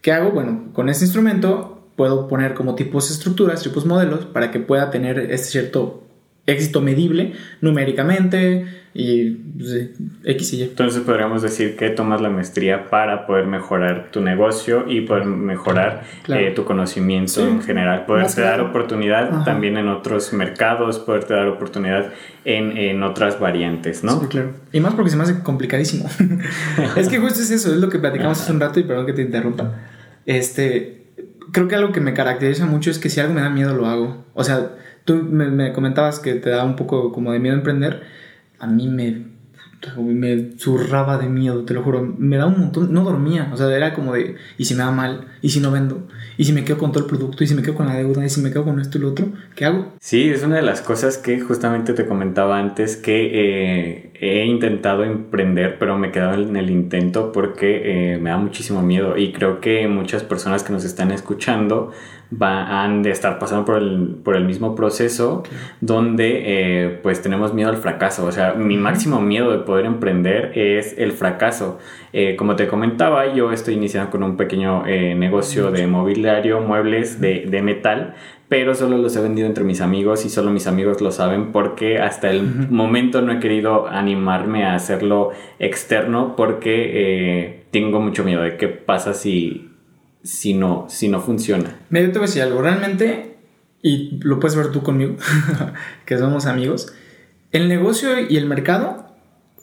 ¿Qué 0.00 0.12
hago? 0.12 0.30
Bueno, 0.30 0.70
con 0.72 0.88
este 0.88 1.04
instrumento 1.04 1.88
puedo 1.96 2.28
poner 2.28 2.54
como 2.54 2.74
tipos 2.74 3.10
estructuras, 3.10 3.62
tipos 3.62 3.84
modelos, 3.84 4.24
para 4.26 4.50
que 4.50 4.60
pueda 4.60 4.90
tener 4.90 5.18
este 5.18 5.48
cierto 5.48 6.06
éxito 6.46 6.80
medible 6.80 7.34
numéricamente 7.60 8.81
y 8.94 9.30
pues, 9.30 9.90
X 10.24 10.52
y 10.52 10.56
Y. 10.56 10.62
Entonces 10.64 11.02
podríamos 11.02 11.42
decir 11.42 11.76
que 11.76 11.90
tomas 11.90 12.20
la 12.20 12.28
maestría 12.28 12.90
para 12.90 13.26
poder 13.26 13.46
mejorar 13.46 14.10
tu 14.10 14.20
negocio 14.20 14.84
y 14.88 15.02
poder 15.02 15.24
mejorar 15.24 16.02
claro. 16.22 16.42
eh, 16.42 16.50
tu 16.50 16.64
conocimiento 16.64 17.32
sí. 17.32 17.42
en 17.42 17.62
general, 17.62 18.04
poderte 18.04 18.42
dar 18.42 18.60
oportunidad 18.60 19.28
Ajá. 19.28 19.44
también 19.44 19.76
en 19.76 19.88
otros 19.88 20.32
mercados, 20.32 20.98
poderte 20.98 21.34
dar 21.34 21.48
oportunidad 21.48 22.12
en, 22.44 22.76
en, 22.76 23.02
otras 23.02 23.40
variantes, 23.40 24.04
¿no? 24.04 24.20
Sí, 24.20 24.26
claro. 24.26 24.52
Y 24.72 24.80
más 24.80 24.94
porque 24.94 25.10
se 25.10 25.16
me 25.16 25.22
hace 25.22 25.42
complicadísimo. 25.42 26.08
es 26.96 27.08
que 27.08 27.18
justo 27.18 27.40
es 27.40 27.50
eso, 27.50 27.72
es 27.72 27.80
lo 27.80 27.88
que 27.88 27.98
platicamos 27.98 28.40
hace 28.40 28.52
un 28.52 28.60
rato 28.60 28.78
y 28.80 28.84
perdón 28.84 29.06
que 29.06 29.12
te 29.12 29.22
interrumpa. 29.22 29.74
Este, 30.26 31.06
creo 31.52 31.68
que 31.68 31.76
algo 31.76 31.92
que 31.92 32.00
me 32.00 32.14
caracteriza 32.14 32.66
mucho 32.66 32.90
es 32.90 32.98
que 32.98 33.08
si 33.08 33.20
algo 33.20 33.32
me 33.34 33.40
da 33.40 33.48
miedo 33.48 33.74
lo 33.74 33.86
hago. 33.86 34.24
O 34.34 34.44
sea, 34.44 34.70
Tú 35.04 35.16
me, 35.16 35.48
me, 35.48 35.72
comentabas 35.72 36.20
que 36.20 36.34
te 36.34 36.50
da 36.50 36.64
un 36.64 36.76
poco 36.76 37.12
como 37.12 37.32
de 37.32 37.40
miedo 37.40 37.56
emprender. 37.56 38.02
A 38.62 38.68
mí 38.68 38.86
me, 38.86 39.24
me 39.98 40.52
zurraba 40.56 41.18
de 41.18 41.28
miedo, 41.28 41.64
te 41.64 41.74
lo 41.74 41.82
juro. 41.82 42.14
Me 42.16 42.36
da 42.36 42.46
un 42.46 42.60
montón. 42.60 42.92
No 42.92 43.02
dormía. 43.02 43.50
O 43.52 43.56
sea, 43.56 43.74
era 43.74 43.92
como 43.92 44.12
de. 44.12 44.36
¿Y 44.56 44.66
si 44.66 44.76
me 44.76 44.84
va 44.84 44.92
mal? 44.92 45.26
¿Y 45.40 45.48
si 45.48 45.58
no 45.58 45.72
vendo? 45.72 46.06
¿Y 46.36 46.44
si 46.44 46.52
me 46.52 46.62
quedo 46.62 46.78
con 46.78 46.92
todo 46.92 47.02
el 47.02 47.10
producto? 47.10 47.42
¿Y 47.42 47.48
si 47.48 47.56
me 47.56 47.62
quedo 47.62 47.74
con 47.74 47.88
la 47.88 47.96
deuda? 47.96 48.24
¿Y 48.24 48.30
si 48.30 48.40
me 48.40 48.52
quedo 48.52 48.62
con 48.62 48.78
esto 48.78 48.98
y 48.98 49.00
lo 49.00 49.08
otro? 49.08 49.32
¿Qué 49.56 49.64
hago? 49.64 49.94
Sí, 49.98 50.30
es 50.30 50.44
una 50.44 50.54
de 50.54 50.62
las 50.62 50.80
cosas 50.80 51.18
que 51.18 51.40
justamente 51.40 51.92
te 51.92 52.06
comentaba 52.06 52.60
antes 52.60 52.96
que 52.96 53.30
eh, 53.34 54.11
he 54.22 54.46
intentado 54.46 55.02
emprender, 55.02 55.78
pero 55.80 55.98
me 55.98 56.08
he 56.08 56.10
quedado 56.12 56.40
en 56.40 56.56
el 56.56 56.70
intento 56.70 57.32
porque 57.32 58.12
eh, 58.14 58.18
me 58.18 58.30
da 58.30 58.36
muchísimo 58.36 58.80
miedo. 58.80 59.16
Y 59.18 59.32
creo 59.32 59.60
que 59.60 59.88
muchas 59.88 60.22
personas 60.22 60.62
que 60.62 60.72
nos 60.72 60.84
están 60.84 61.10
escuchando 61.10 61.90
van 62.34 63.02
de 63.02 63.10
estar 63.10 63.38
pasando 63.38 63.64
por 63.64 63.76
el, 63.76 64.16
por 64.24 64.36
el 64.36 64.44
mismo 64.44 64.74
proceso 64.74 65.38
okay. 65.38 65.52
donde 65.80 66.42
eh, 66.44 67.00
pues 67.02 67.20
tenemos 67.20 67.52
miedo 67.52 67.68
al 67.68 67.76
fracaso. 67.76 68.24
O 68.24 68.32
sea, 68.32 68.54
mi 68.54 68.76
máximo 68.76 69.20
miedo 69.20 69.50
de 69.50 69.58
poder 69.58 69.84
emprender 69.84 70.52
es 70.56 70.96
el 70.96 71.12
fracaso. 71.12 71.78
Eh, 72.12 72.36
como 72.36 72.56
te 72.56 72.68
comentaba, 72.68 73.34
yo 73.34 73.52
estoy 73.52 73.74
iniciando 73.74 74.10
con 74.10 74.22
un 74.22 74.36
pequeño 74.36 74.86
eh, 74.86 75.14
negocio 75.14 75.70
de 75.70 75.86
mobiliario, 75.86 76.60
muebles 76.60 77.20
de, 77.20 77.44
de, 77.46 77.62
metal, 77.62 78.14
pero 78.52 78.74
solo 78.74 78.98
los 78.98 79.16
he 79.16 79.22
vendido 79.22 79.48
entre 79.48 79.64
mis 79.64 79.80
amigos 79.80 80.26
y 80.26 80.28
solo 80.28 80.50
mis 80.50 80.66
amigos 80.66 81.00
lo 81.00 81.10
saben 81.10 81.52
porque 81.52 82.00
hasta 82.00 82.28
el 82.28 82.42
momento 82.68 83.22
no 83.22 83.32
he 83.32 83.40
querido 83.40 83.88
animarme 83.88 84.66
a 84.66 84.74
hacerlo 84.74 85.30
externo 85.58 86.36
porque 86.36 87.64
tengo 87.70 87.98
mucho 87.98 88.24
miedo 88.24 88.42
de 88.42 88.58
qué 88.58 88.68
pasa 88.68 89.14
si 89.14 89.70
si 90.22 90.52
no, 90.52 90.84
si 90.90 91.08
no 91.08 91.22
funciona. 91.22 91.78
Te 91.88 92.06
voy 92.08 92.18
a 92.18 92.20
decir 92.20 92.42
algo. 92.42 92.60
Realmente, 92.60 93.38
y 93.80 94.18
lo 94.22 94.38
puedes 94.38 94.54
ver 94.54 94.70
tú 94.70 94.82
conmigo, 94.82 95.16
que 96.04 96.18
somos 96.18 96.44
amigos, 96.44 96.92
el 97.52 97.70
negocio 97.70 98.10
y 98.20 98.36
el 98.36 98.44
mercado 98.44 99.14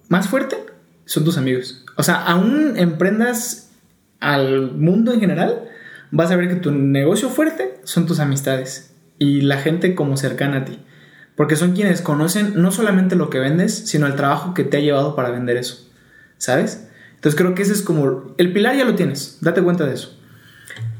más 0.07 0.29
fuerte 0.29 0.57
son 1.05 1.25
tus 1.25 1.37
amigos. 1.37 1.85
O 1.95 2.01
sea, 2.01 2.25
aún 2.25 2.73
emprendas 2.75 3.71
al 4.19 4.71
mundo 4.71 5.13
en 5.13 5.19
general, 5.19 5.69
vas 6.11 6.31
a 6.31 6.35
ver 6.35 6.49
que 6.49 6.55
tu 6.55 6.71
negocio 6.71 7.29
fuerte 7.29 7.79
son 7.83 8.05
tus 8.05 8.19
amistades 8.19 8.93
y 9.17 9.41
la 9.41 9.57
gente 9.57 9.95
como 9.95 10.17
cercana 10.17 10.57
a 10.57 10.65
ti. 10.65 10.79
Porque 11.35 11.55
son 11.55 11.73
quienes 11.73 12.01
conocen 12.01 12.53
no 12.55 12.71
solamente 12.71 13.15
lo 13.15 13.29
que 13.29 13.39
vendes, 13.39 13.73
sino 13.73 14.07
el 14.07 14.15
trabajo 14.15 14.53
que 14.53 14.63
te 14.63 14.77
ha 14.77 14.81
llevado 14.81 15.15
para 15.15 15.29
vender 15.29 15.57
eso. 15.57 15.89
¿Sabes? 16.37 16.89
Entonces 17.15 17.39
creo 17.39 17.55
que 17.55 17.61
ese 17.61 17.73
es 17.73 17.81
como... 17.81 18.33
El 18.37 18.53
pilar 18.53 18.75
ya 18.75 18.85
lo 18.85 18.95
tienes, 18.95 19.37
date 19.41 19.61
cuenta 19.61 19.85
de 19.85 19.93
eso 19.93 20.19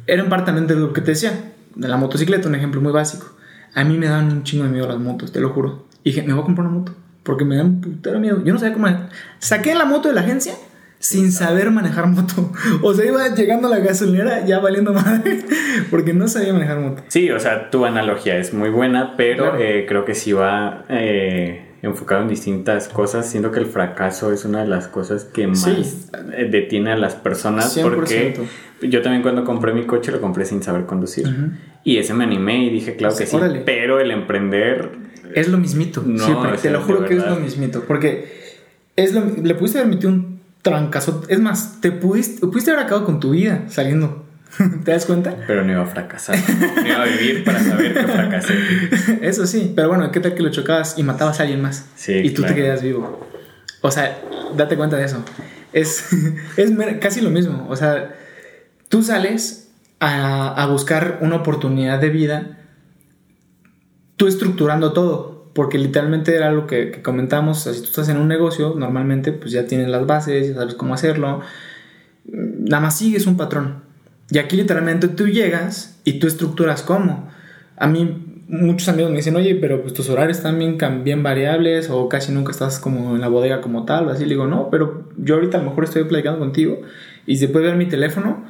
era 0.09 0.23
en 0.23 0.29
parte 0.29 0.51
de 0.51 0.75
lo 0.75 0.91
que 0.91 1.01
te 1.01 1.11
decía, 1.11 1.31
de 1.75 1.87
la 1.87 1.97
motocicleta, 1.97 2.47
un 2.47 2.55
ejemplo 2.55 2.81
muy 2.81 2.91
básico. 2.91 3.27
A 3.75 3.83
mí 3.83 3.97
me 3.97 4.07
dan 4.07 4.31
un 4.31 4.43
chingo 4.43 4.63
de 4.63 4.71
miedo 4.71 4.87
las 4.87 4.97
motos, 4.97 5.31
te 5.31 5.39
lo 5.39 5.49
juro. 5.49 5.85
Y 6.03 6.09
dije, 6.09 6.23
me 6.23 6.33
voy 6.33 6.41
a 6.41 6.45
comprar 6.45 6.67
una 6.67 6.79
moto, 6.79 6.95
porque 7.23 7.45
me 7.45 7.55
dan 7.55 7.79
putero 7.79 8.19
miedo. 8.19 8.43
Yo 8.43 8.53
no 8.53 8.59
sabía 8.59 8.73
cómo... 8.73 8.87
Saqué 9.37 9.75
la 9.75 9.85
moto 9.85 10.07
de 10.07 10.15
la 10.15 10.21
agencia 10.21 10.55
sin 10.99 11.31
saber 11.31 11.71
manejar 11.71 12.07
moto. 12.07 12.51
O 12.81 12.93
sea, 12.93 13.05
iba 13.05 13.27
llegando 13.33 13.67
a 13.67 13.71
la 13.71 13.79
gasolinera 13.79 14.45
ya 14.45 14.59
valiendo 14.59 14.93
madre, 14.93 15.43
porque 15.89 16.13
no 16.13 16.27
sabía 16.27 16.53
manejar 16.53 16.79
moto. 16.79 17.03
Sí, 17.07 17.31
o 17.31 17.39
sea, 17.39 17.69
tu 17.69 17.85
analogía 17.85 18.37
es 18.37 18.53
muy 18.53 18.69
buena, 18.69 19.15
pero 19.17 19.45
claro. 19.45 19.59
eh, 19.59 19.85
creo 19.87 20.05
que 20.05 20.15
sí 20.15 20.33
va... 20.33 20.85
Eh 20.89 21.65
enfocado 21.81 22.21
en 22.23 22.27
distintas 22.27 22.87
cosas, 22.89 23.29
siendo 23.29 23.51
que 23.51 23.59
el 23.59 23.65
fracaso 23.65 24.33
es 24.33 24.45
una 24.45 24.61
de 24.61 24.67
las 24.67 24.87
cosas 24.87 25.23
que 25.25 25.47
más 25.47 25.63
sí. 25.63 26.09
detiene 26.49 26.91
a 26.91 26.97
las 26.97 27.15
personas 27.15 27.75
100%. 27.75 27.95
porque 27.95 28.35
yo 28.81 29.01
también 29.01 29.21
cuando 29.21 29.43
compré 29.45 29.73
mi 29.73 29.85
coche 29.85 30.11
lo 30.11 30.19
compré 30.19 30.45
sin 30.45 30.61
saber 30.61 30.85
conducir 30.85 31.27
uh 31.27 31.29
-huh. 31.29 31.51
y 31.83 31.97
ese 31.97 32.13
me 32.13 32.23
animé 32.25 32.65
y 32.65 32.69
dije 32.69 32.95
claro 32.95 33.15
que 33.15 33.25
sí, 33.25 33.35
Órale. 33.35 33.61
pero 33.61 33.99
el 33.99 34.11
emprender 34.11 34.89
es 35.33 35.47
lo 35.47 35.57
mismito, 35.57 36.03
no, 36.05 36.25
sí, 36.25 36.33
te 36.61 36.69
lo 36.71 36.81
juro 36.81 37.05
que 37.05 37.15
es 37.15 37.25
lo 37.25 37.35
mismito, 37.35 37.83
porque 37.87 38.27
es 38.95 39.13
lo, 39.13 39.23
le 39.41 39.55
pudiste 39.55 39.79
haber 39.79 39.91
metido 39.91 40.11
un 40.11 40.38
trancazo, 40.61 41.23
es 41.29 41.39
más, 41.39 41.81
te 41.81 41.91
pudiste, 41.91 42.45
pudiste 42.47 42.71
haber 42.71 42.85
acabado 42.85 43.05
con 43.05 43.19
tu 43.19 43.31
vida 43.31 43.65
saliendo 43.69 44.29
¿Te 44.83 44.91
das 44.91 45.05
cuenta? 45.05 45.35
Pero 45.47 45.63
no 45.63 45.71
iba 45.71 45.83
a 45.83 45.85
fracasar. 45.85 46.37
No 46.75 46.87
iba 46.87 47.03
a 47.03 47.05
vivir 47.05 47.43
para 47.43 47.63
saber 47.63 47.93
que 47.93 48.03
fracasé. 48.03 48.53
Eso 49.21 49.45
sí, 49.45 49.73
pero 49.75 49.89
bueno, 49.89 50.11
¿qué 50.11 50.19
tal 50.19 50.33
que 50.33 50.43
lo 50.43 50.49
chocabas 50.49 50.97
y 50.97 51.03
matabas 51.03 51.39
a 51.39 51.43
alguien 51.43 51.61
más? 51.61 51.85
Sí. 51.95 52.13
Y 52.13 52.31
tú 52.31 52.41
claro. 52.41 52.55
te 52.55 52.61
quedas 52.61 52.81
vivo. 52.81 53.27
O 53.81 53.91
sea, 53.91 54.19
date 54.55 54.75
cuenta 54.75 54.97
de 54.97 55.05
eso. 55.05 55.23
Es, 55.71 56.09
es 56.57 56.71
casi 56.99 57.21
lo 57.21 57.29
mismo. 57.29 57.67
O 57.69 57.75
sea, 57.75 58.15
tú 58.89 59.03
sales 59.03 59.69
a, 59.99 60.61
a 60.61 60.67
buscar 60.67 61.19
una 61.21 61.37
oportunidad 61.37 61.99
de 61.99 62.09
vida, 62.09 62.57
tú 64.17 64.27
estructurando 64.27 64.93
todo. 64.93 65.38
Porque 65.59 65.77
literalmente 65.77 66.33
era 66.33 66.47
algo 66.47 66.67
que, 66.67 66.89
que 66.89 67.01
comentamos. 67.01 67.57
O 67.57 67.61
sea, 67.63 67.73
si 67.73 67.81
tú 67.81 67.87
estás 67.87 68.07
en 68.07 68.15
un 68.15 68.29
negocio, 68.29 68.75
normalmente 68.77 69.33
pues 69.33 69.51
ya 69.51 69.65
tienes 69.65 69.89
las 69.89 70.07
bases, 70.07 70.47
ya 70.47 70.53
sabes 70.53 70.73
cómo 70.75 70.93
hacerlo. 70.93 71.41
Nada 72.23 72.79
más 72.79 72.97
sigues 72.97 73.27
un 73.27 73.35
patrón. 73.35 73.83
Y 74.31 74.37
aquí 74.37 74.55
literalmente 74.55 75.09
tú 75.09 75.27
llegas 75.27 75.99
y 76.05 76.13
tú 76.13 76.27
estructuras 76.27 76.81
cómo. 76.81 77.29
A 77.75 77.87
mí 77.87 78.45
muchos 78.47 78.87
amigos 78.87 79.11
me 79.11 79.17
dicen, 79.17 79.35
oye, 79.35 79.53
pero 79.55 79.81
pues 79.81 79.93
tus 79.93 80.09
horarios 80.09 80.41
bien, 80.57 80.77
bien 81.03 81.23
variables 81.23 81.89
o 81.89 82.07
casi 82.07 82.31
nunca 82.31 82.53
estás 82.53 82.79
como 82.79 83.15
en 83.15 83.19
la 83.19 83.27
bodega 83.27 83.59
como 83.59 83.83
tal. 83.83 84.07
O 84.07 84.11
así 84.11 84.23
le 84.23 84.29
digo, 84.29 84.47
no, 84.47 84.69
pero 84.69 85.09
yo 85.17 85.35
ahorita 85.35 85.57
a 85.57 85.61
lo 85.61 85.71
mejor 85.71 85.83
estoy 85.83 86.05
platicando 86.05 86.39
contigo 86.39 86.83
y 87.25 87.35
se 87.35 87.49
puede 87.49 87.65
ver 87.65 87.75
mi 87.75 87.87
teléfono. 87.87 88.45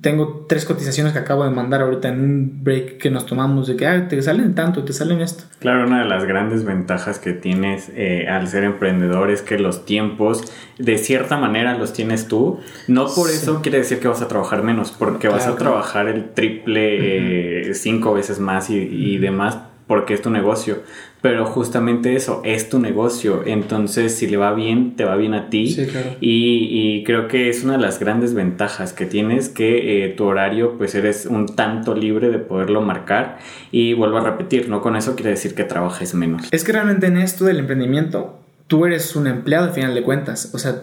Tengo 0.00 0.46
tres 0.48 0.64
cotizaciones 0.64 1.12
que 1.12 1.18
acabo 1.18 1.44
de 1.44 1.50
mandar 1.50 1.80
ahorita 1.80 2.08
en 2.08 2.20
un 2.20 2.64
break 2.64 2.98
que 2.98 3.10
nos 3.10 3.26
tomamos 3.26 3.66
de 3.66 3.76
que 3.76 3.86
ah, 3.86 4.08
te 4.08 4.20
salen 4.22 4.54
tanto, 4.54 4.84
te 4.84 4.92
salen 4.92 5.20
esto. 5.20 5.44
Claro, 5.58 5.86
una 5.86 6.00
de 6.00 6.08
las 6.08 6.24
grandes 6.24 6.64
ventajas 6.64 7.18
que 7.18 7.32
tienes 7.32 7.90
eh, 7.94 8.28
al 8.28 8.46
ser 8.46 8.64
emprendedor 8.64 9.30
es 9.30 9.42
que 9.42 9.58
los 9.58 9.84
tiempos 9.84 10.52
de 10.78 10.98
cierta 10.98 11.36
manera 11.36 11.76
los 11.76 11.92
tienes 11.92 12.28
tú. 12.28 12.60
No 12.88 13.06
por 13.06 13.28
sí. 13.28 13.36
eso 13.36 13.62
quiere 13.62 13.78
decir 13.78 13.98
que 13.98 14.08
vas 14.08 14.22
a 14.22 14.28
trabajar 14.28 14.62
menos, 14.62 14.92
porque 14.92 15.28
claro, 15.28 15.36
vas 15.36 15.46
a 15.46 15.56
claro. 15.56 15.72
trabajar 15.72 16.08
el 16.08 16.30
triple, 16.30 16.98
uh 16.98 17.02
-huh. 17.02 17.70
eh, 17.70 17.74
cinco 17.74 18.14
veces 18.14 18.38
más 18.38 18.70
y, 18.70 18.76
y 18.76 19.18
demás 19.18 19.58
porque 19.86 20.14
es 20.14 20.22
tu 20.22 20.30
negocio. 20.30 20.82
Pero 21.26 21.44
justamente 21.44 22.14
eso, 22.14 22.40
es 22.44 22.68
tu 22.68 22.78
negocio. 22.78 23.42
Entonces, 23.44 24.14
si 24.14 24.28
le 24.28 24.36
va 24.36 24.54
bien, 24.54 24.94
te 24.94 25.04
va 25.04 25.16
bien 25.16 25.34
a 25.34 25.50
ti. 25.50 25.72
Sí, 25.72 25.86
claro. 25.86 26.10
y, 26.20 26.68
y, 26.70 27.02
creo 27.02 27.26
que 27.26 27.48
es 27.48 27.64
una 27.64 27.72
de 27.72 27.80
las 27.80 27.98
grandes 27.98 28.32
ventajas 28.32 28.92
que 28.92 29.06
tienes, 29.06 29.48
que 29.48 30.04
eh, 30.04 30.10
tu 30.10 30.22
horario, 30.22 30.78
pues 30.78 30.94
eres 30.94 31.26
un 31.26 31.46
tanto 31.46 31.96
libre 31.96 32.30
de 32.30 32.38
poderlo 32.38 32.80
marcar. 32.80 33.38
Y 33.72 33.92
vuelvo 33.94 34.18
a 34.18 34.20
repetir, 34.20 34.68
no 34.68 34.80
con 34.80 34.94
eso 34.94 35.16
quiere 35.16 35.30
decir 35.30 35.56
que 35.56 35.64
trabajes 35.64 36.14
menos. 36.14 36.46
Es 36.52 36.62
que 36.62 36.70
realmente 36.70 37.08
en 37.08 37.16
esto 37.16 37.44
del 37.44 37.58
emprendimiento, 37.58 38.38
tú 38.68 38.86
eres 38.86 39.16
un 39.16 39.26
empleado 39.26 39.64
al 39.64 39.72
final 39.72 39.96
de 39.96 40.04
cuentas. 40.04 40.52
O 40.54 40.58
sea, 40.58 40.80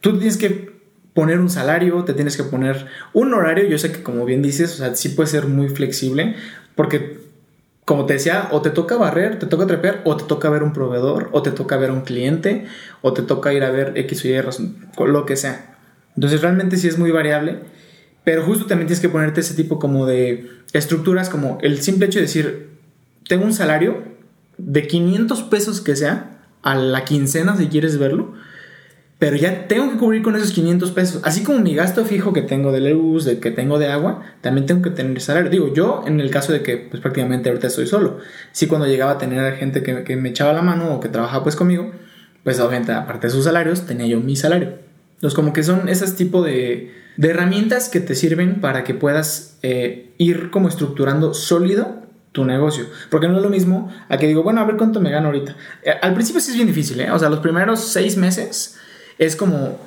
tú 0.00 0.18
tienes 0.18 0.38
que 0.38 0.72
poner 1.12 1.38
un 1.38 1.50
salario, 1.50 2.02
te 2.02 2.14
tienes 2.14 2.36
que 2.36 2.42
poner 2.42 2.88
un 3.12 3.32
horario. 3.32 3.68
Yo 3.68 3.78
sé 3.78 3.92
que 3.92 4.02
como 4.02 4.24
bien 4.24 4.42
dices, 4.42 4.74
o 4.74 4.76
sea, 4.78 4.96
sí 4.96 5.10
puede 5.10 5.28
ser 5.28 5.46
muy 5.46 5.68
flexible 5.68 6.34
porque 6.74 7.23
como 7.84 8.06
te 8.06 8.14
decía, 8.14 8.48
o 8.50 8.62
te 8.62 8.70
toca 8.70 8.96
barrer, 8.96 9.38
te 9.38 9.46
toca 9.46 9.66
trepear, 9.66 10.00
o 10.04 10.16
te 10.16 10.24
toca 10.24 10.48
ver 10.48 10.62
un 10.62 10.72
proveedor, 10.72 11.28
o 11.32 11.42
te 11.42 11.50
toca 11.50 11.76
ver 11.76 11.90
un 11.90 12.00
cliente, 12.00 12.66
o 13.02 13.12
te 13.12 13.22
toca 13.22 13.52
ir 13.52 13.62
a 13.62 13.70
ver 13.70 13.92
X 13.96 14.24
o 14.24 14.28
Y 14.28 15.06
lo 15.06 15.26
que 15.26 15.36
sea. 15.36 15.76
Entonces 16.16 16.40
realmente 16.40 16.76
sí 16.76 16.88
es 16.88 16.98
muy 16.98 17.10
variable, 17.10 17.60
pero 18.24 18.42
justo 18.42 18.66
también 18.66 18.86
tienes 18.86 19.00
que 19.00 19.10
ponerte 19.10 19.40
ese 19.40 19.54
tipo 19.54 19.78
como 19.78 20.06
de 20.06 20.48
estructuras, 20.72 21.28
como 21.28 21.58
el 21.60 21.82
simple 21.82 22.06
hecho 22.06 22.18
de 22.18 22.24
decir, 22.24 22.70
tengo 23.28 23.44
un 23.44 23.52
salario 23.52 24.02
de 24.56 24.86
500 24.86 25.42
pesos 25.42 25.80
que 25.80 25.96
sea, 25.96 26.40
a 26.62 26.74
la 26.74 27.04
quincena 27.04 27.56
si 27.56 27.66
quieres 27.66 27.98
verlo, 27.98 28.32
pero 29.18 29.36
ya 29.36 29.68
tengo 29.68 29.90
que 29.90 29.96
cubrir 29.96 30.22
con 30.22 30.34
esos 30.34 30.52
500 30.52 30.90
pesos. 30.90 31.20
Así 31.24 31.44
como 31.44 31.60
mi 31.60 31.74
gasto 31.74 32.04
fijo 32.04 32.32
que 32.32 32.42
tengo 32.42 32.72
de 32.72 32.80
luz, 32.92 33.24
de 33.24 33.38
que 33.38 33.50
tengo 33.50 33.78
de 33.78 33.88
agua, 33.88 34.22
también 34.40 34.66
tengo 34.66 34.82
que 34.82 34.90
tener 34.90 35.20
salario. 35.20 35.50
Digo, 35.50 35.72
yo 35.72 36.04
en 36.06 36.20
el 36.20 36.30
caso 36.30 36.52
de 36.52 36.62
que 36.62 36.76
pues 36.76 37.00
prácticamente 37.00 37.48
ahorita 37.48 37.68
estoy 37.68 37.86
solo. 37.86 38.18
Sí 38.52 38.66
cuando 38.66 38.86
llegaba 38.86 39.12
a 39.12 39.18
tener 39.18 39.54
gente 39.54 39.82
que, 39.82 40.02
que 40.04 40.16
me 40.16 40.30
echaba 40.30 40.52
la 40.52 40.62
mano 40.62 40.94
o 40.94 41.00
que 41.00 41.08
trabajaba 41.08 41.44
pues 41.44 41.56
conmigo, 41.56 41.92
pues 42.42 42.58
obviamente 42.60 42.92
aparte 42.92 43.28
de 43.28 43.32
sus 43.32 43.44
salarios, 43.44 43.86
tenía 43.86 44.06
yo 44.06 44.20
mi 44.20 44.36
salario. 44.36 44.78
Entonces 45.14 45.34
como 45.34 45.52
que 45.52 45.62
son 45.62 45.88
esos 45.88 46.16
tipo 46.16 46.42
de, 46.42 46.92
de 47.16 47.28
herramientas 47.28 47.88
que 47.88 48.00
te 48.00 48.14
sirven 48.14 48.60
para 48.60 48.84
que 48.84 48.94
puedas 48.94 49.58
eh, 49.62 50.12
ir 50.18 50.50
como 50.50 50.68
estructurando 50.68 51.34
sólido 51.34 52.02
tu 52.32 52.44
negocio. 52.44 52.86
Porque 53.10 53.28
no 53.28 53.36
es 53.36 53.42
lo 53.42 53.48
mismo 53.48 53.90
a 54.08 54.18
que 54.18 54.26
digo, 54.26 54.42
bueno, 54.42 54.60
a 54.60 54.64
ver 54.64 54.76
cuánto 54.76 55.00
me 55.00 55.10
gano 55.10 55.28
ahorita. 55.28 55.56
Eh, 55.84 55.92
al 56.02 56.14
principio 56.14 56.40
sí 56.40 56.50
es 56.50 56.56
bien 56.56 56.66
difícil, 56.66 57.00
¿eh? 57.00 57.10
O 57.12 57.18
sea, 57.18 57.30
los 57.30 57.38
primeros 57.38 57.80
seis 57.80 58.16
meses 58.16 58.76
es 59.18 59.36
como, 59.36 59.78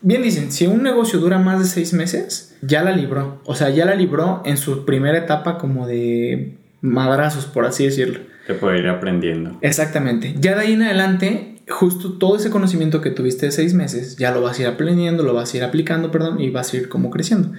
bien 0.00 0.22
dicen, 0.22 0.52
si 0.52 0.66
un 0.66 0.82
negocio 0.82 1.18
dura 1.18 1.38
más 1.38 1.58
de 1.60 1.66
seis 1.66 1.92
meses, 1.92 2.56
ya 2.62 2.82
la 2.82 2.92
libró. 2.92 3.40
O 3.44 3.54
sea, 3.54 3.70
ya 3.70 3.84
la 3.84 3.94
libró 3.94 4.42
en 4.44 4.56
su 4.56 4.84
primera 4.84 5.18
etapa 5.18 5.58
como 5.58 5.86
de 5.86 6.56
madrazos, 6.80 7.46
por 7.46 7.64
así 7.64 7.84
decirlo. 7.84 8.20
Te 8.46 8.54
puede 8.54 8.78
ir 8.78 8.88
aprendiendo. 8.88 9.58
Exactamente. 9.62 10.34
Ya 10.38 10.54
de 10.54 10.60
ahí 10.62 10.72
en 10.74 10.82
adelante, 10.82 11.56
justo 11.68 12.18
todo 12.18 12.36
ese 12.36 12.50
conocimiento 12.50 13.00
que 13.00 13.10
tuviste 13.10 13.46
de 13.46 13.52
seis 13.52 13.72
meses, 13.74 14.16
ya 14.16 14.32
lo 14.32 14.42
vas 14.42 14.58
a 14.58 14.62
ir 14.62 14.68
aprendiendo, 14.68 15.22
lo 15.22 15.34
vas 15.34 15.54
a 15.54 15.56
ir 15.56 15.64
aplicando, 15.64 16.10
perdón, 16.10 16.40
y 16.40 16.50
vas 16.50 16.72
a 16.72 16.76
ir 16.76 16.88
como 16.88 17.10
creciendo 17.10 17.52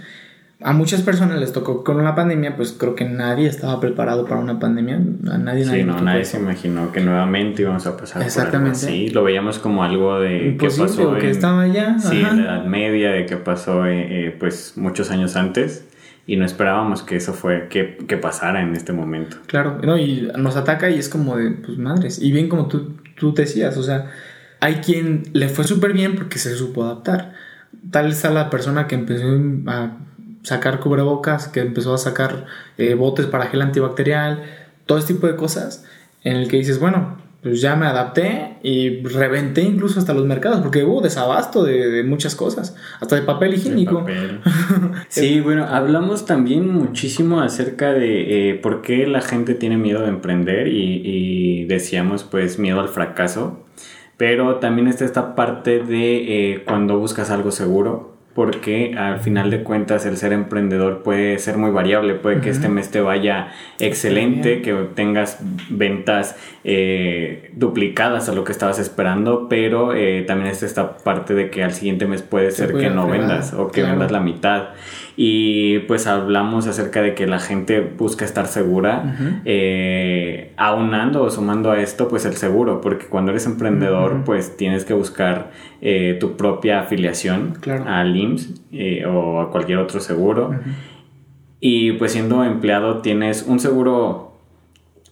a 0.62 0.74
muchas 0.74 1.01
personas 1.01 1.39
les 1.39 1.51
tocó 1.51 1.84
con 1.84 2.03
la 2.03 2.16
pandemia, 2.16 2.56
pues 2.56 2.72
creo 2.72 2.95
que 2.95 3.06
nadie 3.06 3.47
estaba 3.47 3.80
preparado 3.80 4.26
para 4.26 4.39
una 4.39 4.58
pandemia. 4.58 4.95
A 5.30 5.38
nadie, 5.38 5.66
sí, 5.66 5.84
no, 5.84 5.99
nadie 6.01 6.24
se 6.24 6.38
imaginó 6.38 6.91
que 6.91 7.01
nuevamente 7.01 7.64
íbamos 7.64 7.86
a 7.88 7.97
pasar 7.97 8.22
Exactamente. 8.22 8.80
por 8.80 8.88
algo 8.88 8.95
así. 8.95 9.10
Lo 9.10 9.24
veíamos 9.24 9.60
como 9.60 9.84
algo 9.84 10.20
de 10.20 10.56
que 10.58 10.68
pasó 10.68 11.16
que 11.18 11.30
estaba 11.30 11.68
ya. 11.68 11.99
Sí, 11.99 12.22
en 12.22 12.45
la 12.45 12.56
Edad 12.56 12.66
Media, 12.66 13.12
de 13.12 13.26
que 13.26 13.36
pasó 13.36 13.86
eh, 13.86 14.28
eh, 14.28 14.36
pues 14.39 14.74
muchos 14.78 15.12
años 15.12 15.36
antes 15.36 15.86
y 16.26 16.38
no 16.38 16.45
esperábamos 16.45 17.03
que 17.03 17.18
eso 17.18 17.34
fue 17.34 17.68
que, 17.70 17.97
que, 18.08 18.18
pasara 18.18 18.62
en 18.62 18.76
este 18.76 18.93
momento. 18.93 19.38
Claro, 19.47 19.80
no, 19.84 19.97
y 19.97 20.32
nos 20.38 20.56
ataca 20.56 20.89
y 20.89 20.97
es 20.97 21.10
como 21.10 21.36
de, 21.38 21.51
pues 21.51 21.78
madres. 21.78 22.20
Y 22.20 22.32
bien 22.32 22.49
como 22.49 22.68
tú, 22.68 22.95
tú 23.16 23.34
decías, 23.34 23.78
o 23.78 23.84
sea, 23.84 24.10
hay 24.60 24.76
quien 24.76 25.24
le 25.34 25.49
fue 25.49 25.66
súper 25.66 25.93
bien 25.93 26.16
porque 26.16 26.39
se 26.39 26.56
supo 26.56 26.86
adaptar. 26.86 27.34
Tal 27.91 28.10
está 28.10 28.32
la 28.32 28.49
persona 28.49 28.88
que 28.88 28.95
empezó 28.95 29.28
a 29.68 29.97
sacar 30.46 30.80
cubrebocas, 30.80 31.48
que 31.48 31.60
empezó 31.60 31.93
a 31.93 31.98
sacar 31.98 32.46
eh, 32.78 32.93
botes 32.93 33.26
para 33.26 33.48
gel 33.48 33.62
antibacterial, 33.62 34.43
todo 34.86 35.00
este 35.00 35.16
tipo 35.16 35.28
de 35.28 35.36
cosas, 35.36 35.86
en 36.24 36.38
el 36.38 36.48
que 36.48 36.58
dices, 36.58 36.80
bueno, 36.80 37.18
pues 37.41 37.62
ya 37.62 37.76
me 37.76 37.86
adapté 37.86 38.58
y 38.64 39.04
reventé 39.04 39.62
incluso 39.62 40.00
hasta 40.00 40.14
los 40.14 40.26
mercados, 40.26 40.62
porque 40.62 40.84
hubo 40.84 41.02
desabasto 41.02 41.64
de, 41.64 42.04
muchas 42.04 42.36
cosas, 42.36 42.76
hasta 43.00 43.16
de 43.16 43.22
papel 43.24 43.54
higiénico. 43.56 44.06
sí, 45.10 45.41
bueno, 45.41 45.66
hablamos 45.66 46.26
también 46.26 46.68
muchísimo 46.68 47.41
acerca 47.41 47.93
de 47.93 48.50
eh, 48.50 48.56
por 48.56 48.82
qué 48.82 49.06
la 49.06 49.22
gente 49.22 49.54
tiene 49.54 49.78
miedo 49.78 50.02
de 50.02 50.10
emprender 50.10 50.68
y, 50.68 51.66
decíamos 51.66 52.24
pues 52.24 52.60
miedo 52.60 52.80
al 52.80 52.89
fracaso, 52.89 53.64
pero 54.18 54.56
también 54.56 54.88
está 54.88 55.06
esta 55.06 55.36
parte 55.36 55.80
de 55.80 56.54
eh, 56.54 56.64
cuando 56.64 57.00
buscas 57.00 57.32
algo 57.32 57.52
seguro, 57.52 58.14
porque 58.36 58.95
al 58.97 59.21
final 59.21 59.49
de 59.49 59.63
cuentas 59.63 60.05
el 60.05 60.17
ser 60.17 60.33
emprendedor 60.33 61.03
puede 61.03 61.39
ser 61.39 61.57
muy 61.57 61.71
variable, 61.71 62.15
puede 62.15 62.41
que 62.41 62.49
este 62.49 62.67
mes 62.67 62.91
te 62.91 62.99
vaya 62.99 63.47
excelente, 63.79 64.61
que 64.61 64.73
tengas 64.93 65.39
ventas 65.69 66.36
eh, 66.65 67.51
duplicadas 67.53 68.27
a 68.27 68.33
lo 68.33 68.43
que 68.43 68.51
estabas 68.51 68.77
esperando, 68.77 69.47
pero 69.47 69.95
eh, 69.95 70.25
también 70.27 70.51
está 70.51 70.65
esta 70.65 70.97
parte 70.97 71.33
de 71.33 71.49
que 71.49 71.63
al 71.63 71.71
siguiente 71.71 72.07
mes 72.07 72.23
puede 72.23 72.51
ser 72.51 72.73
que 72.73 72.89
no 72.89 73.07
vendas 73.07 73.53
o 73.53 73.71
que 73.71 73.83
vendas 73.83 74.11
la 74.11 74.19
mitad. 74.19 74.69
Y 75.17 75.79
pues 75.79 76.05
hablamos 76.05 76.67
acerca 76.67 77.01
de 77.01 77.15
que 77.15 77.25
la 77.27 77.39
gente 77.39 77.79
busca 77.79 78.25
estar 78.25 78.47
segura, 78.47 79.15
eh, 79.45 80.24
aunando 80.58 81.24
o 81.24 81.30
sumando 81.30 81.72
a 81.72 81.82
esto 81.82 82.08
pues 82.08 82.26
el 82.26 82.36
seguro, 82.36 82.82
porque 82.82 83.06
cuando 83.06 83.32
eres 83.32 83.45
emprendedor 83.45 84.24
pues 84.26 84.58
tienes 84.58 84.86
que 84.86 84.93
buscar 84.93 85.51
eh, 85.82 86.18
tu 86.20 86.38
propia 86.38 86.82
afiliación 86.82 87.58
al 87.88 88.16
IMSS 88.16 88.62
eh, 88.72 89.06
o 89.06 89.41
a 89.41 89.51
cualquier 89.51 89.80
otro 89.80 89.99
seguro. 89.99 90.56
Y 91.60 91.93
pues 91.93 92.12
siendo 92.12 92.43
empleado 92.43 93.01
tienes 93.01 93.43
un 93.47 93.60
seguro 93.60 94.26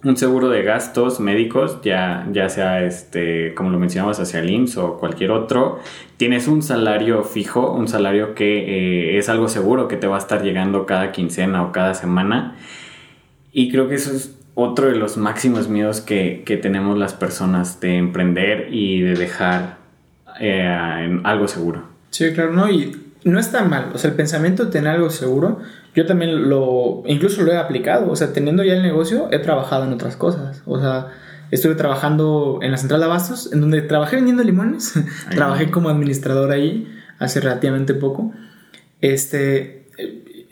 un 0.04 0.18
seguro 0.18 0.50
de 0.50 0.64
gastos 0.64 1.22
médicos, 1.22 1.80
ya, 1.82 2.28
ya 2.32 2.50
sea 2.50 2.84
este, 2.84 3.54
como 3.54 3.70
lo 3.70 3.80
mencionamos, 3.80 4.20
hacia 4.20 4.42
el 4.42 4.50
IMSS 4.50 4.78
o 4.78 4.98
cualquier 4.98 5.32
otro, 5.32 5.80
tienes 6.18 6.48
un 6.50 6.62
salario 6.62 7.24
fijo, 7.24 7.72
un 7.72 7.88
salario 7.88 8.36
que 8.36 9.14
eh, 9.14 9.18
es 9.18 9.30
algo 9.30 9.48
seguro 9.48 9.88
que 9.88 9.96
te 9.96 10.08
va 10.08 10.18
a 10.18 10.20
estar 10.20 10.44
llegando 10.44 10.86
cada 10.86 11.14
quincena 11.14 11.64
o 11.64 11.72
cada 11.72 11.94
semana. 11.94 12.58
Y 13.54 13.72
creo 13.72 13.88
que 13.88 13.96
eso 13.96 14.12
es 14.12 14.43
otro 14.56 14.88
de 14.88 14.96
los 14.96 15.18
máximos 15.18 15.68
miedos 15.68 16.02
que, 16.02 16.44
tenemos 16.62 16.98
las 16.98 17.14
personas 17.14 17.80
de 17.80 17.98
emprender 17.98 18.68
y 18.72 19.02
de 19.02 19.16
dejar 19.16 19.78
eh, 20.40 21.20
algo 21.24 21.48
seguro. 21.48 21.84
Sí, 22.12 22.32
claro, 22.34 22.54
no, 22.54 22.70
y 22.70 22.96
no 23.24 23.40
está 23.40 23.64
mal. 23.64 23.92
O 23.94 23.98
sea, 23.98 24.12
el 24.12 24.16
pensamiento 24.16 24.66
de 24.66 24.72
tener 24.72 24.92
algo 24.92 25.10
seguro 25.10 25.60
yo 25.96 26.06
también 26.06 26.50
lo, 26.50 27.04
incluso 27.06 27.44
lo 27.44 27.52
he 27.52 27.58
aplicado, 27.58 28.10
o 28.10 28.16
sea, 28.16 28.34
teniendo 28.34 28.64
ya 28.64 28.74
el 28.74 28.82
negocio, 28.82 29.28
he 29.32 29.40
trabajado 29.40 29.86
en 29.86 29.94
otras 29.94 30.16
cosas, 30.16 30.64
o 30.66 30.80
sea, 30.80 31.10
estuve 31.52 31.76
trabajando 31.76 32.60
en 32.64 32.72
la 32.72 32.78
central 32.78 33.00
de 33.00 33.06
abastos, 33.06 33.54
en 33.54 33.62
donde 33.62 33.82
trabajé 33.84 34.16
vendiendo 34.16 34.44
limones, 34.44 34.94
trabajé 35.30 35.70
como 35.70 35.90
administrador 35.90 36.52
ahí 36.52 36.92
hace 37.20 37.42
relativamente 37.42 37.94
poco, 37.94 38.34
este, 39.02 39.83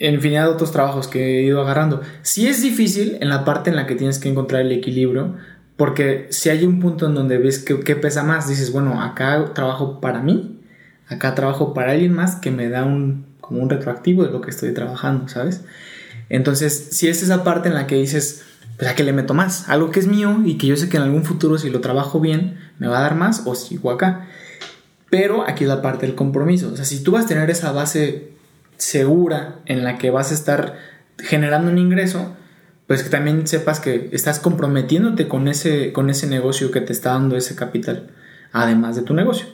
en 0.01 0.15
infinidad 0.15 0.45
de 0.45 0.49
otros 0.49 0.71
trabajos 0.71 1.07
que 1.07 1.39
he 1.39 1.43
ido 1.43 1.61
agarrando. 1.61 2.01
Sí 2.23 2.47
es 2.47 2.61
difícil 2.61 3.17
en 3.21 3.29
la 3.29 3.45
parte 3.45 3.69
en 3.69 3.75
la 3.75 3.85
que 3.85 3.95
tienes 3.95 4.17
que 4.17 4.29
encontrar 4.29 4.61
el 4.61 4.71
equilibrio, 4.71 5.35
porque 5.77 6.27
si 6.31 6.49
hay 6.49 6.65
un 6.65 6.79
punto 6.79 7.05
en 7.05 7.13
donde 7.13 7.37
ves 7.37 7.59
que, 7.59 7.79
que 7.81 7.95
pesa 7.95 8.23
más, 8.23 8.47
dices, 8.47 8.71
bueno, 8.71 9.01
acá 9.01 9.53
trabajo 9.53 10.01
para 10.01 10.21
mí, 10.21 10.59
acá 11.07 11.35
trabajo 11.35 11.73
para 11.75 11.91
alguien 11.91 12.13
más 12.13 12.35
que 12.35 12.49
me 12.49 12.67
da 12.67 12.83
un 12.83 13.25
como 13.39 13.61
un 13.61 13.69
retroactivo 13.69 14.23
de 14.23 14.31
lo 14.31 14.41
que 14.41 14.49
estoy 14.49 14.73
trabajando, 14.73 15.27
¿sabes? 15.27 15.63
Entonces, 16.29 16.89
si 16.91 17.07
es 17.07 17.21
esa 17.21 17.43
parte 17.43 17.69
en 17.69 17.75
la 17.75 17.85
que 17.85 17.95
dices, 17.95 18.43
pues 18.77 18.89
a 18.89 18.95
que 18.95 19.03
le 19.03 19.13
meto 19.13 19.33
más, 19.35 19.69
algo 19.69 19.91
que 19.91 19.99
es 19.99 20.07
mío 20.07 20.39
y 20.45 20.57
que 20.57 20.67
yo 20.67 20.77
sé 20.77 20.89
que 20.89 20.97
en 20.97 21.03
algún 21.03 21.25
futuro 21.25 21.57
si 21.59 21.69
lo 21.69 21.81
trabajo 21.81 22.19
bien 22.19 22.57
me 22.79 22.87
va 22.87 22.99
a 22.99 23.01
dar 23.01 23.15
más 23.15 23.43
o 23.45 23.53
sigo 23.53 23.91
acá. 23.91 24.27
Pero 25.11 25.47
aquí 25.47 25.65
es 25.65 25.69
la 25.69 25.81
parte 25.81 26.07
del 26.07 26.15
compromiso, 26.15 26.71
o 26.73 26.75
sea, 26.75 26.85
si 26.85 27.03
tú 27.03 27.11
vas 27.11 27.25
a 27.25 27.27
tener 27.27 27.49
esa 27.51 27.71
base 27.71 28.31
segura 28.81 29.59
en 29.65 29.83
la 29.83 29.97
que 29.97 30.09
vas 30.09 30.31
a 30.31 30.33
estar 30.33 30.75
generando 31.19 31.71
un 31.71 31.77
ingreso, 31.77 32.35
pues 32.87 33.03
que 33.03 33.09
también 33.09 33.45
sepas 33.45 33.79
que 33.79 34.09
estás 34.11 34.39
comprometiéndote 34.39 35.27
con 35.27 35.47
ese, 35.47 35.93
con 35.93 36.09
ese 36.09 36.27
negocio 36.27 36.71
que 36.71 36.81
te 36.81 36.91
está 36.91 37.11
dando 37.11 37.37
ese 37.37 37.55
capital, 37.55 38.09
además 38.51 38.95
de 38.95 39.03
tu 39.03 39.13
negocio. 39.13 39.45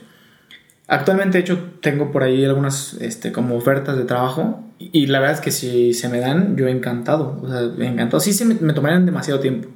Actualmente, 0.86 1.36
de 1.36 1.44
hecho, 1.44 1.58
tengo 1.82 2.10
por 2.10 2.22
ahí 2.22 2.42
algunas 2.46 2.94
este, 2.94 3.30
como 3.30 3.54
ofertas 3.54 3.98
de 3.98 4.04
trabajo 4.04 4.64
y, 4.78 5.06
la 5.06 5.18
verdad 5.18 5.34
es 5.34 5.40
que 5.42 5.50
si 5.50 5.92
se 5.92 6.08
me 6.08 6.20
dan, 6.20 6.56
yo 6.56 6.66
encantado. 6.68 7.38
O 7.42 7.48
sea, 7.48 7.60
encantado. 7.86 8.20
Sí, 8.20 8.32
se 8.32 8.46
me, 8.46 8.54
tomarían 8.72 9.04
demasiado 9.04 9.40
tiempo. 9.40 9.68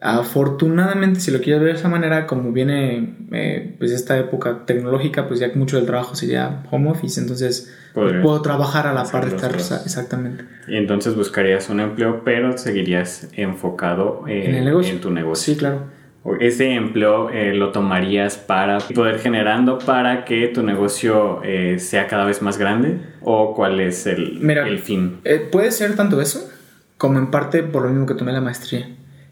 Afortunadamente, 0.00 1.20
si 1.20 1.30
lo 1.30 1.40
quieres 1.40 1.62
ver 1.62 1.72
de 1.74 1.78
esa 1.78 1.88
manera, 1.88 2.26
como 2.26 2.52
viene 2.52 3.16
eh, 3.32 3.74
pues 3.78 3.90
esta 3.90 4.18
época 4.18 4.64
tecnológica, 4.64 5.28
pues 5.28 5.40
ya 5.40 5.50
mucho 5.54 5.76
del 5.76 5.86
trabajo 5.86 6.14
sería 6.14 6.62
home 6.70 6.90
office, 6.90 7.20
entonces 7.20 7.74
puedo 7.92 8.40
trabajar 8.40 8.86
a 8.86 8.94
la 8.94 9.04
par 9.04 9.28
de 9.28 9.36
estar 9.36 9.54
exactamente. 9.54 10.44
Y 10.68 10.76
entonces 10.76 11.14
buscarías 11.14 11.68
un 11.68 11.80
empleo, 11.80 12.22
pero 12.24 12.56
seguirías 12.56 13.28
enfocado 13.34 14.24
¿En, 14.26 14.54
el 14.54 14.64
negocio? 14.64 14.94
en 14.94 15.00
tu 15.00 15.10
negocio. 15.10 15.54
Sí, 15.54 15.58
claro 15.58 16.00
ese 16.38 16.74
empleo 16.74 17.30
eh, 17.30 17.54
lo 17.54 17.72
tomarías 17.72 18.36
para 18.36 18.78
poder 18.78 19.18
generando 19.18 19.78
para 19.78 20.24
que 20.24 20.48
tu 20.48 20.62
negocio 20.62 21.42
eh, 21.42 21.78
sea 21.78 22.06
cada 22.06 22.24
vez 22.24 22.42
más 22.42 22.58
grande 22.58 23.00
o 23.22 23.54
cuál 23.54 23.80
es 23.80 24.06
el, 24.06 24.48
el 24.50 24.78
fin? 24.78 25.20
Eh, 25.24 25.48
puede 25.50 25.70
ser 25.70 25.96
tanto 25.96 26.20
eso 26.20 26.50
como 26.98 27.18
en 27.18 27.30
parte 27.30 27.62
por 27.62 27.82
lo 27.82 27.88
mismo 27.88 28.06
que 28.06 28.14
tomé 28.14 28.32
la 28.32 28.42
maestría. 28.42 28.88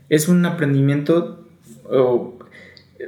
Es 0.08 0.28
un 0.28 0.44
aprendimiento 0.46 1.46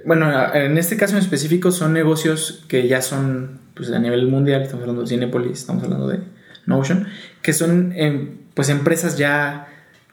Bueno, 0.05 0.55
en 0.55 0.78
este 0.78 0.96
caso 0.96 1.16
en 1.16 1.22
específico 1.22 1.72
son 1.72 1.92
negocios 1.92 2.64
que 2.68 2.88
ya 2.88 3.03
son 3.03 3.61
pues, 3.74 3.90
a 3.90 3.98
nivel 3.98 4.26
mundial, 4.28 4.62
estamos 4.62 4.82
hablando 4.82 5.03
de 5.03 5.09
Cinepolis, 5.09 5.59
estamos 5.59 5.82
hablando 5.84 6.09
de 6.09 6.20
Notion, 6.66 7.09
que 7.42 7.53
son 7.53 7.92
em, 7.96 8.38
pues 8.55 8.68
empresas 8.68 9.18
ya 9.18 9.66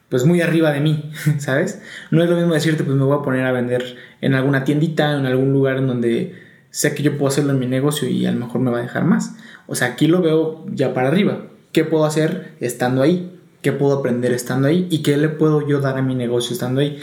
pues 0.10 0.26
muy 0.26 0.42
arriba 0.42 0.72
de 0.72 0.80
mí, 0.80 1.12
¿sabes? 1.38 1.82
No 2.12 2.24
es 2.24 2.30
lo 2.30 2.38
mismo 2.38 2.54
decirte 2.54 2.84
pues 2.84 2.96
me 2.96 3.04
voy 3.04 3.20
a 3.20 3.22
poner 3.22 3.46
a 3.46 3.52
vender 3.52 3.98
en 4.22 4.34
alguna 4.34 4.64
tiendita, 4.64 5.18
en 5.18 5.26
algún 5.26 5.52
lugar 5.52 5.78
en 5.78 5.88
donde 5.88 6.36
sé 6.70 6.96
que 6.96 7.04
yo 7.04 7.18
puedo 7.18 7.28
hacerlo 7.28 7.52
en 7.52 7.60
mi 7.60 7.68
negocio 7.68 8.08
y 8.08 8.26
a 8.26 8.32
lo 8.32 8.40
mejor 8.40 8.62
me 8.62 8.72
va 8.72 8.80
a 8.80 8.82
dejar 8.82 9.04
más. 9.04 9.36
O 9.68 9.76
sea, 9.76 9.90
aquí 9.90 10.08
lo 10.08 10.22
veo 10.22 10.66
ya 10.72 10.94
para 10.94 11.10
arriba. 11.10 11.48
¿Qué 11.72 11.84
puedo 11.84 12.06
hacer 12.06 12.54
estando 12.60 13.02
ahí? 13.02 13.37
¿Qué 13.68 13.74
puedo 13.74 14.00
aprender 14.00 14.32
estando 14.32 14.70
ahí? 14.70 14.88
¿Y 14.90 15.04
qué 15.04 15.18
le 15.18 15.28
puedo 15.28 15.68
yo 15.68 15.82
dar 15.82 15.98
a 15.98 16.02
mi 16.02 16.16
negocio 16.16 16.54
estando 16.54 16.80
ahí? 16.80 17.02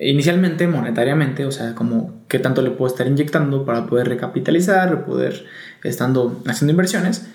Inicialmente, 0.00 0.68
monetariamente, 0.68 1.44
o 1.46 1.50
sea, 1.50 1.74
como 1.74 2.22
qué 2.28 2.38
tanto 2.38 2.62
le 2.62 2.70
puedo 2.70 2.92
estar 2.92 3.08
inyectando 3.08 3.64
para 3.64 3.86
poder 3.86 4.08
recapitalizar, 4.08 5.04
poder 5.04 5.46
estando 5.82 6.44
haciendo 6.46 6.70
inversiones. 6.70 7.28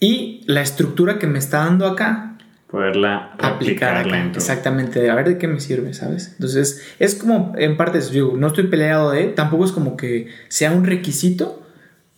Y 0.00 0.42
la 0.48 0.62
estructura 0.62 1.20
que 1.20 1.28
me 1.28 1.38
está 1.38 1.58
dando 1.58 1.86
acá, 1.86 2.38
poderla 2.68 3.36
aplicar 3.38 4.04
Exactamente, 4.34 5.08
a 5.08 5.14
ver 5.14 5.28
de 5.28 5.38
qué 5.38 5.46
me 5.46 5.60
sirve, 5.60 5.94
¿sabes? 5.94 6.32
Entonces, 6.32 6.92
es 6.98 7.14
como, 7.14 7.52
en 7.56 7.76
parte, 7.76 8.00
yo 8.00 8.32
no 8.36 8.48
estoy 8.48 8.66
peleado 8.66 9.12
de, 9.12 9.28
tampoco 9.28 9.64
es 9.64 9.70
como 9.70 9.96
que 9.96 10.26
sea 10.48 10.72
un 10.72 10.84
requisito, 10.84 11.64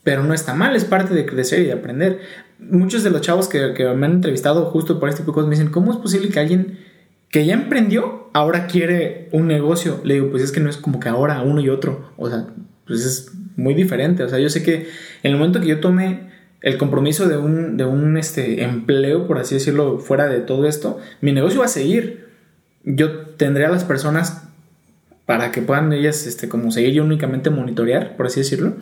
pero 0.03 0.25
no 0.25 0.33
está 0.33 0.55
mal, 0.55 0.75
es 0.77 0.87
parte 0.87 1.13
de 1.13 1.27
crecer 1.27 1.61
y 1.61 1.65
de 1.67 1.75
aprender. 1.75 2.21
Muchos 2.61 3.03
de 3.03 3.11
los 3.11 3.21
chavos 3.21 3.49
que, 3.49 3.75
que 3.75 3.85
me 3.95 4.07
han 4.07 4.13
entrevistado 4.13 4.67
justo 4.67 5.01
por 5.01 5.09
este 5.09 5.23
tipo 5.23 5.33
de 5.33 5.35
cosas 5.35 5.49
me 5.49 5.57
dicen, 5.57 5.71
¿cómo 5.71 5.93
es 5.93 5.99
posible 5.99 6.29
que 6.29 6.41
alguien 6.41 6.79
que 7.31 7.47
ya 7.47 7.55
emprendió 7.55 8.29
ahora 8.33 8.67
quiere 8.67 9.29
un 9.33 9.47
negocio? 9.47 10.01
Le 10.05 10.15
digo, 10.15 10.31
pues 10.31 10.43
es 10.43 10.53
que 10.53 10.61
no 10.61 10.71
es 10.71 10.77
como 10.77 11.01
que 11.01 11.09
ahora 11.09 11.43
uno 11.43 11.61
y 11.61 11.69
otro, 11.69 12.13
o 12.17 12.29
sea, 12.29 12.47
pues 12.87 13.05
es 13.05 13.33
muy 13.57 13.75
diferente, 13.75 14.23
o 14.23 14.29
sea, 14.29 14.39
yo 14.39 14.49
sé 14.49 14.63
que 14.63 14.89
en 15.23 15.33
el 15.33 15.37
momento 15.37 15.61
que 15.61 15.67
yo 15.67 15.81
tome 15.81 16.31
el 16.63 16.77
compromiso 16.77 17.29
de 17.29 17.37
un, 17.37 17.77
de 17.77 17.85
un 17.85 18.17
este, 18.17 18.63
empleo, 18.63 19.27
por 19.27 19.39
así 19.39 19.55
decirlo, 19.55 19.99
fuera 19.99 20.27
de 20.27 20.41
todo 20.41 20.67
esto, 20.67 20.99
mi 21.21 21.33
negocio 21.33 21.61
va 21.61 21.67
a 21.67 21.69
seguir. 21.69 22.29
Yo 22.85 23.27
tendré 23.37 23.65
a 23.65 23.71
las 23.71 23.85
personas 23.85 24.45
para 25.25 25.53
que 25.53 25.63
puedan 25.63 25.93
ellas, 25.93 26.27
este, 26.27 26.49
como 26.49 26.71
seguir 26.71 26.95
y 26.95 27.01
únicamente 27.01 27.51
monitorear, 27.51 28.17
por 28.17 28.27
así 28.27 28.41
decirlo. 28.41 28.75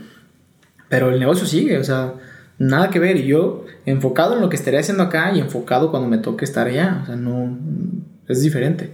Pero 0.88 1.10
el 1.10 1.20
negocio 1.20 1.46
sigue, 1.46 1.78
o 1.78 1.84
sea, 1.84 2.14
nada 2.58 2.90
que 2.90 2.98
ver. 2.98 3.16
Y 3.16 3.26
yo 3.26 3.64
enfocado 3.86 4.34
en 4.34 4.40
lo 4.40 4.48
que 4.48 4.56
estaré 4.56 4.78
haciendo 4.78 5.02
acá 5.04 5.32
y 5.32 5.40
enfocado 5.40 5.90
cuando 5.90 6.08
me 6.08 6.18
toque 6.18 6.44
estar 6.44 6.66
allá. 6.66 7.00
O 7.02 7.06
sea, 7.06 7.16
no, 7.16 7.58
es 8.28 8.42
diferente. 8.42 8.90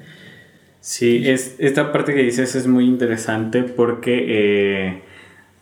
Sí, 0.81 1.29
es, 1.29 1.57
esta 1.59 1.93
parte 1.93 2.15
que 2.15 2.23
dices 2.23 2.55
es 2.55 2.67
muy 2.67 2.87
interesante 2.87 3.63
porque 3.63 4.25
eh, 4.29 5.03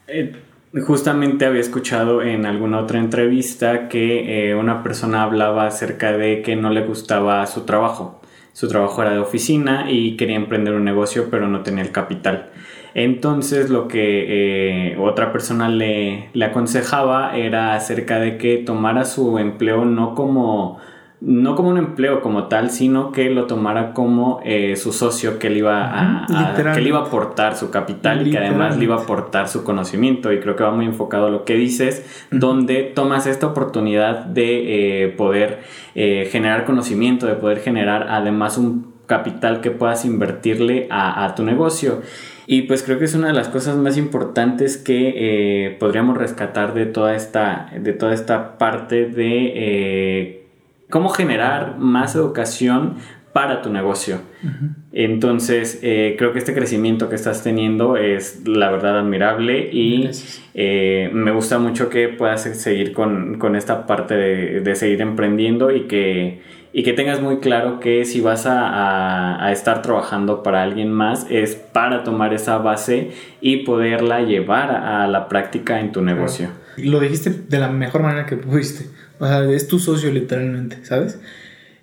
eh, 0.08 0.32
Justamente 0.80 1.44
había 1.44 1.60
escuchado 1.60 2.22
en 2.22 2.46
alguna 2.46 2.80
otra 2.80 2.98
entrevista 2.98 3.88
que 3.88 4.48
eh, 4.48 4.54
una 4.54 4.82
persona 4.82 5.22
hablaba 5.22 5.66
acerca 5.66 6.16
de 6.16 6.40
que 6.40 6.56
no 6.56 6.70
le 6.70 6.86
gustaba 6.86 7.44
su 7.46 7.66
trabajo. 7.66 8.22
Su 8.54 8.68
trabajo 8.68 9.02
era 9.02 9.12
de 9.12 9.18
oficina 9.18 9.90
y 9.90 10.16
quería 10.16 10.36
emprender 10.36 10.72
un 10.72 10.84
negocio 10.84 11.28
pero 11.30 11.46
no 11.46 11.62
tenía 11.62 11.82
el 11.82 11.92
capital. 11.92 12.51
Entonces 12.94 13.70
lo 13.70 13.88
que 13.88 14.92
eh, 14.92 14.96
otra 14.98 15.32
persona 15.32 15.68
le, 15.68 16.30
le 16.32 16.44
aconsejaba 16.44 17.36
era 17.36 17.74
acerca 17.74 18.18
de 18.18 18.38
que 18.38 18.58
tomara 18.58 19.04
su 19.04 19.38
empleo 19.38 19.84
no 19.84 20.14
como 20.14 20.80
no 21.24 21.54
como 21.54 21.68
un 21.68 21.78
empleo 21.78 22.20
como 22.20 22.48
tal, 22.48 22.70
sino 22.70 23.12
que 23.12 23.30
lo 23.30 23.46
tomara 23.46 23.92
como 23.92 24.40
eh, 24.44 24.74
su 24.74 24.92
socio 24.92 25.38
que 25.38 25.50
le 25.50 25.58
iba 25.58 26.24
a, 26.24 26.54
que 26.74 26.80
le 26.80 26.88
iba 26.88 26.98
a 26.98 27.02
aportar 27.02 27.56
su 27.56 27.70
capital 27.70 28.26
y 28.26 28.32
que 28.32 28.38
además 28.38 28.76
le 28.76 28.84
iba 28.84 28.96
a 28.96 29.02
aportar 29.02 29.48
su 29.48 29.62
conocimiento. 29.62 30.32
Y 30.32 30.40
creo 30.40 30.56
que 30.56 30.64
va 30.64 30.72
muy 30.72 30.84
enfocado 30.84 31.26
a 31.26 31.30
lo 31.30 31.44
que 31.44 31.54
dices, 31.54 32.26
donde 32.32 32.82
tomas 32.82 33.28
esta 33.28 33.46
oportunidad 33.46 34.24
de 34.24 35.04
eh, 35.04 35.08
poder 35.10 35.60
eh, 35.94 36.28
generar 36.30 36.64
conocimiento, 36.64 37.26
de 37.26 37.34
poder 37.34 37.60
generar 37.60 38.08
además 38.10 38.58
un 38.58 38.92
capital 39.06 39.60
que 39.60 39.70
puedas 39.70 40.04
invertirle 40.04 40.88
a, 40.90 41.34
tu 41.36 41.44
negocio. 41.44 42.02
Y 42.46 42.62
pues 42.62 42.82
creo 42.82 42.98
que 42.98 43.04
es 43.04 43.14
una 43.14 43.28
de 43.28 43.34
las 43.34 43.48
cosas 43.48 43.76
más 43.76 43.96
importantes 43.96 44.76
que 44.76 45.76
podríamos 45.78 46.18
rescatar 46.18 46.74
de 46.74 46.86
toda 46.86 47.14
esta, 47.14 47.70
de 47.78 47.92
toda 47.92 48.14
esta 48.14 48.58
parte 48.58 49.06
de 49.06 50.42
cómo 50.90 51.08
generar 51.08 51.78
más 51.78 52.14
educación 52.14 52.96
para 53.32 53.62
tu 53.62 53.70
negocio. 53.70 54.20
Entonces, 54.92 55.80
eh, 55.82 56.16
creo 56.18 56.32
que 56.32 56.38
este 56.38 56.52
crecimiento 56.52 57.08
que 57.08 57.14
estás 57.14 57.42
teniendo 57.42 57.96
es 57.96 58.46
la 58.46 58.70
verdad 58.70 58.98
admirable 58.98 59.70
y 59.72 60.10
eh, 60.54 61.10
me 61.12 61.30
gusta 61.32 61.58
mucho 61.58 61.88
que 61.88 62.08
puedas 62.08 62.42
seguir 62.42 62.92
con, 62.92 63.56
esta 63.56 63.86
parte 63.86 64.14
de, 64.14 64.74
seguir 64.74 65.00
emprendiendo 65.00 65.70
y 65.70 65.82
que, 65.82 66.42
y 66.72 66.82
que 66.82 66.94
tengas 66.94 67.20
muy 67.20 67.38
claro 67.38 67.80
que 67.80 68.04
si 68.04 68.20
vas 68.20 68.44
a, 68.46 69.50
estar 69.52 69.82
trabajando 69.82 70.42
para 70.42 70.62
alguien 70.62 70.90
más 70.90 71.26
es 71.28 71.54
para 71.54 72.04
tomar 72.04 72.32
esa 72.32 72.56
base 72.58 73.10
y 73.40 73.58
poderla 73.58 74.22
llevar 74.22 74.70
a 74.70 75.06
la 75.06 75.28
práctica 75.28 75.80
en 75.80 75.92
tu 75.92 76.00
negocio. 76.00 76.48
Lo 76.78 77.00
dijiste 77.00 77.30
de 77.30 77.58
la 77.58 77.68
mejor 77.68 78.02
manera 78.02 78.24
que 78.24 78.36
pudiste. 78.36 78.86
O 79.18 79.26
sea, 79.26 79.44
es 79.44 79.68
tu 79.68 79.78
socio 79.78 80.10
literalmente, 80.10 80.84
¿sabes? 80.84 81.20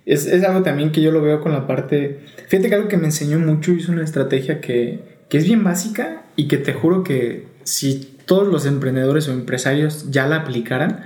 Es, 0.04 0.26
es, 0.26 0.42
algo 0.42 0.62
también 0.62 0.90
que 0.90 1.00
yo 1.00 1.12
lo 1.12 1.22
veo 1.22 1.40
con 1.40 1.52
la 1.52 1.66
parte... 1.66 2.20
Fíjate 2.48 2.68
que 2.68 2.74
algo 2.74 2.88
que 2.88 2.96
me 2.96 3.06
enseñó 3.06 3.38
mucho 3.38 3.72
es 3.72 3.88
una 3.88 4.02
estrategia 4.02 4.60
que, 4.60 4.98
que 5.28 5.38
es 5.38 5.44
bien 5.44 5.62
básica 5.62 6.22
y 6.34 6.48
que 6.48 6.56
te 6.56 6.72
juro 6.72 7.04
que 7.04 7.46
si 7.62 8.16
todos 8.26 8.48
los 8.48 8.66
emprendedores 8.66 9.28
o 9.28 9.32
empresarios 9.32 10.10
ya 10.10 10.26
la 10.26 10.36
aplicaran, 10.36 11.04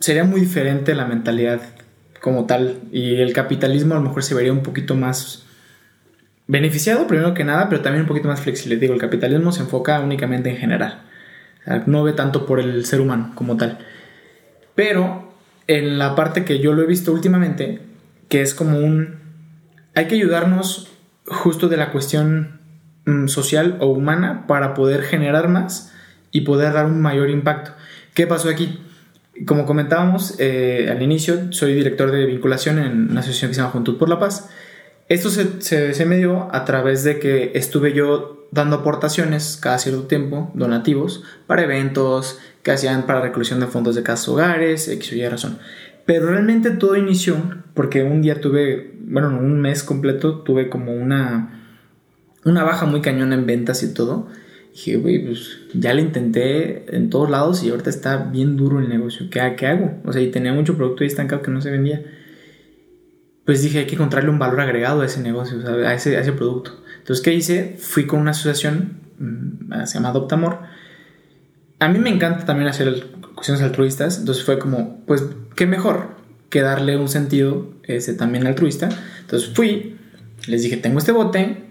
sería 0.00 0.24
muy 0.24 0.40
diferente 0.40 0.94
la 0.94 1.04
mentalidad 1.04 1.60
como 2.20 2.46
tal 2.46 2.80
y 2.92 3.16
el 3.16 3.32
capitalismo 3.32 3.94
a 3.94 3.98
lo 3.98 4.04
mejor 4.04 4.22
se 4.22 4.34
vería 4.34 4.52
un 4.52 4.62
poquito 4.62 4.94
más 4.94 5.44
beneficiado 6.46 7.06
primero 7.06 7.34
que 7.34 7.44
nada, 7.44 7.68
pero 7.68 7.82
también 7.82 8.02
un 8.02 8.08
poquito 8.08 8.28
más 8.28 8.40
flexible. 8.40 8.76
Digo, 8.76 8.94
el 8.94 9.00
capitalismo 9.00 9.52
se 9.52 9.62
enfoca 9.62 10.00
únicamente 10.00 10.50
en 10.50 10.56
general, 10.56 11.02
no 11.86 12.02
ve 12.02 12.12
tanto 12.12 12.46
por 12.46 12.60
el 12.60 12.84
ser 12.86 13.00
humano 13.00 13.32
como 13.34 13.56
tal. 13.56 13.78
Pero 14.74 15.32
en 15.66 15.98
la 15.98 16.14
parte 16.14 16.44
que 16.44 16.58
yo 16.58 16.72
lo 16.72 16.82
he 16.82 16.86
visto 16.86 17.12
últimamente, 17.12 17.80
que 18.28 18.42
es 18.42 18.54
como 18.54 18.78
un... 18.78 19.18
Hay 19.94 20.06
que 20.06 20.14
ayudarnos 20.14 20.88
justo 21.26 21.68
de 21.68 21.76
la 21.76 21.92
cuestión 21.92 22.60
mm, 23.04 23.28
social 23.28 23.76
o 23.80 23.86
humana 23.86 24.46
para 24.46 24.74
poder 24.74 25.02
generar 25.02 25.48
más 25.48 25.92
y 26.30 26.42
poder 26.42 26.72
dar 26.72 26.86
un 26.86 27.00
mayor 27.00 27.30
impacto. 27.30 27.72
¿Qué 28.14 28.26
pasó 28.26 28.48
aquí? 28.48 28.80
Como 29.46 29.66
comentábamos 29.66 30.34
eh, 30.38 30.88
al 30.90 31.02
inicio, 31.02 31.52
soy 31.52 31.74
director 31.74 32.10
de 32.10 32.26
vinculación 32.26 32.78
en 32.78 33.10
una 33.10 33.20
asociación 33.20 33.50
que 33.50 33.54
se 33.54 33.60
llama 33.60 33.72
Juntud 33.72 33.98
por 33.98 34.08
la 34.08 34.18
Paz. 34.18 34.48
Esto 35.08 35.30
se 35.30 36.06
me 36.06 36.18
dio 36.18 36.48
a 36.54 36.64
través 36.64 37.02
de 37.04 37.18
que 37.18 37.52
estuve 37.54 37.92
yo 37.94 38.38
dando 38.50 38.76
aportaciones 38.76 39.58
cada 39.60 39.78
cierto 39.78 40.02
tiempo, 40.04 40.50
donativos, 40.54 41.22
para 41.46 41.62
eventos, 41.62 42.38
que 42.62 42.70
hacían 42.70 43.06
para 43.06 43.20
reclusión 43.20 43.60
de 43.60 43.66
fondos 43.66 43.94
de 43.94 44.02
casas 44.02 44.28
hogares, 44.28 44.88
X 44.88 45.12
o 45.12 45.14
Y 45.16 45.28
razón. 45.28 45.58
Pero 46.06 46.30
realmente 46.30 46.70
todo 46.70 46.96
inició 46.96 47.36
porque 47.74 48.02
un 48.02 48.22
día 48.22 48.40
tuve, 48.40 48.94
bueno, 49.00 49.28
un 49.28 49.60
mes 49.60 49.82
completo 49.82 50.40
tuve 50.40 50.68
como 50.68 50.92
una, 50.92 51.62
una 52.44 52.64
baja 52.64 52.86
muy 52.86 53.00
cañona 53.00 53.34
en 53.34 53.46
ventas 53.46 53.82
y 53.82 53.92
todo. 53.92 54.28
Dije, 54.78 54.96
güey, 54.96 55.18
pues 55.26 55.58
ya 55.74 55.92
lo 55.92 56.00
intenté 56.00 56.94
en 56.94 57.10
todos 57.10 57.28
lados 57.28 57.64
y 57.64 57.70
ahorita 57.70 57.90
está 57.90 58.16
bien 58.18 58.56
duro 58.56 58.78
el 58.78 58.88
negocio. 58.88 59.26
¿Qué, 59.28 59.56
¿Qué 59.56 59.66
hago? 59.66 60.00
O 60.04 60.12
sea, 60.12 60.22
y 60.22 60.30
tenía 60.30 60.52
mucho 60.52 60.76
producto 60.76 61.02
ahí 61.02 61.08
estancado 61.08 61.42
que 61.42 61.50
no 61.50 61.60
se 61.60 61.72
vendía. 61.72 62.04
Pues 63.44 63.60
dije, 63.60 63.80
hay 63.80 63.86
que 63.86 63.96
encontrarle 63.96 64.30
un 64.30 64.38
valor 64.38 64.60
agregado 64.60 65.00
a 65.00 65.06
ese 65.06 65.20
negocio, 65.20 65.58
a, 65.66 65.94
ese, 65.94 66.16
a 66.16 66.20
ese 66.20 66.30
producto. 66.30 66.80
Entonces, 66.98 67.24
¿qué 67.24 67.34
hice? 67.34 67.74
Fui 67.76 68.06
con 68.06 68.20
una 68.20 68.30
asociación, 68.30 69.00
mm, 69.18 69.84
se 69.84 69.94
llama 69.94 70.10
Adoptamor, 70.10 70.60
a 71.80 71.88
mí 71.88 71.98
me 71.98 72.10
encanta 72.10 72.44
también 72.44 72.68
hacer 72.68 73.04
cuestiones 73.34 73.64
altruistas, 73.64 74.20
entonces 74.20 74.44
fue 74.44 74.60
como, 74.60 75.04
pues, 75.06 75.24
¿qué 75.56 75.66
mejor 75.66 76.10
que 76.50 76.62
darle 76.62 76.96
un 76.96 77.08
sentido 77.08 77.72
ese 77.82 78.14
también 78.14 78.46
altruista? 78.46 78.90
Entonces 79.22 79.50
fui, 79.52 79.96
les 80.46 80.62
dije, 80.62 80.76
tengo 80.76 80.98
este 80.98 81.10
bote, 81.10 81.67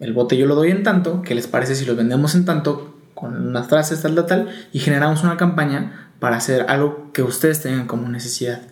el 0.00 0.12
bote 0.12 0.36
yo 0.36 0.46
lo 0.46 0.54
doy 0.54 0.70
en 0.70 0.82
tanto, 0.82 1.22
¿qué 1.22 1.34
les 1.34 1.46
parece 1.46 1.74
si 1.74 1.84
lo 1.84 1.96
vendemos 1.96 2.34
en 2.34 2.44
tanto? 2.44 2.94
Con 3.14 3.48
unas 3.48 3.68
frases 3.68 4.00
tal, 4.02 4.14
tal, 4.14 4.26
tal, 4.26 4.48
y 4.72 4.78
generamos 4.78 5.24
una 5.24 5.36
campaña 5.36 6.12
para 6.20 6.36
hacer 6.36 6.66
algo 6.68 7.10
que 7.12 7.22
ustedes 7.22 7.60
tengan 7.60 7.86
como 7.86 8.08
necesidad. 8.08 8.62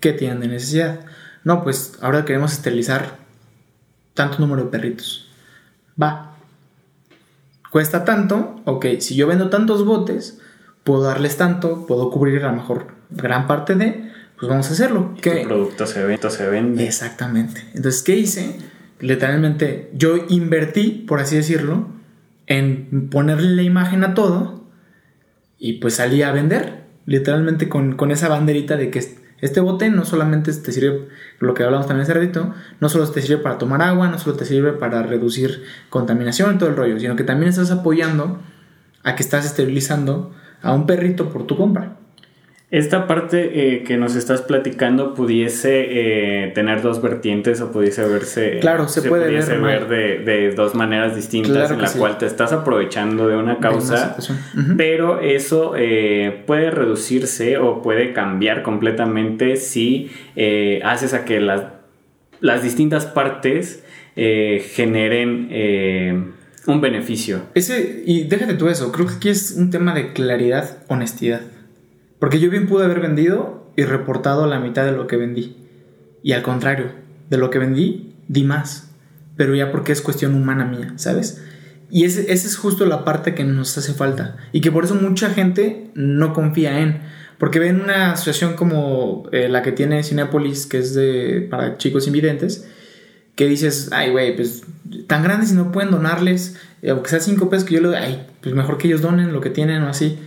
¿Qué 0.00 0.12
tienen 0.12 0.40
de 0.40 0.48
necesidad? 0.48 1.00
No, 1.44 1.62
pues 1.62 1.94
ahora 2.00 2.24
queremos 2.24 2.52
esterilizar 2.52 3.16
tanto 4.14 4.38
número 4.38 4.64
de 4.64 4.70
perritos. 4.70 5.28
Va, 6.00 6.36
cuesta 7.70 8.04
tanto, 8.04 8.60
ok, 8.64 8.86
si 9.00 9.16
yo 9.16 9.26
vendo 9.26 9.48
tantos 9.50 9.84
botes, 9.84 10.38
puedo 10.84 11.02
darles 11.02 11.36
tanto, 11.36 11.86
puedo 11.86 12.10
cubrir 12.10 12.44
a 12.44 12.50
lo 12.50 12.56
mejor 12.56 12.88
gran 13.10 13.46
parte 13.46 13.74
de, 13.74 14.10
pues 14.38 14.48
vamos 14.48 14.68
a 14.68 14.72
hacerlo. 14.72 15.14
¿Qué 15.20 15.44
producto 15.46 15.86
se 15.86 16.04
vende, 16.04 16.30
se 16.30 16.48
vende. 16.48 16.86
Exactamente. 16.86 17.64
Entonces, 17.74 18.02
¿qué 18.02 18.16
hice? 18.16 18.58
Literalmente, 18.98 19.90
yo 19.94 20.16
invertí, 20.28 21.04
por 21.06 21.20
así 21.20 21.36
decirlo, 21.36 21.88
en 22.46 23.08
ponerle 23.10 23.54
la 23.54 23.62
imagen 23.62 24.04
a 24.04 24.14
todo 24.14 24.64
y 25.58 25.74
pues 25.74 25.94
salí 25.94 26.22
a 26.22 26.32
vender, 26.32 26.84
literalmente 27.04 27.68
con, 27.68 27.96
con 27.96 28.10
esa 28.10 28.28
banderita 28.28 28.76
de 28.76 28.90
que 28.90 28.98
este 29.40 29.60
bote 29.60 29.90
no 29.90 30.04
solamente 30.04 30.52
te 30.52 30.72
sirve, 30.72 31.08
lo 31.40 31.54
que 31.54 31.62
hablamos 31.62 31.86
también 31.86 32.04
hace 32.04 32.14
ratito, 32.14 32.54
no 32.80 32.88
solo 32.88 33.10
te 33.10 33.20
sirve 33.20 33.42
para 33.42 33.58
tomar 33.58 33.82
agua, 33.82 34.08
no 34.08 34.18
solo 34.18 34.36
te 34.36 34.44
sirve 34.44 34.72
para 34.72 35.02
reducir 35.02 35.62
contaminación 35.90 36.54
y 36.54 36.58
todo 36.58 36.70
el 36.70 36.76
rollo, 36.76 36.98
sino 36.98 37.16
que 37.16 37.24
también 37.24 37.50
estás 37.50 37.70
apoyando 37.70 38.40
a 39.02 39.14
que 39.14 39.22
estás 39.22 39.44
esterilizando 39.44 40.32
a 40.62 40.72
un 40.72 40.86
perrito 40.86 41.28
por 41.28 41.46
tu 41.46 41.56
compra. 41.56 41.98
Esta 42.68 43.06
parte 43.06 43.76
eh, 43.76 43.84
que 43.84 43.96
nos 43.96 44.16
estás 44.16 44.42
platicando 44.42 45.14
pudiese 45.14 45.86
eh, 45.88 46.50
tener 46.52 46.82
dos 46.82 47.00
vertientes 47.00 47.60
o 47.60 47.70
pudiese 47.70 48.02
verse. 48.08 48.58
Claro, 48.58 48.88
se, 48.88 49.02
puede 49.02 49.30
ver, 49.30 49.86
de, 49.86 50.50
dos 50.50 50.74
maneras 50.74 51.14
distintas 51.14 51.70
en 51.70 51.80
la 51.80 51.92
cual 51.92 52.18
te 52.18 52.26
estás 52.26 52.52
aprovechando 52.52 53.28
de 53.28 53.36
una 53.36 53.60
causa, 53.60 54.16
pero 54.76 55.20
eso 55.20 55.74
eh, 55.76 56.42
puede 56.44 56.72
reducirse 56.72 57.56
o 57.58 57.82
puede 57.82 58.12
cambiar 58.12 58.64
completamente 58.64 59.54
si 59.54 60.10
haces 60.82 61.14
a 61.14 61.24
que 61.24 61.40
las, 61.40 61.66
las 62.40 62.64
distintas 62.64 63.06
partes 63.06 63.84
generen 64.16 66.34
un 66.66 66.80
beneficio. 66.80 67.42
Ese, 67.54 68.02
y 68.04 68.24
déjate 68.24 68.54
tú 68.54 68.68
eso, 68.68 68.90
creo 68.90 69.06
que 69.06 69.14
aquí 69.14 69.28
es 69.28 69.52
un 69.52 69.70
tema 69.70 69.94
de 69.94 70.12
claridad, 70.12 70.78
honestidad. 70.88 71.42
Porque 72.18 72.40
yo 72.40 72.50
bien 72.50 72.66
pude 72.66 72.84
haber 72.84 73.00
vendido 73.00 73.70
y 73.76 73.84
reportado 73.84 74.46
la 74.46 74.58
mitad 74.58 74.84
de 74.84 74.92
lo 74.92 75.06
que 75.06 75.16
vendí. 75.16 75.56
Y 76.22 76.32
al 76.32 76.42
contrario, 76.42 76.92
de 77.28 77.36
lo 77.36 77.50
que 77.50 77.58
vendí, 77.58 78.14
di 78.28 78.44
más. 78.44 78.90
Pero 79.36 79.54
ya 79.54 79.70
porque 79.70 79.92
es 79.92 80.00
cuestión 80.00 80.34
humana 80.34 80.64
mía, 80.64 80.94
¿sabes? 80.96 81.42
Y 81.90 82.04
esa 82.04 82.20
es 82.22 82.56
justo 82.56 82.86
la 82.86 83.04
parte 83.04 83.34
que 83.34 83.44
nos 83.44 83.76
hace 83.76 83.92
falta. 83.92 84.36
Y 84.52 84.60
que 84.60 84.72
por 84.72 84.84
eso 84.84 84.94
mucha 84.94 85.30
gente 85.30 85.90
no 85.94 86.32
confía 86.32 86.80
en. 86.80 87.00
Porque 87.38 87.58
ven 87.58 87.82
una 87.82 88.12
asociación 88.12 88.54
como 88.54 89.28
eh, 89.30 89.48
la 89.48 89.62
que 89.62 89.72
tiene 89.72 90.02
Cinepolis, 90.02 90.66
que 90.66 90.78
es 90.78 90.94
de, 90.94 91.46
para 91.50 91.76
chicos 91.76 92.06
invidentes, 92.06 92.66
que 93.34 93.46
dices, 93.46 93.90
ay, 93.92 94.10
güey, 94.10 94.34
pues 94.34 94.62
tan 95.06 95.22
grandes 95.22 95.52
y 95.52 95.54
no 95.54 95.70
pueden 95.70 95.90
donarles, 95.90 96.56
eh, 96.80 96.90
aunque 96.90 97.10
sea 97.10 97.20
cinco 97.20 97.50
pesos 97.50 97.68
que 97.68 97.74
yo 97.74 97.82
le 97.82 97.88
doy, 97.88 97.96
ay, 97.96 98.26
pues 98.40 98.54
mejor 98.54 98.78
que 98.78 98.88
ellos 98.88 99.02
donen 99.02 99.34
lo 99.34 99.42
que 99.42 99.50
tienen 99.50 99.82
o 99.82 99.88
así 99.88 100.18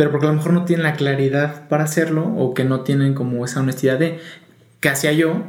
pero 0.00 0.12
porque 0.12 0.28
a 0.28 0.30
lo 0.30 0.36
mejor 0.36 0.54
no 0.54 0.64
tienen 0.64 0.84
la 0.84 0.94
claridad 0.94 1.68
para 1.68 1.84
hacerlo 1.84 2.24
o 2.24 2.54
que 2.54 2.64
no 2.64 2.80
tienen 2.80 3.12
como 3.12 3.44
esa 3.44 3.60
honestidad 3.60 3.98
de 3.98 4.18
que 4.80 4.88
hacía 4.88 5.12
yo, 5.12 5.42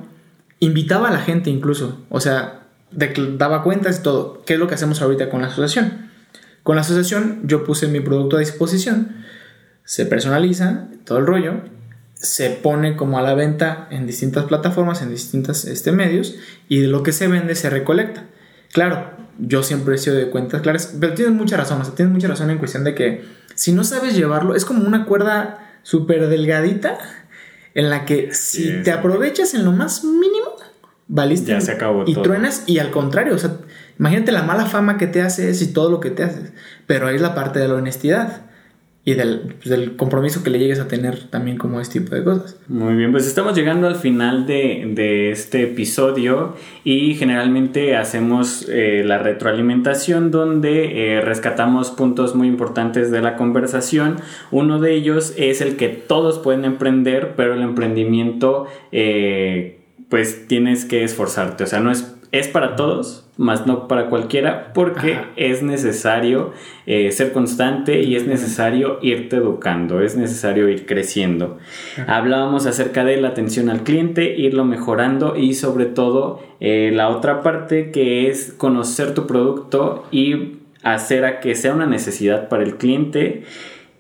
invitaba 0.60 1.08
a 1.08 1.12
la 1.12 1.22
gente 1.22 1.50
incluso, 1.50 2.02
o 2.10 2.20
sea, 2.20 2.64
daba 2.92 3.64
cuentas 3.64 4.00
y 4.00 4.04
todo. 4.04 4.44
¿Qué 4.46 4.56
es 4.56 4.60
lo 4.60 4.68
que 4.68 4.76
hacemos 4.76 5.02
ahorita 5.02 5.30
con 5.30 5.40
la 5.40 5.48
asociación? 5.48 6.10
Con 6.64 6.76
la 6.76 6.82
asociación 6.82 7.40
yo 7.46 7.64
puse 7.64 7.88
mi 7.88 8.02
producto 8.02 8.36
a 8.36 8.40
disposición, 8.42 9.24
se 9.86 10.06
personaliza 10.06 10.90
todo 11.06 11.20
el 11.20 11.28
rollo, 11.28 11.62
se 12.16 12.50
pone 12.50 12.98
como 12.98 13.20
a 13.20 13.22
la 13.22 13.36
venta 13.36 13.88
en 13.90 14.06
distintas 14.06 14.44
plataformas, 14.44 15.02
en 15.02 15.12
distintos 15.12 15.64
este, 15.64 15.94
medios, 15.94 16.36
y 16.68 16.82
de 16.82 16.90
lo 16.90 17.04
que 17.04 17.14
se 17.14 17.30
vende 17.30 17.56
se 17.56 17.70
recolecta. 17.70 18.26
Claro, 18.74 19.12
yo 19.42 19.64
siempre 19.64 19.96
he 19.96 19.98
sido 19.98 20.16
de 20.16 20.30
cuentas 20.30 20.62
claras, 20.62 20.96
pero 21.00 21.14
tienes 21.14 21.34
mucha 21.34 21.58
razón, 21.58 21.82
o 21.82 21.86
sea, 21.86 21.96
tienes 21.96 22.14
mucha 22.14 22.28
razón 22.28 22.50
en 22.52 22.60
cuestión 22.60 22.84
de 22.84 22.96
que 22.96 23.26
si 23.56 23.72
no 23.72 23.84
sabes 23.84 24.16
llevarlo, 24.16 24.56
es 24.56 24.66
como 24.66 24.86
una 24.86 25.06
cuerda 25.06 25.78
súper 25.84 26.28
delgadita 26.28 26.98
en 27.74 27.90
la 27.90 28.06
que 28.06 28.34
si 28.34 28.84
te 28.84 28.92
aprovechas 28.92 29.54
en 29.54 29.66
lo 29.66 29.72
más 29.72 30.04
mínimo, 30.04 30.56
valiste. 31.08 31.52
Ya 31.52 31.62
se 31.62 31.72
acabó 31.72 32.04
y 32.06 32.14
truenas 32.16 32.64
y 32.68 32.80
al 32.80 32.92
contrario, 32.92 33.36
o 33.36 33.38
sea, 33.38 33.58
imagínate 33.98 34.32
la 34.32 34.44
mala 34.44 34.66
fama 34.66 34.98
que 34.98 35.08
te 35.08 35.22
haces 35.22 35.62
y 35.62 35.74
todo 35.74 35.90
lo 35.90 36.00
que 36.00 36.12
te 36.12 36.24
haces. 36.24 36.52
Pero 36.86 37.08
ahí 37.08 37.16
es 37.16 37.22
la 37.22 37.34
parte 37.34 37.60
de 37.60 37.68
la 37.68 37.76
honestidad 37.76 38.51
y 39.04 39.16
pues, 39.16 39.64
del, 39.66 39.96
compromiso 39.96 40.44
que 40.44 40.52
le 40.52 40.60
llegues 40.60 40.80
a 40.80 40.88
tener 40.88 41.28
también 41.30 41.58
como 41.58 41.82
este 41.82 42.00
tipo 42.00 42.14
de 42.14 42.24
cosas. 42.24 42.60
Muy 42.68 42.94
bien, 42.96 43.12
pues 43.12 43.26
estamos 43.26 43.56
llegando 43.56 43.88
al 43.88 43.96
final 43.96 44.46
de, 44.46 45.32
este 45.32 45.64
episodio 45.64 46.56
y 46.84 47.16
generalmente 47.16 47.96
hacemos 47.96 48.68
eh, 48.70 49.04
la 49.04 49.18
retroalimentación 49.18 50.30
donde 50.30 51.16
eh, 51.16 51.22
rescatamos 51.22 51.90
puntos 51.90 52.36
muy 52.36 52.48
importantes 52.48 53.10
de 53.10 53.22
la 53.22 53.38
conversación. 53.38 54.18
Uno 54.52 54.80
de 54.80 54.94
ellos 54.94 55.34
es 55.36 55.62
el 55.62 55.78
que 55.78 55.90
todos 55.90 56.38
pueden 56.38 56.64
emprender, 56.64 57.34
pero 57.36 57.56
el 57.56 57.62
emprendimiento 57.62 58.68
eh, 58.92 59.80
pues 60.10 60.48
tienes 60.48 60.86
que 60.86 61.04
esforzarte, 61.04 61.64
o 61.64 61.68
sea, 61.68 61.80
no 61.80 61.90
es, 61.90 62.21
es 62.32 62.48
para 62.48 62.76
todos, 62.78 63.28
más 63.38 63.68
no 63.68 63.88
para 63.88 64.10
cualquiera, 64.10 64.72
porque 64.74 65.20
es 65.36 65.64
necesario 65.64 66.54
eh, 66.86 67.12
ser 67.12 67.34
constante 67.34 68.02
y 68.02 68.16
es 68.16 68.26
necesario 68.26 69.00
irte 69.02 69.36
educando, 69.36 70.02
es 70.02 70.16
necesario 70.16 70.70
ir 70.70 70.86
creciendo. 70.86 71.58
Hablábamos 72.08 72.66
acerca 72.66 73.04
de 73.04 73.20
la 73.20 73.30
atención 73.30 73.70
al 73.70 73.84
cliente, 73.84 74.36
irlo 74.38 74.64
mejorando 74.64 75.36
y 75.36 75.54
sobre 75.56 75.86
todo 75.86 76.42
eh, 76.62 76.92
la 76.94 77.10
otra 77.10 77.42
parte 77.42 77.92
que 77.92 78.30
es 78.30 78.54
conocer 78.58 79.14
tu 79.14 79.28
producto 79.28 80.06
y 80.12 80.60
hacer 80.84 81.26
a 81.26 81.42
que 81.42 81.56
sea 81.56 81.74
una 81.74 81.86
necesidad 81.86 82.48
para 82.48 82.64
el 82.64 82.78
cliente 82.78 83.44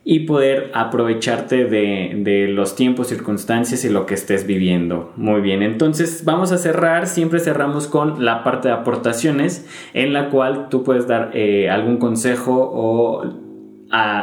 y 0.03 0.21
poder 0.21 0.71
aprovecharte 0.73 1.65
de, 1.65 2.47
los 2.49 2.75
tiempos, 2.75 3.07
circunstancias 3.07 3.85
y 3.85 3.89
lo 3.89 4.05
que 4.05 4.15
estés 4.15 4.47
viviendo. 4.47 5.13
Muy 5.15 5.41
bien, 5.41 5.61
entonces 5.61 6.25
vamos 6.25 6.51
a 6.51 6.57
cerrar, 6.57 7.07
siempre 7.07 7.39
cerramos 7.39 7.87
con 7.87 8.25
la 8.25 8.43
parte 8.43 8.69
de 8.69 8.73
aportaciones 8.73 9.67
en 9.93 10.13
la 10.13 10.29
cual 10.29 10.69
tú 10.69 10.83
puedes 10.83 11.07
dar 11.07 11.31
eh, 11.33 11.69
algún 11.69 11.97
consejo 11.97 12.53
o, 12.73 13.23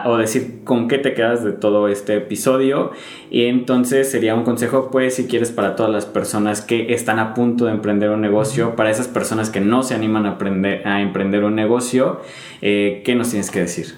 o 0.04 0.16
decir 0.16 0.64
con 0.64 0.88
qué 0.88 0.98
te 0.98 1.14
quedas 1.14 1.44
de 1.44 1.52
todo 1.52 1.86
este 1.86 2.16
episodio 2.16 2.90
y 3.30 3.44
entonces 3.44 4.10
sería 4.10 4.34
un 4.34 4.42
consejo 4.42 4.88
pues 4.90 5.14
si 5.14 5.28
quieres 5.28 5.52
para 5.52 5.76
todas 5.76 5.92
las 5.92 6.06
personas 6.06 6.60
que 6.60 6.92
están 6.92 7.20
a 7.20 7.34
punto 7.34 7.66
de 7.66 7.72
emprender 7.72 8.10
un 8.10 8.20
negocio, 8.20 8.74
para 8.74 8.90
esas 8.90 9.06
personas 9.06 9.50
que 9.50 9.60
no 9.60 9.84
se 9.84 9.94
animan 9.94 10.26
a, 10.26 10.30
aprender, 10.30 10.88
a 10.88 11.02
emprender 11.02 11.44
un 11.44 11.54
negocio, 11.54 12.20
eh, 12.62 13.02
¿qué 13.04 13.14
nos 13.14 13.30
tienes 13.30 13.52
que 13.52 13.60
decir? 13.60 13.94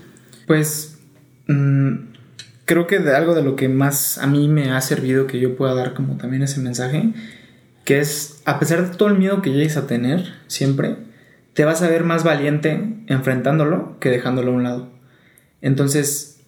Pues 0.46 0.89
Mm, 1.50 2.12
creo 2.64 2.86
que 2.86 2.98
algo 2.98 3.34
de 3.34 3.42
lo 3.42 3.56
que 3.56 3.68
más 3.68 4.18
a 4.18 4.28
mí 4.28 4.46
me 4.46 4.70
ha 4.70 4.80
servido 4.80 5.26
que 5.26 5.40
yo 5.40 5.56
pueda 5.56 5.74
dar 5.74 5.94
como 5.94 6.16
también 6.16 6.44
ese 6.44 6.60
mensaje, 6.60 7.12
que 7.84 7.98
es, 7.98 8.40
a 8.44 8.60
pesar 8.60 8.88
de 8.88 8.96
todo 8.96 9.08
el 9.08 9.18
miedo 9.18 9.42
que 9.42 9.50
llegues 9.50 9.76
a 9.76 9.88
tener 9.88 10.32
siempre, 10.46 10.96
te 11.54 11.64
vas 11.64 11.82
a 11.82 11.88
ver 11.88 12.04
más 12.04 12.22
valiente 12.22 12.94
enfrentándolo 13.08 13.98
que 13.98 14.10
dejándolo 14.10 14.52
a 14.52 14.54
un 14.54 14.62
lado. 14.62 14.90
Entonces, 15.60 16.38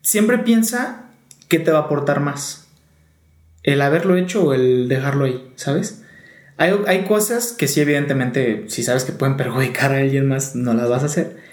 siempre 0.00 0.38
piensa 0.38 1.10
qué 1.48 1.58
te 1.58 1.72
va 1.72 1.80
a 1.80 1.82
aportar 1.82 2.20
más. 2.20 2.68
El 3.64 3.82
haberlo 3.82 4.16
hecho 4.16 4.44
o 4.44 4.54
el 4.54 4.88
dejarlo 4.88 5.24
ahí, 5.24 5.52
¿sabes? 5.56 6.04
Hay, 6.56 6.72
hay 6.86 7.04
cosas 7.04 7.52
que 7.52 7.66
sí, 7.66 7.80
evidentemente, 7.80 8.66
si 8.68 8.84
sabes 8.84 9.02
que 9.02 9.12
pueden 9.12 9.36
perjudicar 9.36 9.92
a 9.92 9.98
alguien 9.98 10.28
más, 10.28 10.54
no 10.54 10.72
las 10.72 10.88
vas 10.88 11.02
a 11.02 11.06
hacer. 11.06 11.49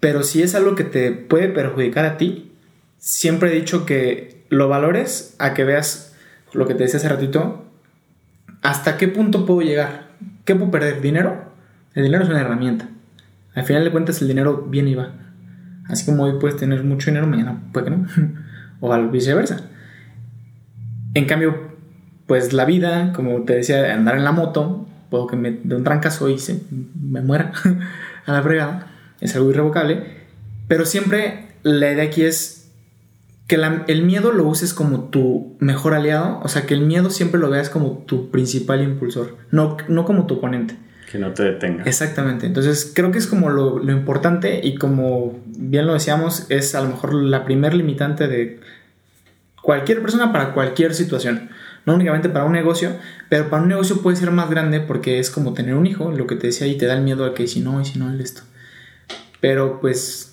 Pero 0.00 0.22
si 0.22 0.42
es 0.42 0.54
algo 0.54 0.74
que 0.74 0.84
te 0.84 1.12
puede 1.12 1.48
perjudicar 1.48 2.04
a 2.04 2.16
ti, 2.16 2.52
siempre 2.98 3.50
he 3.50 3.54
dicho 3.54 3.86
que 3.86 4.44
lo 4.48 4.68
valores 4.68 5.34
a 5.38 5.54
que 5.54 5.64
veas 5.64 6.14
lo 6.52 6.66
que 6.66 6.74
te 6.74 6.84
decía 6.84 6.98
hace 6.98 7.08
ratito, 7.08 7.64
hasta 8.62 8.96
qué 8.96 9.08
punto 9.08 9.46
puedo 9.46 9.62
llegar, 9.62 10.08
qué 10.44 10.54
puedo 10.54 10.70
perder, 10.70 11.00
dinero. 11.00 11.52
El 11.94 12.04
dinero 12.04 12.24
es 12.24 12.30
una 12.30 12.40
herramienta. 12.40 12.88
Al 13.54 13.64
final 13.64 13.84
de 13.84 13.90
cuentas 13.90 14.20
el 14.20 14.28
dinero 14.28 14.66
viene 14.68 14.90
y 14.90 14.94
va. 14.94 15.12
Así 15.88 16.04
como 16.04 16.24
hoy 16.24 16.38
puedes 16.38 16.56
tener 16.56 16.82
mucho 16.84 17.10
dinero, 17.10 17.26
mañana 17.26 17.62
puede 17.72 17.86
que 17.86 17.90
no. 17.90 18.06
o 18.80 18.92
al 18.92 19.08
viceversa. 19.08 19.68
En 21.14 21.24
cambio, 21.24 21.76
pues 22.26 22.52
la 22.52 22.64
vida, 22.64 23.12
como 23.14 23.42
te 23.44 23.54
decía, 23.54 23.94
andar 23.94 24.16
en 24.16 24.24
la 24.24 24.32
moto, 24.32 24.86
puedo 25.10 25.26
que 25.26 25.36
me 25.36 25.52
dé 25.62 25.74
un 25.74 25.84
trancazo 25.84 26.28
y 26.28 26.36
me 27.00 27.22
muera 27.22 27.52
a 28.26 28.32
la 28.32 28.42
fregada 28.42 28.95
es 29.20 29.34
algo 29.36 29.50
irrevocable, 29.50 30.04
pero 30.68 30.84
siempre 30.84 31.48
la 31.62 31.92
idea 31.92 32.04
aquí 32.04 32.22
es 32.22 32.70
que 33.46 33.56
el 33.86 34.02
miedo 34.02 34.32
lo 34.32 34.46
uses 34.46 34.74
como 34.74 35.04
tu 35.04 35.56
mejor 35.60 35.94
aliado, 35.94 36.40
o 36.42 36.48
sea, 36.48 36.66
que 36.66 36.74
el 36.74 36.80
miedo 36.80 37.10
siempre 37.10 37.40
lo 37.40 37.48
veas 37.48 37.70
como 37.70 37.98
tu 38.06 38.30
principal 38.30 38.82
impulsor, 38.82 39.36
no, 39.50 39.76
no 39.88 40.04
como 40.04 40.26
tu 40.26 40.34
oponente. 40.34 40.76
Que 41.10 41.18
no 41.18 41.32
te 41.32 41.44
detenga. 41.44 41.84
Exactamente, 41.84 42.46
entonces 42.46 42.90
creo 42.92 43.12
que 43.12 43.18
es 43.18 43.28
como 43.28 43.50
lo, 43.50 43.78
lo 43.78 43.92
importante 43.92 44.60
y 44.62 44.74
como 44.74 45.38
bien 45.46 45.86
lo 45.86 45.94
decíamos, 45.94 46.46
es 46.48 46.74
a 46.74 46.80
lo 46.80 46.88
mejor 46.88 47.14
la 47.14 47.44
primer 47.44 47.74
limitante 47.74 48.26
de 48.26 48.60
cualquier 49.62 50.02
persona 50.02 50.32
para 50.32 50.52
cualquier 50.52 50.94
situación 50.94 51.50
no 51.86 51.94
únicamente 51.94 52.28
para 52.28 52.44
un 52.44 52.52
negocio, 52.52 52.96
pero 53.28 53.48
para 53.48 53.62
un 53.62 53.68
negocio 53.68 54.02
puede 54.02 54.16
ser 54.16 54.32
más 54.32 54.50
grande 54.50 54.80
porque 54.80 55.20
es 55.20 55.30
como 55.30 55.54
tener 55.54 55.74
un 55.74 55.86
hijo, 55.86 56.10
lo 56.10 56.26
que 56.26 56.34
te 56.34 56.48
decía, 56.48 56.66
y 56.66 56.76
te 56.76 56.86
da 56.86 56.94
el 56.94 57.02
miedo 57.02 57.24
a 57.24 57.32
que 57.32 57.46
si 57.46 57.60
no, 57.60 57.80
y 57.80 57.84
si 57.84 57.98
no, 57.98 58.10
el 58.10 58.20
esto. 58.20 58.42
Pero 59.40 59.80
pues 59.80 60.32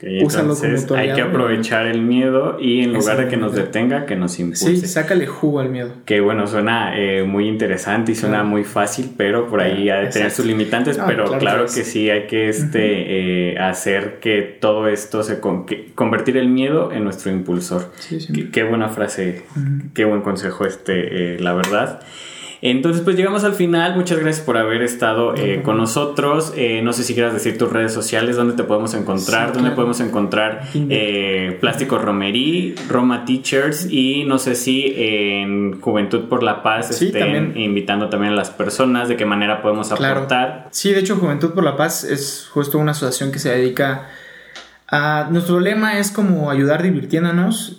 como 0.00 0.12
entonces 0.12 0.88
hay 0.92 1.12
que 1.12 1.22
aprovechar 1.22 1.88
el 1.88 2.02
miedo 2.02 2.56
y 2.60 2.82
en 2.82 2.92
lugar 2.92 3.16
de 3.18 3.26
que 3.26 3.36
nos 3.36 3.52
detenga, 3.56 4.06
que 4.06 4.14
nos 4.14 4.30
Sí, 4.34 4.42
impulse. 4.42 4.86
sácale 4.86 5.26
jugo 5.26 5.58
al 5.58 5.70
miedo. 5.70 5.90
Que 6.06 6.20
bueno, 6.20 6.46
suena 6.46 6.96
eh, 6.96 7.24
muy 7.24 7.48
interesante 7.48 8.12
y 8.12 8.14
suena 8.14 8.36
Claro. 8.36 8.48
muy 8.48 8.62
fácil, 8.62 9.10
pero 9.16 9.48
por 9.48 9.60
ahí 9.60 9.90
ha 9.90 9.96
de 9.96 10.06
tener 10.06 10.30
sus 10.30 10.46
limitantes. 10.46 11.00
Pero 11.04 11.24
claro 11.24 11.38
claro, 11.40 11.60
que 11.66 11.74
que 11.74 11.84
sí. 11.84 11.90
sí, 11.90 12.10
hay 12.10 12.28
que 12.28 12.48
este, 12.48 13.50
eh, 13.54 13.58
hacer 13.58 14.20
que 14.20 14.42
todo 14.42 14.86
esto 14.86 15.24
se 15.24 15.40
con- 15.40 15.66
que- 15.66 15.90
convertir 15.96 16.36
el 16.36 16.48
miedo 16.48 16.92
en 16.92 17.02
nuestro 17.02 17.32
impulsor. 17.32 17.90
Sí, 17.98 18.20
sí. 18.20 18.32
Qué, 18.32 18.50
qué 18.50 18.62
buena 18.62 18.90
frase, 18.90 19.42
qué 19.94 20.04
buen 20.04 20.20
consejo 20.22 20.64
este, 20.64 21.34
eh, 21.34 21.40
la 21.40 21.54
verdad. 21.54 22.02
Entonces, 22.60 23.02
pues 23.02 23.16
llegamos 23.16 23.44
al 23.44 23.52
final. 23.54 23.94
Muchas 23.94 24.18
gracias 24.18 24.44
por 24.44 24.56
haber 24.56 24.82
estado 24.82 25.34
eh, 25.36 25.62
con 25.62 25.76
nosotros. 25.76 26.52
Eh, 26.56 26.80
no 26.82 26.92
sé 26.92 27.04
si 27.04 27.14
quieras 27.14 27.32
decir 27.32 27.56
tus 27.56 27.72
redes 27.72 27.92
sociales, 27.92 28.36
dónde 28.36 28.54
te 28.54 28.64
podemos 28.64 28.94
encontrar, 28.94 29.46
Sí, 29.48 29.52
dónde 29.54 29.60
claro. 29.70 29.74
podemos 29.76 30.00
encontrar 30.00 30.62
eh, 30.74 31.56
Plástico 31.60 31.98
Romerí, 31.98 32.74
Roma 32.88 33.24
Teachers 33.24 33.88
y 33.90 34.24
no 34.24 34.38
sé 34.38 34.56
si 34.56 34.92
en 34.96 35.80
Juventud 35.80 36.28
por 36.28 36.42
la 36.42 36.62
Paz 36.62 36.96
Sí, 36.96 37.06
estén 37.06 37.20
también. 37.22 37.52
invitando 37.56 38.08
también 38.08 38.32
a 38.32 38.36
las 38.36 38.50
personas, 38.50 39.08
de 39.08 39.16
qué 39.16 39.24
manera 39.24 39.62
podemos 39.62 39.88
Claro. 39.92 40.16
aportar. 40.16 40.68
Sí, 40.72 40.92
de 40.92 41.00
hecho, 41.00 41.16
Juventud 41.16 41.50
por 41.52 41.62
la 41.62 41.76
Paz 41.76 42.02
es 42.04 42.48
justo 42.52 42.78
una 42.78 42.90
asociación 42.90 43.30
que 43.30 43.38
se 43.38 43.50
dedica 43.50 44.08
a. 44.90 45.28
Nuestro 45.30 45.60
lema 45.60 45.98
es 45.98 46.10
como 46.10 46.50
ayudar 46.50 46.82
divirtiéndonos. 46.82 47.78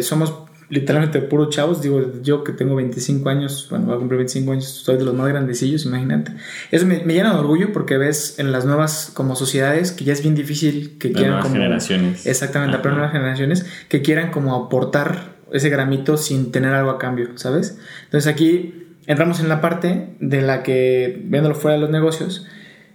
Somos 0.00 0.34
literalmente 0.68 1.20
puros 1.20 1.50
chavos. 1.54 1.82
Digo, 1.82 2.12
yo 2.22 2.44
que 2.44 2.52
tengo 2.52 2.74
25 2.74 3.28
años, 3.28 3.66
bueno, 3.70 3.86
voy 3.86 3.94
a 3.96 3.98
cumplir 3.98 4.18
25 4.18 4.52
años, 4.52 4.64
soy 4.64 4.96
de 4.96 5.04
los 5.04 5.14
más 5.14 5.28
grandecillos, 5.28 5.84
imagínate. 5.86 6.32
Eso 6.70 6.86
me, 6.86 7.04
me 7.04 7.14
llena 7.14 7.32
de 7.32 7.38
orgullo 7.38 7.72
porque 7.72 7.96
ves 7.98 8.38
en 8.38 8.52
las 8.52 8.64
nuevas 8.64 9.10
como 9.14 9.36
sociedades 9.36 9.92
que 9.92 10.04
ya 10.04 10.12
es 10.12 10.22
bien 10.22 10.34
difícil 10.34 10.98
que 10.98 11.08
Las 11.08 11.16
quieran 11.16 11.30
nuevas 11.30 11.44
como. 11.44 11.54
generaciones. 11.56 12.26
Exactamente, 12.26 12.78
pero 12.82 12.94
nuevas 12.94 13.12
generaciones 13.12 13.66
que 13.88 14.02
quieran 14.02 14.30
como 14.30 14.54
aportar 14.54 15.36
ese 15.52 15.68
gramito 15.70 16.16
sin 16.16 16.50
tener 16.50 16.74
algo 16.74 16.90
a 16.90 16.98
cambio, 16.98 17.30
¿sabes? 17.36 17.78
Entonces 18.04 18.32
aquí 18.32 18.96
entramos 19.06 19.40
en 19.40 19.48
la 19.48 19.60
parte 19.60 20.16
de 20.20 20.42
la 20.42 20.62
que, 20.64 21.22
viéndolo 21.24 21.54
fuera 21.54 21.76
de 21.76 21.80
los 21.80 21.90
negocios, 21.90 22.46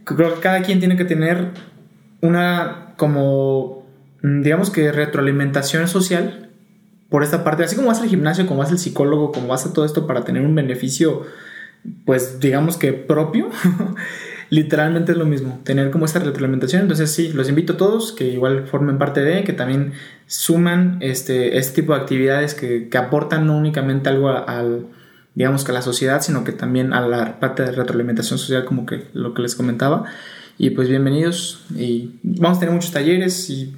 creo 0.03 0.35
que 0.35 0.41
cada 0.41 0.61
quien 0.61 0.79
tiene 0.79 0.97
que 0.97 1.05
tener 1.05 1.49
una 2.21 2.93
como, 2.97 3.87
mm, 4.21 4.41
digamos 4.41 4.69
que 4.69 4.91
retroalimentación 4.91 5.87
social 5.87 6.50
por 7.11 7.23
esta 7.23 7.43
parte, 7.43 7.65
así 7.65 7.75
como 7.75 7.89
vas 7.89 7.99
al 7.99 8.07
gimnasio, 8.07 8.47
como 8.47 8.61
vas 8.61 8.71
al 8.71 8.79
psicólogo, 8.79 9.33
como 9.33 9.49
vas 9.49 9.65
a 9.65 9.73
todo 9.73 9.83
esto 9.83 10.07
para 10.07 10.23
tener 10.23 10.43
un 10.43 10.55
beneficio, 10.55 11.23
pues 12.05 12.39
digamos 12.39 12.77
que 12.77 12.93
propio, 12.93 13.49
literalmente 14.49 15.11
es 15.11 15.17
lo 15.17 15.25
mismo, 15.25 15.59
tener 15.65 15.91
como 15.91 16.05
esta 16.05 16.19
retroalimentación. 16.19 16.83
Entonces 16.83 17.11
sí, 17.11 17.33
los 17.33 17.49
invito 17.49 17.73
a 17.73 17.77
todos 17.77 18.13
que 18.13 18.29
igual 18.29 18.65
formen 18.65 18.97
parte 18.97 19.19
de, 19.19 19.43
que 19.43 19.51
también 19.51 19.91
suman 20.25 20.99
este, 21.01 21.57
este 21.57 21.81
tipo 21.81 21.93
de 21.93 21.99
actividades 21.99 22.55
que, 22.55 22.87
que 22.87 22.97
aportan 22.97 23.45
no 23.45 23.57
únicamente 23.57 24.07
algo 24.07 24.29
al, 24.29 24.85
digamos 25.35 25.65
que 25.65 25.71
a 25.71 25.73
la 25.73 25.81
sociedad, 25.81 26.21
sino 26.21 26.45
que 26.45 26.53
también 26.53 26.93
a 26.93 27.05
la 27.05 27.41
parte 27.41 27.63
de 27.63 27.73
retroalimentación 27.73 28.39
social, 28.39 28.63
como 28.63 28.85
que 28.85 29.03
lo 29.11 29.33
que 29.33 29.41
les 29.41 29.55
comentaba. 29.55 30.05
Y 30.57 30.69
pues 30.69 30.87
bienvenidos 30.87 31.65
y 31.75 32.21
vamos 32.23 32.55
a 32.55 32.61
tener 32.61 32.73
muchos 32.73 32.93
talleres 32.93 33.49
y 33.49 33.75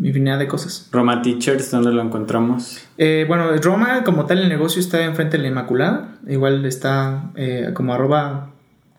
infinidad 0.00 0.38
de 0.38 0.48
cosas. 0.48 0.88
Roma 0.92 1.22
Teachers, 1.22 1.70
¿dónde 1.70 1.92
lo 1.92 2.02
encontramos? 2.02 2.84
Eh, 2.98 3.24
bueno, 3.28 3.50
Roma 3.62 4.02
como 4.04 4.26
tal 4.26 4.38
el 4.40 4.48
negocio 4.48 4.80
está 4.80 5.04
enfrente 5.04 5.36
de 5.36 5.42
la 5.44 5.48
Inmaculada. 5.50 6.16
Igual 6.26 6.64
está 6.64 7.30
eh, 7.36 7.70
como 7.74 7.94
arroba 7.94 8.50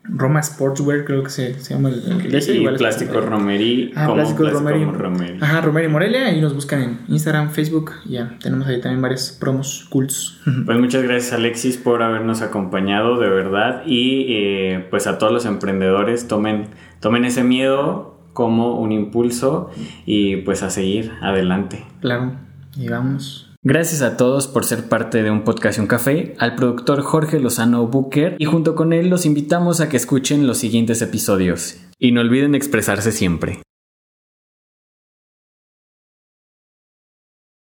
Roma 0.07 0.39
Sportswear, 0.43 1.03
creo 1.03 1.23
que 1.23 1.31
se, 1.31 1.59
se 1.59 1.73
llama 1.73 1.89
el, 1.89 1.95
el 2.31 2.35
y 2.49 2.51
Igual 2.57 2.75
Plástico 2.75 3.19
Romerí, 3.21 3.91
Ah, 3.95 4.03
como 4.05 4.17
Plástico 4.17 4.47
Romerí. 4.49 4.85
Romerí. 4.85 5.37
Ajá, 5.41 5.61
Romero 5.61 5.87
y 5.89 5.91
Morelia. 5.91 6.27
Ahí 6.27 6.39
nos 6.39 6.53
buscan 6.53 6.81
en 6.83 6.99
Instagram, 7.07 7.49
Facebook. 7.49 7.91
y 8.05 8.11
Ya, 8.13 8.37
tenemos 8.39 8.67
ahí 8.67 8.79
también 8.79 9.01
varias 9.01 9.31
promos 9.31 9.87
cults. 9.89 10.39
Pues 10.65 10.79
muchas 10.79 11.01
gracias 11.03 11.33
Alexis 11.33 11.77
por 11.77 12.03
habernos 12.03 12.41
acompañado 12.41 13.19
de 13.19 13.29
verdad 13.29 13.81
y 13.85 14.27
eh, 14.29 14.87
pues 14.91 15.07
a 15.07 15.17
todos 15.17 15.33
los 15.33 15.45
emprendedores 15.45 16.27
tomen, 16.27 16.67
tomen 16.99 17.25
ese 17.25 17.43
miedo 17.43 18.14
como 18.35 18.79
un 18.79 18.91
impulso 18.91 19.71
y 20.05 20.35
pues 20.37 20.61
a 20.61 20.69
seguir 20.69 21.13
adelante. 21.21 21.85
Claro, 22.01 22.33
y 22.75 22.89
vamos. 22.89 23.49
Gracias 23.63 24.03
a 24.03 24.17
todos 24.17 24.47
por 24.47 24.65
ser 24.65 24.89
parte 24.89 25.23
de 25.23 25.31
un 25.31 25.43
podcast 25.43 25.79
y 25.79 25.81
un 25.81 25.87
café, 25.87 26.35
al 26.37 26.53
productor 26.53 27.01
Jorge 27.01 27.39
Lozano 27.39 27.87
Booker 27.87 28.35
y 28.37 28.45
junto 28.45 28.75
con 28.75 28.93
él 28.93 29.09
los 29.09 29.25
invitamos 29.25 29.81
a 29.81 29.89
que 29.89 29.97
escuchen 29.97 30.45
los 30.45 30.59
siguientes 30.59 31.01
episodios. 31.01 31.77
Y 31.97 32.11
no 32.11 32.21
olviden 32.21 32.53
expresarse 32.53 33.11
siempre. 33.11 33.63